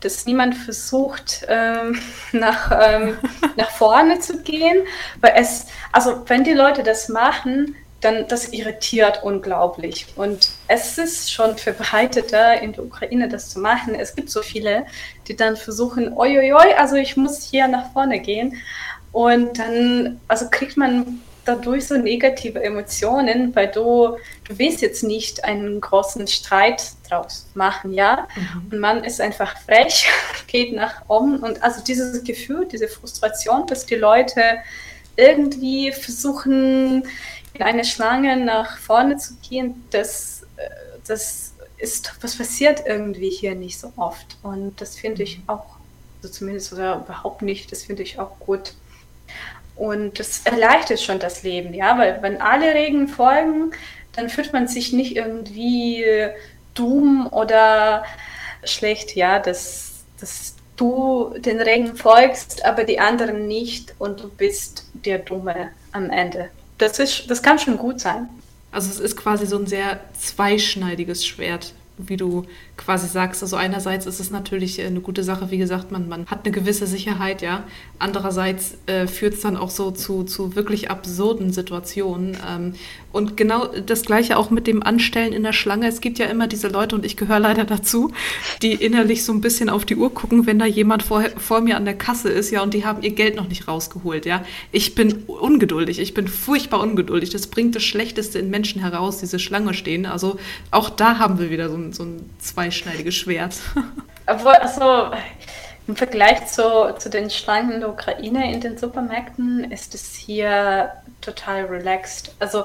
dass 0.01 0.25
niemand 0.25 0.55
versucht, 0.55 1.45
ähm, 1.47 1.99
nach, 2.31 2.71
ähm, 2.71 3.17
nach 3.55 3.71
vorne 3.71 4.19
zu 4.19 4.41
gehen, 4.41 4.85
weil 5.21 5.33
es, 5.35 5.67
also 5.91 6.23
wenn 6.27 6.43
die 6.43 6.53
Leute 6.53 6.83
das 6.83 7.09
machen, 7.09 7.75
dann 8.01 8.27
das 8.27 8.51
irritiert 8.51 9.23
unglaublich. 9.23 10.07
Und 10.15 10.49
es 10.67 10.97
ist 10.97 11.31
schon 11.31 11.57
verbreiteter 11.57 12.59
in 12.59 12.73
der 12.73 12.83
Ukraine, 12.83 13.29
das 13.29 13.49
zu 13.49 13.59
machen. 13.59 13.93
Es 13.95 14.15
gibt 14.15 14.29
so 14.29 14.41
viele, 14.41 14.85
die 15.27 15.35
dann 15.35 15.55
versuchen, 15.55 16.11
oi, 16.13 16.37
oi, 16.39 16.53
oi, 16.53 16.73
also 16.73 16.95
ich 16.95 17.15
muss 17.15 17.43
hier 17.43 17.67
nach 17.67 17.93
vorne 17.93 18.19
gehen. 18.19 18.57
Und 19.11 19.59
dann, 19.59 20.19
also 20.27 20.49
kriegt 20.49 20.77
man 20.77 21.21
dadurch 21.45 21.87
so 21.87 21.97
negative 21.97 22.61
Emotionen, 22.63 23.55
weil 23.55 23.67
du, 23.67 24.17
du 24.43 24.59
willst 24.59 24.81
jetzt 24.81 25.03
nicht 25.03 25.43
einen 25.43 25.81
großen 25.81 26.27
Streit 26.27 26.83
draus 27.09 27.47
machen, 27.53 27.93
ja. 27.93 28.27
Mhm. 28.35 28.67
Und 28.71 28.79
man 28.79 29.03
ist 29.03 29.19
einfach 29.19 29.57
frech, 29.61 30.07
geht 30.47 30.73
nach 30.73 31.09
oben 31.09 31.39
und 31.39 31.63
also 31.63 31.83
dieses 31.83 32.23
Gefühl, 32.23 32.67
diese 32.67 32.87
Frustration, 32.87 33.65
dass 33.67 33.85
die 33.85 33.95
Leute 33.95 34.41
irgendwie 35.15 35.91
versuchen, 35.91 37.03
in 37.53 37.61
eine 37.61 37.83
Schlange 37.83 38.37
nach 38.37 38.77
vorne 38.77 39.17
zu 39.17 39.35
gehen, 39.47 39.83
das, 39.91 40.43
äh, 40.57 40.69
das 41.05 41.53
ist, 41.77 42.13
was 42.21 42.37
passiert 42.37 42.83
irgendwie 42.85 43.29
hier 43.29 43.55
nicht 43.55 43.79
so 43.79 43.91
oft. 43.97 44.37
Und 44.43 44.79
das 44.79 44.95
finde 44.95 45.23
ich 45.23 45.39
mhm. 45.39 45.43
auch, 45.47 45.65
also 46.21 46.33
zumindest 46.33 46.71
oder 46.73 47.03
überhaupt 47.03 47.41
nicht, 47.41 47.71
das 47.71 47.83
finde 47.83 48.03
ich 48.03 48.19
auch 48.19 48.39
gut. 48.39 48.73
Und 49.81 50.19
das 50.19 50.41
erleichtert 50.45 51.01
schon 51.01 51.17
das 51.17 51.41
Leben, 51.41 51.73
ja, 51.73 51.97
weil 51.97 52.21
wenn 52.21 52.39
alle 52.39 52.75
Regeln 52.75 53.07
folgen, 53.07 53.71
dann 54.13 54.29
fühlt 54.29 54.53
man 54.53 54.67
sich 54.67 54.93
nicht 54.93 55.15
irgendwie 55.15 56.05
dumm 56.75 57.25
oder 57.31 58.03
schlecht, 58.63 59.15
ja, 59.15 59.39
dass, 59.39 60.03
dass 60.19 60.53
du 60.75 61.33
den 61.39 61.59
Regeln 61.59 61.95
folgst, 61.95 62.63
aber 62.63 62.83
die 62.83 62.99
anderen 62.99 63.47
nicht 63.47 63.95
und 63.97 64.19
du 64.19 64.29
bist 64.29 64.85
der 64.93 65.17
Dumme 65.17 65.69
am 65.93 66.11
Ende. 66.11 66.51
Das, 66.77 66.99
ist, 66.99 67.31
das 67.31 67.41
kann 67.41 67.57
schon 67.57 67.79
gut 67.79 67.99
sein. 68.01 68.29
Also 68.71 68.87
es 68.87 68.99
ist 68.99 69.17
quasi 69.17 69.47
so 69.47 69.57
ein 69.57 69.65
sehr 69.65 69.99
zweischneidiges 70.13 71.25
Schwert, 71.25 71.73
wie 71.97 72.17
du 72.17 72.45
quasi 72.83 73.07
sagst. 73.07 73.41
Also 73.43 73.55
einerseits 73.55 74.05
ist 74.05 74.19
es 74.19 74.31
natürlich 74.31 74.79
äh, 74.79 74.85
eine 74.85 75.01
gute 75.01 75.23
Sache, 75.23 75.51
wie 75.51 75.57
gesagt, 75.57 75.91
man, 75.91 76.07
man 76.07 76.25
hat 76.27 76.45
eine 76.45 76.51
gewisse 76.51 76.87
Sicherheit, 76.87 77.41
ja. 77.41 77.63
Andererseits 77.99 78.77
äh, 78.85 79.07
führt 79.07 79.35
es 79.35 79.41
dann 79.41 79.57
auch 79.57 79.69
so 79.69 79.91
zu, 79.91 80.23
zu 80.23 80.55
wirklich 80.55 80.89
absurden 80.89 81.53
Situationen. 81.53 82.37
Ähm, 82.49 82.73
und 83.11 83.35
genau 83.35 83.67
das 83.67 84.03
gleiche 84.03 84.37
auch 84.37 84.49
mit 84.49 84.67
dem 84.67 84.83
Anstellen 84.83 85.33
in 85.33 85.43
der 85.43 85.53
Schlange. 85.53 85.87
Es 85.87 86.01
gibt 86.01 86.17
ja 86.17 86.27
immer 86.27 86.47
diese 86.47 86.69
Leute, 86.69 86.95
und 86.95 87.05
ich 87.05 87.17
gehöre 87.17 87.39
leider 87.39 87.65
dazu, 87.65 88.11
die 88.61 88.73
innerlich 88.73 89.25
so 89.25 89.33
ein 89.33 89.41
bisschen 89.41 89.69
auf 89.69 89.85
die 89.85 89.95
Uhr 89.95 90.13
gucken, 90.13 90.45
wenn 90.45 90.59
da 90.59 90.65
jemand 90.65 91.03
vor, 91.03 91.23
vor 91.37 91.61
mir 91.61 91.77
an 91.77 91.85
der 91.85 91.97
Kasse 91.97 92.29
ist, 92.29 92.51
ja, 92.51 92.63
und 92.63 92.73
die 92.73 92.85
haben 92.85 93.03
ihr 93.03 93.11
Geld 93.11 93.35
noch 93.35 93.47
nicht 93.47 93.67
rausgeholt, 93.67 94.25
ja. 94.25 94.43
Ich 94.71 94.95
bin 94.95 95.23
ungeduldig, 95.27 95.99
ich 95.99 96.13
bin 96.13 96.27
furchtbar 96.27 96.79
ungeduldig. 96.79 97.29
Das 97.29 97.47
bringt 97.47 97.75
das 97.75 97.83
Schlechteste 97.83 98.39
in 98.39 98.49
Menschen 98.49 98.81
heraus, 98.81 99.19
diese 99.19 99.39
Schlange 99.39 99.73
stehen. 99.73 100.05
Also 100.05 100.37
auch 100.71 100.89
da 100.89 101.19
haben 101.19 101.39
wir 101.39 101.49
wieder 101.49 101.69
so 101.69 101.75
ein, 101.75 101.93
so 101.93 102.03
ein 102.03 102.21
zweischneidiges 102.71 103.15
Schwert. 103.15 103.55
Obwohl, 104.27 104.53
also 104.53 105.11
im 105.87 105.95
Vergleich 105.95 106.47
zu, 106.47 106.95
zu 106.97 107.09
den 107.09 107.29
Schlangen 107.29 107.71
in 107.71 107.79
der 107.81 107.89
Ukraine 107.89 108.53
in 108.53 108.61
den 108.61 108.77
Supermärkten 108.77 109.71
ist 109.71 109.93
es 109.93 110.15
hier 110.15 110.91
total 111.19 111.65
relaxed. 111.65 112.33
Also 112.39 112.63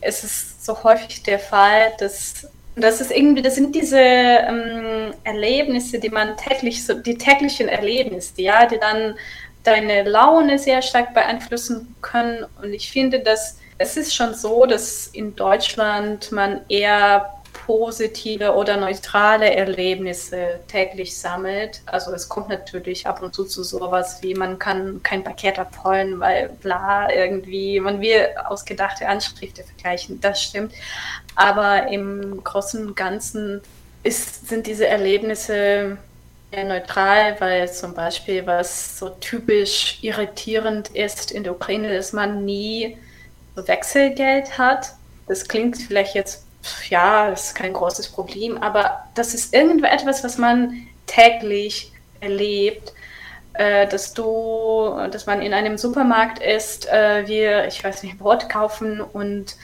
es 0.00 0.22
ist 0.22 0.64
so 0.64 0.82
häufig 0.82 1.22
der 1.22 1.38
Fall, 1.38 1.92
dass 1.98 2.48
das 2.78 3.00
ist 3.00 3.10
irgendwie, 3.10 3.40
das 3.40 3.54
sind 3.54 3.74
diese 3.74 3.98
ähm, 3.98 5.14
Erlebnisse, 5.24 5.98
die 5.98 6.10
man 6.10 6.36
täglich, 6.36 6.84
so 6.84 6.92
die 6.92 7.16
täglichen 7.16 7.68
Erlebnisse, 7.68 8.42
ja, 8.42 8.66
die 8.66 8.78
dann 8.78 9.14
deine 9.64 10.02
Laune 10.02 10.58
sehr 10.58 10.82
stark 10.82 11.14
beeinflussen 11.14 11.94
können. 12.02 12.44
Und 12.60 12.74
ich 12.74 12.92
finde, 12.92 13.20
dass 13.20 13.56
es 13.78 13.96
ist 13.96 14.14
schon 14.14 14.34
so, 14.34 14.66
dass 14.66 15.06
in 15.08 15.36
Deutschland 15.36 16.32
man 16.32 16.60
eher 16.68 17.35
positive 17.66 18.54
oder 18.54 18.76
neutrale 18.76 19.54
Erlebnisse 19.54 20.60
täglich 20.68 21.16
sammelt. 21.16 21.82
Also 21.86 22.12
es 22.12 22.28
kommt 22.28 22.48
natürlich 22.48 23.06
ab 23.06 23.22
und 23.22 23.34
zu 23.34 23.44
zu 23.44 23.62
sowas 23.62 24.18
wie, 24.22 24.34
man 24.34 24.58
kann 24.58 25.02
kein 25.02 25.24
Paket 25.24 25.58
abholen, 25.58 26.20
weil 26.20 26.50
bla, 26.60 27.12
irgendwie, 27.12 27.80
man 27.80 28.00
will 28.00 28.28
ausgedachte 28.48 29.08
Ansprüche 29.08 29.64
vergleichen, 29.64 30.20
das 30.20 30.42
stimmt. 30.42 30.72
Aber 31.34 31.88
im 31.88 32.42
Großen 32.44 32.86
und 32.86 32.96
Ganzen 32.96 33.60
ist, 34.02 34.48
sind 34.48 34.66
diese 34.66 34.86
Erlebnisse 34.86 35.98
neutral, 36.52 37.36
weil 37.40 37.70
zum 37.70 37.92
Beispiel 37.94 38.46
was 38.46 38.98
so 38.98 39.10
typisch 39.10 39.98
irritierend 40.02 40.88
ist 40.90 41.30
in 41.32 41.42
der 41.42 41.52
Ukraine, 41.52 41.94
dass 41.94 42.12
man 42.12 42.44
nie 42.44 42.96
Wechselgeld 43.56 44.56
hat. 44.56 44.94
Das 45.26 45.48
klingt 45.48 45.76
vielleicht 45.76 46.14
jetzt 46.14 46.45
ja, 46.88 47.30
das 47.30 47.48
ist 47.48 47.54
kein 47.54 47.72
großes 47.72 48.08
Problem, 48.08 48.58
aber 48.62 49.04
das 49.14 49.34
ist 49.34 49.54
irgendetwas, 49.54 50.24
was 50.24 50.38
man 50.38 50.86
täglich 51.06 51.92
erlebt, 52.20 52.92
äh, 53.54 53.86
dass 53.86 54.12
du, 54.12 54.94
dass 55.10 55.26
man 55.26 55.42
in 55.42 55.54
einem 55.54 55.78
Supermarkt 55.78 56.38
ist, 56.38 56.88
äh, 56.88 57.26
wir, 57.26 57.66
ich 57.66 57.82
weiß 57.82 58.02
nicht, 58.02 58.18
Brot 58.18 58.48
kaufen 58.48 59.00
und 59.00 59.56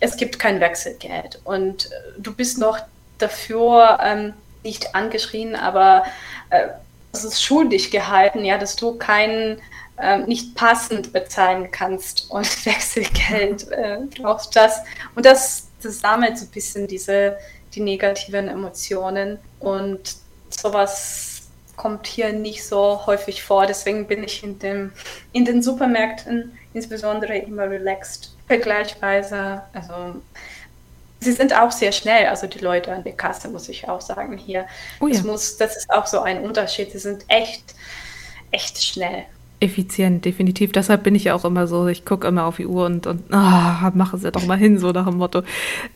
es 0.00 0.16
gibt 0.16 0.38
kein 0.38 0.60
Wechselgeld. 0.60 1.40
Und 1.44 1.86
äh, 1.86 1.88
du 2.18 2.34
bist 2.34 2.58
noch 2.58 2.78
dafür 3.18 3.98
ähm, 4.02 4.34
nicht 4.62 4.94
angeschrien, 4.94 5.54
aber 5.56 6.04
äh, 6.50 6.68
es 7.12 7.24
ist 7.24 7.42
schuldig 7.42 7.90
gehalten, 7.90 8.44
ja, 8.44 8.58
dass 8.58 8.76
du 8.76 8.96
kein 8.96 9.60
ähm, 9.98 10.24
nicht 10.24 10.54
passend 10.54 11.12
bezahlen 11.12 11.70
kannst 11.70 12.30
und 12.30 12.44
Wechselgeld 12.66 13.70
äh, 13.70 13.98
brauchst 14.20 14.56
das. 14.56 14.80
Und 15.14 15.24
das 15.26 15.68
das 15.84 16.00
sammelt 16.00 16.38
so 16.38 16.46
ein 16.46 16.50
bisschen 16.50 16.86
diese, 16.86 17.36
die 17.74 17.80
negativen 17.80 18.48
Emotionen 18.48 19.38
und 19.60 20.16
sowas 20.50 21.42
kommt 21.76 22.06
hier 22.06 22.32
nicht 22.32 22.64
so 22.64 23.06
häufig 23.06 23.42
vor. 23.42 23.66
Deswegen 23.66 24.06
bin 24.06 24.22
ich 24.22 24.42
in, 24.42 24.58
dem, 24.58 24.92
in 25.32 25.44
den 25.44 25.62
Supermärkten 25.62 26.56
insbesondere 26.74 27.36
immer 27.38 27.68
relaxed. 27.68 28.34
Vergleichsweise, 28.46 29.62
also 29.72 30.22
sie 31.20 31.32
sind 31.32 31.58
auch 31.58 31.70
sehr 31.70 31.92
schnell, 31.92 32.26
also 32.26 32.46
die 32.46 32.58
Leute 32.58 32.92
an 32.92 33.04
der 33.04 33.14
Kasse, 33.14 33.48
muss 33.48 33.68
ich 33.68 33.88
auch 33.88 34.00
sagen 34.00 34.36
hier. 34.36 34.66
Oh 35.00 35.06
ja. 35.06 35.14
das, 35.14 35.22
muss, 35.24 35.56
das 35.56 35.76
ist 35.76 35.90
auch 35.90 36.06
so 36.06 36.20
ein 36.20 36.44
Unterschied. 36.44 36.92
Sie 36.92 36.98
sind 36.98 37.24
echt, 37.28 37.74
echt 38.50 38.82
schnell. 38.82 39.24
Effizient, 39.62 40.24
definitiv. 40.24 40.72
Deshalb 40.72 41.04
bin 41.04 41.14
ich 41.14 41.24
ja 41.24 41.34
auch 41.34 41.44
immer 41.44 41.66
so, 41.66 41.86
ich 41.86 42.04
gucke 42.04 42.26
immer 42.26 42.46
auf 42.46 42.56
die 42.56 42.66
Uhr 42.66 42.86
und, 42.86 43.06
und 43.06 43.22
oh, 43.30 43.90
machen 43.94 44.18
sie 44.18 44.32
doch 44.32 44.44
mal 44.44 44.58
hin, 44.58 44.78
so 44.78 44.90
nach 44.90 45.06
dem 45.06 45.18
Motto. 45.18 45.42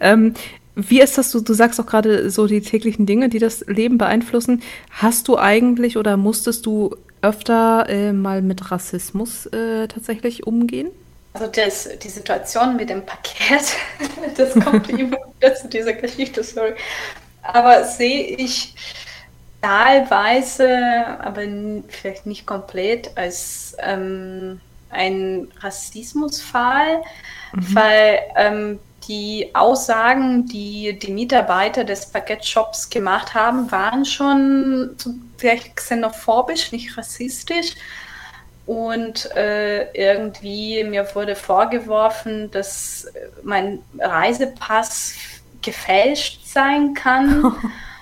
Ähm, 0.00 0.34
wie 0.76 1.00
ist 1.00 1.18
das, 1.18 1.32
du, 1.32 1.40
du 1.40 1.52
sagst 1.52 1.80
auch 1.80 1.86
gerade 1.86 2.30
so 2.30 2.46
die 2.46 2.60
täglichen 2.60 3.06
Dinge, 3.06 3.28
die 3.28 3.38
das 3.38 3.62
Leben 3.66 3.98
beeinflussen. 3.98 4.62
Hast 4.90 5.26
du 5.26 5.36
eigentlich 5.36 5.96
oder 5.96 6.16
musstest 6.16 6.66
du 6.66 6.94
öfter 7.22 7.88
äh, 7.88 8.12
mal 8.12 8.40
mit 8.40 8.70
Rassismus 8.70 9.46
äh, 9.46 9.88
tatsächlich 9.88 10.46
umgehen? 10.46 10.88
Also 11.32 11.48
das, 11.48 11.88
die 11.98 12.08
Situation 12.08 12.76
mit 12.76 12.88
dem 12.88 13.04
Paket, 13.04 13.74
das 14.36 14.54
kommt 14.54 14.88
immer 14.90 15.18
zu 15.60 15.68
dieser 15.68 15.94
Geschichte, 15.94 16.44
sorry. 16.44 16.74
Aber 17.42 17.84
sehe 17.84 18.36
ich 18.36 18.74
teilweise, 19.66 20.68
aber 21.20 21.42
vielleicht 21.88 22.26
nicht 22.26 22.46
komplett, 22.46 23.10
als 23.16 23.76
ähm, 23.80 24.60
ein 24.90 25.48
Rassismusfall, 25.60 27.02
mhm. 27.52 27.74
weil 27.74 28.18
ähm, 28.36 28.78
die 29.08 29.50
Aussagen, 29.54 30.46
die 30.46 30.98
die 30.98 31.12
Mitarbeiter 31.12 31.84
des 31.84 32.06
Paketshops 32.06 32.90
gemacht 32.90 33.34
haben, 33.34 33.70
waren 33.70 34.04
schon 34.04 34.96
vielleicht 35.36 35.76
xenophobisch, 35.76 36.72
nicht 36.72 36.96
rassistisch. 36.96 37.74
Und 38.66 39.30
äh, 39.36 39.92
irgendwie 39.92 40.82
mir 40.82 41.06
wurde 41.14 41.36
vorgeworfen, 41.36 42.50
dass 42.50 43.06
mein 43.44 43.80
Reisepass 43.98 45.14
gefälscht 45.62 46.44
sein 46.46 46.94
kann. 46.94 47.54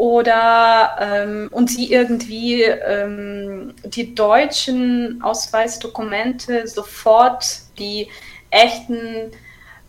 oder 0.00 0.96
ähm, 0.98 1.48
und 1.50 1.68
sie 1.68 1.92
irgendwie 1.92 2.62
ähm, 2.62 3.74
die 3.84 4.14
deutschen 4.14 5.20
Ausweisdokumente 5.22 6.66
sofort 6.66 7.44
die 7.78 8.08
echten 8.48 9.30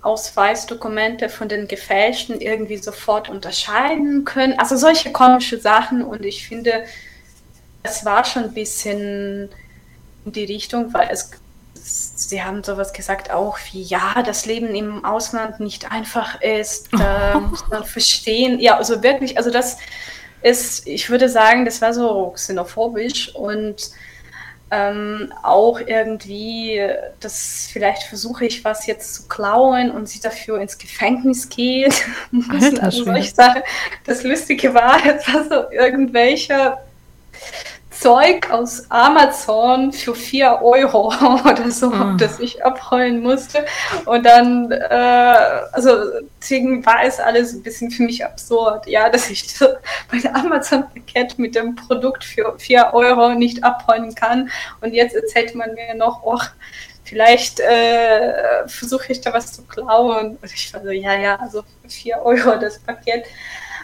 Ausweisdokumente 0.02 1.30
von 1.30 1.48
den 1.48 1.66
gefälschten 1.66 2.42
irgendwie 2.42 2.76
sofort 2.76 3.30
unterscheiden 3.30 4.26
können. 4.26 4.60
Also 4.60 4.76
solche 4.76 5.14
komische 5.14 5.62
Sachen 5.62 6.04
und 6.04 6.26
ich 6.26 6.46
finde, 6.46 6.84
es 7.82 8.04
war 8.04 8.26
schon 8.26 8.44
ein 8.44 8.54
bisschen 8.54 9.48
in 10.26 10.32
die 10.34 10.44
Richtung, 10.44 10.94
weil 10.94 11.08
es 11.10 11.32
sie 11.84 12.44
haben 12.44 12.64
sowas 12.64 12.94
gesagt 12.94 13.32
auch 13.32 13.58
wie, 13.72 13.82
ja, 13.82 14.24
das 14.26 14.46
Leben 14.46 14.76
im 14.76 15.04
Ausland 15.04 15.60
nicht 15.60 15.92
einfach 15.92 16.40
ist, 16.42 16.90
da 16.92 17.40
muss 17.40 17.68
man 17.70 17.84
verstehen. 17.84 18.60
Ja, 18.60 18.78
also 18.78 19.02
wirklich, 19.04 19.38
also 19.38 19.50
das, 19.50 19.78
ist, 20.42 20.88
ich 20.88 21.10
würde 21.10 21.30
sagen, 21.30 21.66
das 21.66 21.82
war 21.82 21.94
so 21.94 22.32
xenophobisch 22.32 23.34
und 23.36 23.92
ähm, 24.74 25.34
auch 25.44 25.80
irgendwie, 25.82 26.82
dass 27.20 27.70
vielleicht 27.72 28.04
versuche 28.04 28.46
ich 28.46 28.64
was 28.64 28.88
jetzt 28.88 29.14
zu 29.14 29.28
klauen 29.28 29.92
und 29.92 30.08
sie 30.08 30.22
dafür 30.22 30.62
ins 30.62 30.78
Gefängnis 30.78 31.50
geht. 31.50 32.06
Alter, 32.50 32.84
also 32.84 33.04
solche 33.04 33.36
Sachen. 33.36 33.64
Das 34.06 34.24
Lustige 34.24 34.74
war, 34.74 34.98
es 35.06 35.28
war 35.28 35.44
so 35.44 35.72
irgendwelche 35.72 36.78
Zeug 38.02 38.50
aus 38.50 38.90
Amazon 38.90 39.94
für 39.94 40.16
4 40.16 40.60
Euro 40.64 41.14
oder 41.46 41.70
so, 41.70 41.88
oh. 41.90 42.16
das 42.18 42.40
ich 42.40 42.66
abholen 42.66 43.22
musste. 43.22 43.64
Und 44.06 44.26
dann, 44.26 44.72
äh, 44.72 45.36
also 45.72 45.92
deswegen 46.42 46.84
war 46.84 47.04
es 47.04 47.20
alles 47.20 47.54
ein 47.54 47.62
bisschen 47.62 47.92
für 47.92 48.02
mich 48.02 48.26
absurd, 48.26 48.88
ja, 48.88 49.08
dass 49.08 49.30
ich 49.30 49.54
so 49.54 49.68
mein 50.12 50.36
Amazon-Paket 50.36 51.38
mit 51.38 51.54
dem 51.54 51.76
Produkt 51.76 52.24
für 52.24 52.58
4 52.58 52.90
Euro 52.94 53.36
nicht 53.36 53.64
abholen 53.64 54.16
kann. 54.16 54.50
Und 54.82 54.96
jetzt 54.96 55.16
erzählt 55.16 55.54
man 55.54 55.76
mir 55.76 55.94
noch, 55.94 56.24
oh, 56.24 56.42
vielleicht 57.04 57.60
äh, 57.60 58.68
versuche 58.68 59.12
ich 59.12 59.22
da 59.22 59.32
was 59.32 59.54
zu 59.54 59.62
klauen. 59.66 60.40
Und 60.42 60.52
ich 60.52 60.74
war 60.74 60.82
so, 60.82 60.90
ja, 60.90 61.14
ja, 61.14 61.36
also 61.36 61.64
4 61.88 62.18
Euro 62.24 62.56
das 62.60 62.80
Paket. 62.80 63.26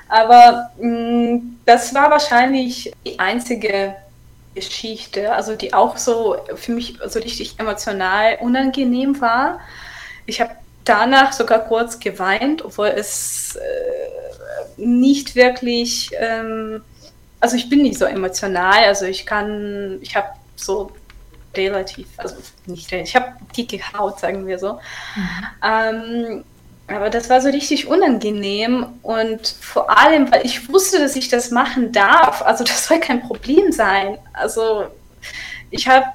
Aber 0.09 0.71
mh, 0.79 0.87
mm, 0.87 1.59
das 1.65 1.93
war 1.93 2.09
wahrscheinlich 2.09 2.91
die 3.05 3.19
einzige 3.19 3.95
Geschichte, 4.57 5.33
also 5.33 5.55
die 5.55 5.73
auch 5.73 5.97
so 5.97 6.37
für 6.55 6.71
mich 6.71 6.97
so 7.05 7.19
richtig 7.19 7.59
emotional 7.59 8.37
unangenehm 8.41 9.21
war. 9.21 9.59
Ich 10.25 10.41
habe 10.41 10.51
danach 10.83 11.33
sogar 11.33 11.59
kurz 11.59 11.99
geweint, 11.99 12.65
obwohl 12.65 12.87
es 12.87 13.55
äh, 13.55 14.81
nicht 14.81 15.35
wirklich, 15.35 16.09
ähm, 16.19 16.81
also 17.39 17.55
ich 17.55 17.69
bin 17.69 17.83
nicht 17.83 17.99
so 17.99 18.05
emotional, 18.05 18.85
also 18.85 19.05
ich 19.05 19.25
kann, 19.25 19.99
ich 20.01 20.15
habe 20.15 20.29
so 20.55 20.91
relativ, 21.55 22.07
also 22.17 22.35
nicht, 22.65 22.91
ich 22.91 23.15
habe 23.15 23.33
dicke 23.55 23.79
Haut, 23.93 24.19
sagen 24.19 24.47
wir 24.47 24.57
so. 24.57 24.79
Mhm. 25.15 25.47
Ähm, 25.63 26.43
aber 26.87 27.09
das 27.09 27.29
war 27.29 27.41
so 27.41 27.49
richtig 27.49 27.87
unangenehm 27.87 28.85
und 29.03 29.47
vor 29.47 29.97
allem, 29.97 30.31
weil 30.31 30.45
ich 30.45 30.71
wusste, 30.71 30.99
dass 30.99 31.15
ich 31.17 31.27
das 31.27 31.51
machen 31.51 31.91
darf. 31.91 32.41
Also 32.41 32.63
das 32.63 32.87
soll 32.87 32.99
kein 32.99 33.21
Problem 33.21 33.71
sein. 33.71 34.17
Also 34.33 34.85
ich 35.69 35.87
habe 35.89 36.05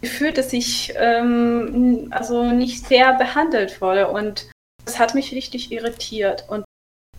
gefühlt, 0.00 0.38
dass 0.38 0.52
ich 0.52 0.94
ähm, 0.96 2.08
also 2.10 2.44
nicht 2.44 2.86
fair 2.86 3.14
behandelt 3.14 3.80
wurde 3.80 4.08
und 4.08 4.48
das 4.84 5.00
hat 5.00 5.14
mich 5.14 5.32
richtig 5.32 5.72
irritiert 5.72 6.44
und 6.48 6.64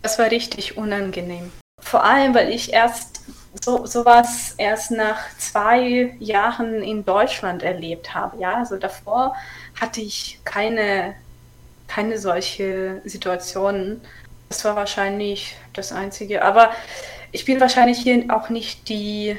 das 0.02 0.18
war 0.18 0.30
richtig 0.30 0.78
unangenehm. 0.78 1.52
Vor 1.82 2.02
allem, 2.02 2.34
weil 2.34 2.48
ich 2.50 2.72
erst 2.72 3.20
so 3.60 3.84
sowas 3.84 4.54
erst 4.56 4.90
nach 4.90 5.18
zwei 5.38 6.14
Jahren 6.18 6.82
in 6.82 7.04
Deutschland 7.04 7.62
erlebt 7.62 8.14
habe. 8.14 8.40
Ja, 8.40 8.54
also 8.54 8.76
davor 8.76 9.34
hatte 9.78 10.00
ich 10.00 10.40
keine 10.44 11.14
keine 11.90 12.18
solche 12.18 13.00
Situationen. 13.04 14.00
Das 14.48 14.64
war 14.64 14.76
wahrscheinlich 14.76 15.56
das 15.72 15.92
Einzige. 15.92 16.44
Aber 16.44 16.70
ich 17.32 17.44
bin 17.44 17.60
wahrscheinlich 17.60 17.98
hier 17.98 18.24
auch 18.28 18.48
nicht 18.48 18.88
die, 18.88 19.36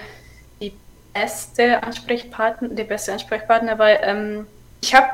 die 0.61 0.73
beste 1.13 1.81
Ansprechpartner, 1.81 2.69
der 2.69 2.83
beste 2.83 3.13
Ansprechpartner, 3.13 3.79
weil 3.79 3.99
ähm, 4.03 4.47
ich 4.81 4.93
habe 4.93 5.07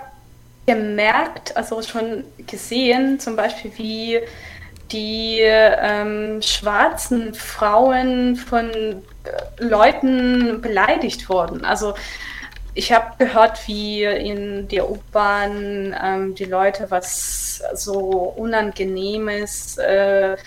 gemerkt, 0.66 1.56
also 1.56 1.82
schon 1.82 2.24
gesehen, 2.46 3.20
zum 3.20 3.36
Beispiel, 3.36 3.72
wie 3.78 4.20
die 4.92 5.40
ähm, 5.42 6.42
schwarzen 6.42 7.34
Frauen 7.34 8.36
von 8.36 8.72
äh, 8.72 8.94
Leuten 9.60 10.62
beleidigt 10.62 11.30
wurden. 11.30 11.66
Also 11.66 11.94
ich 12.78 12.92
habe 12.92 13.14
gehört, 13.18 13.68
wie 13.68 14.04
in 14.04 14.68
der 14.68 14.90
U-Bahn 14.90 15.96
ähm, 16.02 16.36
die 16.36 16.46
Leute 16.46 16.92
was 16.92 17.64
so 17.74 18.00
Unangenehmes 18.36 19.78
äh, 19.80 20.38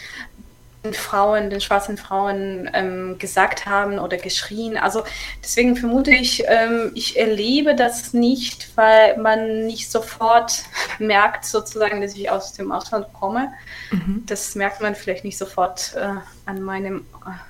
den 0.85 0.95
Frauen, 0.95 1.51
den 1.51 1.61
schwarzen 1.61 1.99
Frauen 1.99 2.70
ähm, 2.72 3.18
gesagt 3.18 3.66
haben 3.66 3.99
oder 3.99 4.16
geschrien. 4.16 4.78
Also 4.78 5.03
deswegen 5.43 5.76
vermute 5.76 6.12
ich, 6.12 6.45
ähm, 6.47 6.93
ich 6.95 7.18
erlebe 7.18 7.74
das 7.74 8.14
nicht, 8.14 8.70
weil 8.76 9.18
man 9.18 9.66
nicht 9.66 9.91
sofort 9.91 10.62
merkt, 10.99 11.45
sozusagen, 11.45 12.01
dass 12.01 12.14
ich 12.14 12.31
aus 12.31 12.53
dem 12.53 12.72
Ausland 12.72 13.07
komme. 13.12 13.53
Mhm. 13.91 14.22
Das 14.26 14.55
merkt 14.55 14.81
man 14.81 14.95
vielleicht 14.95 15.24
nicht 15.24 15.37
sofort 15.37 15.95
äh, 15.97 16.14
an 16.47 16.62
meinem 16.62 17.05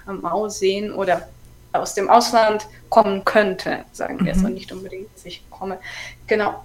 äh, 0.09 0.27
Aussehen 0.27 0.93
oder 0.93 1.29
aus 1.73 1.95
dem 1.95 2.09
Ausland 2.09 2.67
kommen 2.89 3.25
könnte, 3.25 3.85
sagen 3.93 4.19
wir 4.25 4.35
mhm. 4.35 4.41
es, 4.41 4.45
und 4.45 4.55
nicht 4.55 4.73
unbedingt, 4.73 5.15
dass 5.15 5.25
ich 5.25 5.43
komme. 5.51 5.79
Genau. 6.27 6.65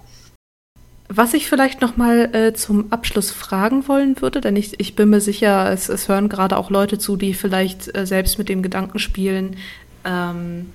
Was 1.08 1.34
ich 1.34 1.48
vielleicht 1.48 1.80
noch 1.80 1.96
mal 1.96 2.34
äh, 2.34 2.52
zum 2.52 2.92
Abschluss 2.92 3.30
fragen 3.30 3.86
wollen 3.86 4.20
würde, 4.20 4.40
denn 4.40 4.56
ich, 4.56 4.80
ich 4.80 4.96
bin 4.96 5.10
mir 5.10 5.20
sicher, 5.20 5.70
es, 5.70 5.88
es 5.88 6.08
hören 6.08 6.28
gerade 6.28 6.56
auch 6.56 6.68
Leute 6.68 6.98
zu, 6.98 7.16
die 7.16 7.32
vielleicht 7.32 7.96
äh, 7.96 8.06
selbst 8.06 8.38
mit 8.38 8.48
dem 8.48 8.60
Gedanken 8.60 8.98
spielen, 8.98 9.56
ähm, 10.04 10.72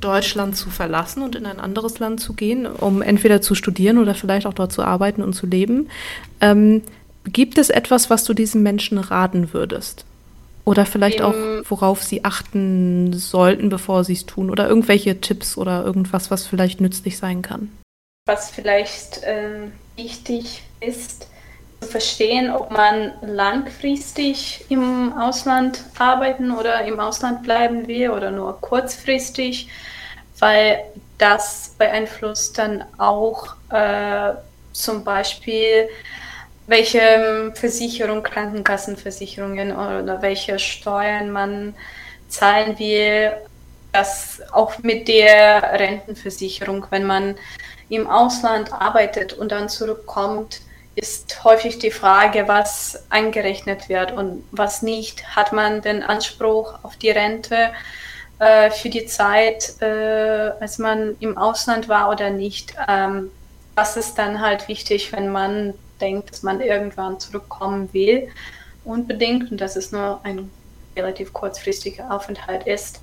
Deutschland 0.00 0.56
zu 0.56 0.70
verlassen 0.70 1.22
und 1.22 1.34
in 1.34 1.46
ein 1.46 1.60
anderes 1.60 1.98
Land 1.98 2.20
zu 2.20 2.34
gehen, 2.34 2.66
um 2.66 3.02
entweder 3.02 3.40
zu 3.40 3.54
studieren 3.54 3.98
oder 3.98 4.14
vielleicht 4.14 4.46
auch 4.46 4.54
dort 4.54 4.72
zu 4.72 4.82
arbeiten 4.82 5.22
und 5.22 5.32
zu 5.32 5.46
leben. 5.46 5.88
Ähm, 6.40 6.82
gibt 7.24 7.58
es 7.58 7.70
etwas, 7.70 8.10
was 8.10 8.24
du 8.24 8.34
diesen 8.34 8.62
Menschen 8.62 8.98
raten 8.98 9.52
würdest? 9.52 10.04
Oder 10.68 10.84
vielleicht 10.84 11.22
auch, 11.22 11.32
worauf 11.64 12.02
sie 12.02 12.26
achten 12.26 13.14
sollten, 13.14 13.70
bevor 13.70 14.04
sie 14.04 14.12
es 14.12 14.26
tun. 14.26 14.50
Oder 14.50 14.68
irgendwelche 14.68 15.18
Tipps 15.18 15.56
oder 15.56 15.82
irgendwas, 15.82 16.30
was 16.30 16.46
vielleicht 16.46 16.82
nützlich 16.82 17.16
sein 17.16 17.40
kann. 17.40 17.72
Was 18.26 18.50
vielleicht 18.50 19.22
äh, 19.22 19.70
wichtig 19.96 20.64
ist, 20.80 21.26
zu 21.80 21.88
verstehen, 21.88 22.50
ob 22.52 22.70
man 22.70 23.12
langfristig 23.22 24.66
im 24.68 25.14
Ausland 25.14 25.84
arbeiten 25.98 26.50
oder 26.50 26.84
im 26.84 27.00
Ausland 27.00 27.44
bleiben 27.44 27.88
will 27.88 28.10
oder 28.10 28.30
nur 28.30 28.60
kurzfristig, 28.60 29.70
weil 30.38 30.80
das 31.16 31.76
beeinflusst 31.78 32.58
dann 32.58 32.84
auch 32.98 33.54
äh, 33.70 34.34
zum 34.74 35.02
Beispiel 35.02 35.88
welche 36.68 37.50
Versicherung, 37.54 38.22
Krankenkassenversicherungen 38.22 39.72
oder 39.72 40.22
welche 40.22 40.58
Steuern 40.58 41.30
man 41.30 41.74
zahlen 42.28 42.78
will. 42.78 43.32
Das 43.90 44.42
auch 44.52 44.78
mit 44.82 45.08
der 45.08 45.62
Rentenversicherung, 45.62 46.86
wenn 46.90 47.06
man 47.06 47.36
im 47.88 48.06
Ausland 48.06 48.70
arbeitet 48.70 49.32
und 49.32 49.50
dann 49.50 49.70
zurückkommt, 49.70 50.60
ist 50.94 51.42
häufig 51.42 51.78
die 51.78 51.90
Frage, 51.90 52.48
was 52.48 53.04
eingerechnet 53.08 53.88
wird 53.88 54.12
und 54.12 54.44
was 54.50 54.82
nicht. 54.82 55.36
Hat 55.36 55.54
man 55.54 55.80
den 55.80 56.02
Anspruch 56.02 56.74
auf 56.82 56.96
die 56.96 57.10
Rente 57.10 57.70
äh, 58.40 58.70
für 58.70 58.90
die 58.90 59.06
Zeit, 59.06 59.80
äh, 59.80 60.50
als 60.60 60.78
man 60.78 61.16
im 61.20 61.38
Ausland 61.38 61.88
war 61.88 62.10
oder 62.10 62.28
nicht? 62.28 62.74
Ähm, 62.86 63.30
das 63.74 63.96
ist 63.96 64.18
dann 64.18 64.42
halt 64.42 64.68
wichtig, 64.68 65.12
wenn 65.12 65.30
man 65.30 65.72
denkt, 66.00 66.30
dass 66.30 66.42
man 66.42 66.60
irgendwann 66.60 67.20
zurückkommen 67.20 67.88
will, 67.92 68.28
unbedingt, 68.84 69.50
und 69.50 69.60
dass 69.60 69.76
es 69.76 69.92
nur 69.92 70.20
ein 70.24 70.50
relativ 70.96 71.32
kurzfristiger 71.32 72.10
Aufenthalt 72.10 72.66
ist. 72.66 73.00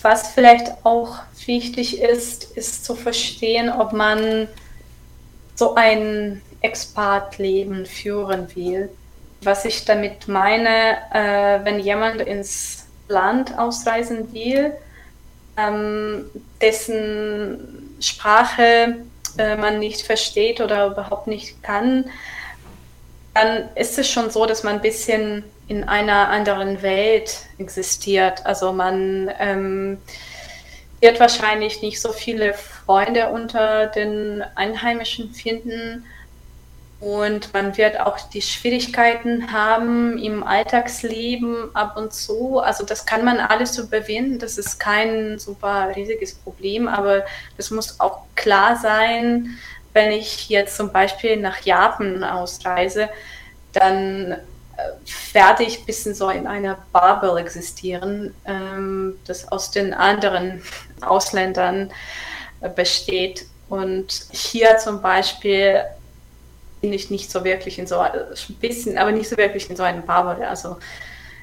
Was 0.00 0.28
vielleicht 0.28 0.84
auch 0.84 1.20
wichtig 1.46 2.00
ist, 2.00 2.56
ist 2.56 2.84
zu 2.84 2.94
verstehen, 2.94 3.70
ob 3.70 3.92
man 3.92 4.48
so 5.54 5.74
ein 5.74 6.42
Expat-Leben 6.60 7.86
führen 7.86 8.54
will. 8.56 8.90
Was 9.42 9.64
ich 9.64 9.84
damit 9.84 10.28
meine, 10.28 10.96
äh, 11.12 11.64
wenn 11.64 11.78
jemand 11.78 12.20
ins 12.20 12.86
Land 13.08 13.56
ausreisen 13.58 14.32
will, 14.32 14.72
ähm, 15.56 16.24
dessen 16.60 17.96
Sprache 18.00 18.96
äh, 19.38 19.56
man 19.56 19.78
nicht 19.78 20.02
versteht 20.02 20.60
oder 20.60 20.86
überhaupt 20.86 21.26
nicht 21.26 21.62
kann, 21.62 22.06
dann 23.34 23.68
ist 23.74 23.98
es 23.98 24.08
schon 24.08 24.30
so, 24.30 24.46
dass 24.46 24.62
man 24.62 24.74
ein 24.74 24.82
bisschen 24.82 25.44
in 25.68 25.84
einer 25.84 26.28
anderen 26.28 26.82
Welt 26.82 27.46
existiert. 27.58 28.44
Also 28.44 28.72
man 28.72 29.30
ähm, 29.38 29.98
wird 31.00 31.18
wahrscheinlich 31.18 31.82
nicht 31.82 32.00
so 32.00 32.12
viele 32.12 32.54
Freunde 32.54 33.30
unter 33.30 33.86
den 33.86 34.42
Einheimischen 34.54 35.32
finden 35.32 36.04
und 37.02 37.52
man 37.52 37.76
wird 37.76 37.98
auch 37.98 38.20
die 38.30 38.42
Schwierigkeiten 38.42 39.52
haben 39.52 40.18
im 40.18 40.44
Alltagsleben 40.44 41.74
ab 41.74 41.96
und 41.96 42.12
zu. 42.12 42.60
Also 42.60 42.86
das 42.86 43.04
kann 43.06 43.24
man 43.24 43.40
alles 43.40 43.76
überwinden. 43.76 44.38
Das 44.38 44.56
ist 44.56 44.78
kein 44.78 45.40
super 45.40 45.90
riesiges 45.96 46.32
Problem, 46.32 46.86
aber 46.86 47.24
das 47.56 47.72
muss 47.72 47.98
auch 47.98 48.20
klar 48.36 48.76
sein, 48.76 49.58
wenn 49.92 50.12
ich 50.12 50.48
jetzt 50.48 50.76
zum 50.76 50.92
Beispiel 50.92 51.38
nach 51.38 51.62
Japan 51.62 52.22
ausreise, 52.22 53.08
dann 53.72 54.36
werde 55.32 55.64
ich 55.64 55.80
ein 55.80 55.86
bisschen 55.86 56.14
so 56.14 56.30
in 56.30 56.46
einer 56.46 56.78
Bubble 56.92 57.40
existieren, 57.40 58.32
ähm, 58.44 59.18
das 59.26 59.50
aus 59.50 59.72
den 59.72 59.92
anderen 59.92 60.62
Ausländern 61.00 61.90
äh, 62.60 62.68
besteht. 62.68 63.46
Und 63.68 64.26
hier 64.30 64.78
zum 64.78 65.02
Beispiel 65.02 65.82
bin 66.82 66.92
ich 66.92 67.10
nicht 67.10 67.30
so 67.30 67.44
wirklich 67.44 67.78
in 67.78 67.86
so 67.86 68.00
ein 68.00 68.12
bisschen, 68.60 68.98
aber 68.98 69.12
nicht 69.12 69.30
so 69.30 69.38
wirklich 69.38 69.70
in 69.70 69.76
so 69.76 69.84
einem 69.84 70.02
Bubble. 70.02 70.46
Also 70.46 70.76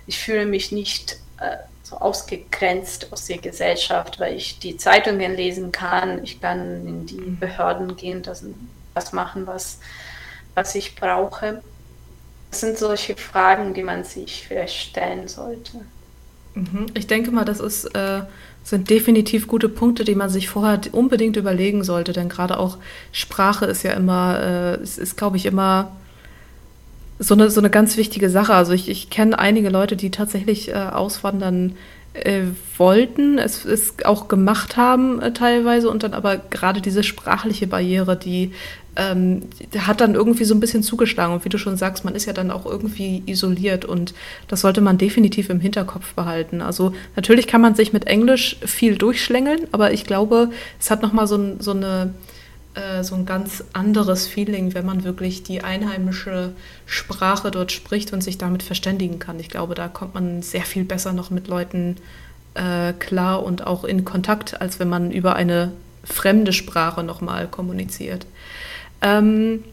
ich 0.06 0.20
fühle 0.20 0.46
mich 0.46 0.72
nicht 0.72 1.18
äh, 1.40 1.58
so 1.82 1.98
ausgegrenzt 1.98 3.12
aus 3.12 3.26
der 3.26 3.40
Gesellschaft, 3.40 4.20
weil 4.20 4.36
ich 4.36 4.60
die 4.60 4.78
Zeitungen 4.78 5.36
lesen 5.36 5.72
kann, 5.72 6.24
ich 6.24 6.40
kann 6.40 6.86
in 6.86 7.06
die 7.06 7.38
Behörden 7.40 7.96
gehen, 7.96 8.22
das, 8.22 8.44
das 8.94 9.14
machen, 9.14 9.48
was, 9.48 9.80
was 10.54 10.76
ich 10.76 10.96
brauche. 10.96 11.64
Das 12.52 12.60
sind 12.60 12.78
solche 12.78 13.16
Fragen, 13.16 13.74
die 13.74 13.84
man 13.84 14.04
sich 14.04 14.46
vielleicht 14.48 14.76
stellen 14.76 15.28
sollte. 15.28 15.82
Mhm. 16.54 16.88
Ich 16.96 17.08
denke 17.08 17.32
mal, 17.32 17.46
das 17.46 17.60
ist, 17.60 17.86
äh, 17.96 18.22
sind 18.70 18.90
definitiv 18.90 19.48
gute 19.48 19.68
Punkte, 19.68 20.04
die 20.04 20.16
man 20.16 20.30
sich 20.30 20.48
vorher 20.48 20.80
unbedingt 20.92 21.38
überlegen 21.38 21.84
sollte, 21.84 22.14
denn 22.14 22.30
gerade 22.30 22.60
auch 22.60 22.78
Sprache 23.12 23.66
ist 23.66 23.84
ja 23.84 23.94
immer, 23.94 24.40
äh, 24.40 24.76
es 24.76 24.98
ist, 25.00 25.18
glaube 25.18 25.38
ich, 25.38 25.48
immer 25.48 25.92
so 27.18 27.34
eine, 27.34 27.50
so 27.50 27.60
eine 27.60 27.72
ganz 27.72 27.98
wichtige 27.98 28.30
Sache. 28.30 28.54
Also 28.54 28.74
ich, 28.74 28.88
ich 28.88 29.10
kenne 29.10 29.38
einige 29.40 29.70
Leute, 29.70 29.96
die 29.96 30.12
tatsächlich 30.12 30.70
äh, 30.70 30.74
auswandern 30.74 31.76
äh, 32.14 32.44
wollten, 32.78 33.38
es, 33.40 33.66
es 33.66 33.96
auch 34.06 34.28
gemacht 34.28 34.78
haben 34.78 35.20
äh, 35.20 35.34
teilweise 35.34 35.90
und 35.90 36.04
dann 36.04 36.14
aber 36.14 36.38
gerade 36.38 36.80
diese 36.80 37.04
sprachliche 37.04 37.68
Barriere, 37.68 38.18
die, 38.18 38.52
ähm, 38.96 39.44
hat 39.78 40.02
dann 40.02 40.16
irgendwie 40.16 40.44
so 40.44 40.54
ein 40.54 40.60
bisschen 40.60 40.84
zugeschlagen. 40.84 41.34
Und 41.34 41.46
wie 41.46 41.50
du 41.50 41.58
schon 41.58 41.78
sagst, 41.78 42.06
man 42.06 42.16
ist 42.16 42.26
ja 42.26 42.34
dann 42.34 42.52
auch 42.52 42.66
irgendwie 42.66 43.24
isoliert 43.26 43.86
und 43.86 44.14
das 44.48 44.62
sollte 44.62 44.82
man 44.82 44.98
definitiv 44.98 45.50
im 45.50 45.60
Hinterkopf 45.60 46.14
behalten. 46.14 46.62
Also 46.62 46.94
natürlich 47.16 47.48
kann 47.48 47.62
man 47.62 47.76
sich 47.76 47.94
mit 47.94 48.08
Englisch 48.08 48.58
viel 48.66 48.98
durchschlängeln, 48.98 49.68
aber 49.72 49.94
ich 49.94 50.06
glaube, 50.06 50.50
es 50.80 50.92
hat 50.92 51.02
nochmal 51.02 51.28
so, 51.28 51.56
so 51.60 51.72
eine 51.72 52.14
äh, 52.76 53.04
so 53.04 53.16
ein 53.16 53.26
ganz 53.26 53.64
anderes 53.74 54.28
Feeling, 54.28 54.74
wenn 54.74 54.86
man 54.86 55.04
wirklich 55.04 55.44
die 55.44 55.64
einheimische 55.64 56.54
Sprache 56.86 57.52
dort 57.52 57.72
spricht 57.72 58.14
und 58.14 58.22
sich 58.22 58.38
damit 58.38 58.64
verständigen 58.64 59.20
kann. 59.20 59.40
Ich 59.40 59.50
glaube, 59.50 59.76
da 59.76 59.88
kommt 59.88 60.14
man 60.14 60.42
sehr 60.42 60.62
viel 60.62 60.84
besser 60.84 61.14
noch 61.14 61.30
mit 61.30 61.48
Leuten 61.48 61.98
äh, 62.54 62.94
klar 62.94 63.44
und 63.44 63.66
auch 63.66 63.84
in 63.84 64.06
Kontakt, 64.06 64.62
als 64.62 64.80
wenn 64.80 64.90
man 64.90 65.12
über 65.12 65.36
eine 65.36 65.72
fremde 66.04 66.54
Sprache 66.54 67.04
nochmal 67.04 67.48
kommuniziert. 67.48 68.26
Ähm, 69.02 69.64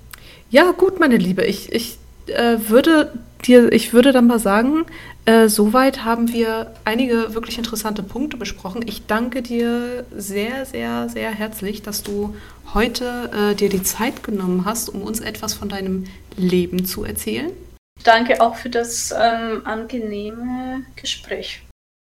ja, 0.50 0.72
gut, 0.72 1.00
meine 1.00 1.16
Liebe, 1.16 1.44
ich, 1.44 1.72
ich 1.72 1.98
äh, 2.26 2.56
würde 2.68 3.12
dir, 3.44 3.72
ich 3.72 3.92
würde 3.92 4.12
dann 4.12 4.26
mal 4.26 4.38
sagen, 4.38 4.86
äh, 5.24 5.48
soweit 5.48 6.04
haben 6.04 6.32
wir 6.32 6.72
einige 6.84 7.34
wirklich 7.34 7.58
interessante 7.58 8.02
Punkte 8.02 8.36
besprochen. 8.36 8.84
Ich 8.86 9.06
danke 9.06 9.42
dir 9.42 10.04
sehr, 10.16 10.64
sehr, 10.66 11.08
sehr 11.08 11.30
herzlich, 11.30 11.82
dass 11.82 12.02
du 12.02 12.36
heute 12.74 13.30
äh, 13.32 13.54
dir 13.54 13.68
die 13.68 13.82
Zeit 13.82 14.22
genommen 14.22 14.64
hast, 14.64 14.88
um 14.88 15.02
uns 15.02 15.20
etwas 15.20 15.54
von 15.54 15.68
deinem 15.68 16.04
Leben 16.36 16.84
zu 16.86 17.04
erzählen. 17.04 17.50
Danke 18.04 18.40
auch 18.40 18.56
für 18.56 18.70
das 18.70 19.12
ähm, 19.12 19.62
angenehme 19.64 20.84
Gespräch. 20.96 21.65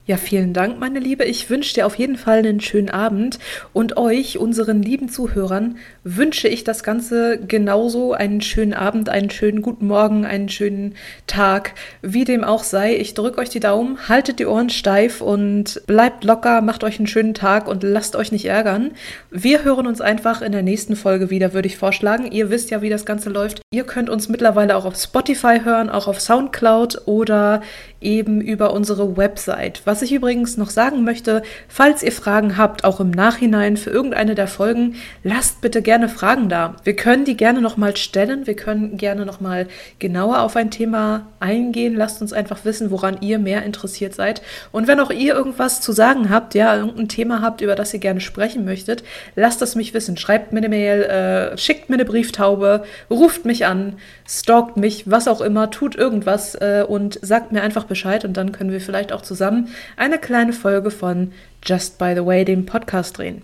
Ja, 0.07 0.19
vielen 0.19 0.53
Dank, 0.53 0.79
meine 0.79 0.99
Liebe. 0.99 1.25
Ich 1.25 1.49
wünsche 1.49 1.73
dir 1.73 1.87
auf 1.87 1.95
jeden 1.95 2.19
Fall 2.19 2.41
einen 2.41 2.61
schönen 2.61 2.91
Abend 2.91 3.39
und 3.73 3.97
euch, 3.97 4.37
unseren 4.37 4.83
lieben 4.83 5.09
Zuhörern, 5.09 5.79
wünsche 6.03 6.47
ich 6.47 6.63
das 6.63 6.83
Ganze 6.83 7.39
genauso. 7.39 8.13
Einen 8.13 8.43
schönen 8.43 8.75
Abend, 8.75 9.09
einen 9.09 9.31
schönen 9.31 9.63
guten 9.63 9.87
Morgen, 9.87 10.27
einen 10.27 10.51
schönen 10.51 10.95
Tag, 11.27 11.73
wie 12.03 12.25
dem 12.25 12.45
auch 12.45 12.65
sei. 12.65 12.97
Ich 12.97 13.15
drücke 13.15 13.41
euch 13.41 13.49
die 13.49 13.61
Daumen, 13.61 14.07
haltet 14.07 14.41
die 14.41 14.45
Ohren 14.45 14.69
steif 14.69 15.23
und 15.23 15.81
bleibt 15.87 16.23
locker, 16.25 16.61
macht 16.61 16.85
euch 16.85 16.99
einen 16.99 17.07
schönen 17.07 17.33
Tag 17.33 17.67
und 17.67 17.83
lasst 17.83 18.15
euch 18.15 18.31
nicht 18.31 18.45
ärgern. 18.45 18.91
Wir 19.31 19.65
hören 19.65 19.87
uns 19.87 20.03
einfach 20.03 20.43
in 20.43 20.53
der 20.53 20.63
nächsten 20.63 20.97
Folge 20.97 21.31
wieder, 21.31 21.55
würde 21.55 21.69
ich 21.69 21.79
vorschlagen. 21.79 22.31
Ihr 22.31 22.51
wisst 22.51 22.69
ja, 22.69 22.83
wie 22.83 22.91
das 22.91 23.07
Ganze 23.07 23.31
läuft. 23.31 23.63
Ihr 23.73 23.85
könnt 23.85 24.11
uns 24.11 24.29
mittlerweile 24.29 24.77
auch 24.77 24.85
auf 24.85 24.97
Spotify 24.97 25.61
hören, 25.65 25.89
auch 25.89 26.09
auf 26.09 26.21
Soundcloud 26.21 27.07
oder 27.07 27.63
eben 28.03 28.43
über 28.43 28.75
unsere 28.75 29.17
Website. 29.17 29.81
Was 29.95 30.03
ich 30.03 30.13
übrigens 30.13 30.57
noch 30.57 30.71
sagen 30.71 31.05
möchte, 31.05 31.45
falls 31.69 32.03
ihr 32.03 32.11
Fragen 32.11 32.57
habt, 32.57 32.83
auch 32.83 32.99
im 32.99 33.13
Nachhinein 33.13 33.77
für 33.77 33.91
irgendeine 33.91 34.35
der 34.35 34.49
Folgen, 34.49 34.97
lasst 35.23 35.61
bitte 35.61 35.83
gerne 35.83 36.09
Fragen 36.09 36.49
da. 36.49 36.75
Wir 36.83 36.97
können 36.97 37.25
die 37.25 37.37
gerne 37.37 37.61
nochmal 37.61 37.97
stellen, 37.97 38.45
wir 38.49 38.57
können 38.57 38.97
gerne 38.97 39.25
nochmal 39.25 39.69
genauer 40.01 40.41
auf 40.41 40.57
ein 40.57 40.73
Thema 40.73 41.29
eingehen. 41.39 41.95
Lasst 41.95 42.21
uns 42.21 42.33
einfach 42.33 42.65
wissen, 42.65 42.91
woran 42.91 43.19
ihr 43.21 43.39
mehr 43.39 43.63
interessiert 43.63 44.17
seid. 44.17 44.43
Und 44.73 44.89
wenn 44.89 44.99
auch 44.99 45.13
ihr 45.13 45.33
irgendwas 45.33 45.81
zu 45.81 45.93
sagen 45.93 46.29
habt, 46.29 46.57
ja, 46.57 46.75
irgendein 46.75 47.07
Thema 47.07 47.41
habt, 47.41 47.61
über 47.61 47.77
das 47.77 47.95
ihr 47.95 48.01
gerne 48.01 48.21
sprechen 48.21 48.65
möchtet, 48.65 49.05
lasst 49.37 49.63
es 49.63 49.77
mich 49.77 49.95
wissen. 49.95 50.17
Schreibt 50.17 50.53
mir 50.53 50.59
eine 50.59 50.71
Mail, 50.71 51.03
äh, 51.03 51.57
schickt 51.57 51.89
mir 51.89 51.95
eine 51.95 52.05
Brieftaube, 52.05 52.83
ruft 53.11 53.45
mich 53.45 53.65
an, 53.65 53.93
stalkt 54.27 54.77
mich, 54.77 55.09
was 55.09 55.29
auch 55.29 55.41
immer, 55.41 55.71
tut 55.71 55.95
irgendwas 55.95 56.57
äh, 56.57 56.85
und 56.85 57.21
sagt 57.23 57.53
mir 57.53 57.63
einfach 57.63 57.85
Bescheid 57.85 58.25
und 58.25 58.37
dann 58.37 58.51
können 58.51 58.73
wir 58.73 58.81
vielleicht 58.81 59.13
auch 59.13 59.23
zusammen 59.23 59.69
eine 59.97 60.19
kleine 60.19 60.53
Folge 60.53 60.91
von 60.91 61.33
Just 61.65 61.99
by 61.99 62.13
the 62.15 62.25
Way, 62.25 62.45
dem 62.45 62.67
Podcast 62.67 63.19
drehen. 63.19 63.43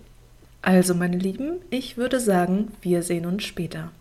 Also, 0.62 0.94
meine 0.94 1.16
Lieben, 1.16 1.54
ich 1.70 1.96
würde 1.96 2.20
sagen, 2.20 2.72
wir 2.82 3.02
sehen 3.02 3.24
uns 3.24 3.44
später. 3.44 3.88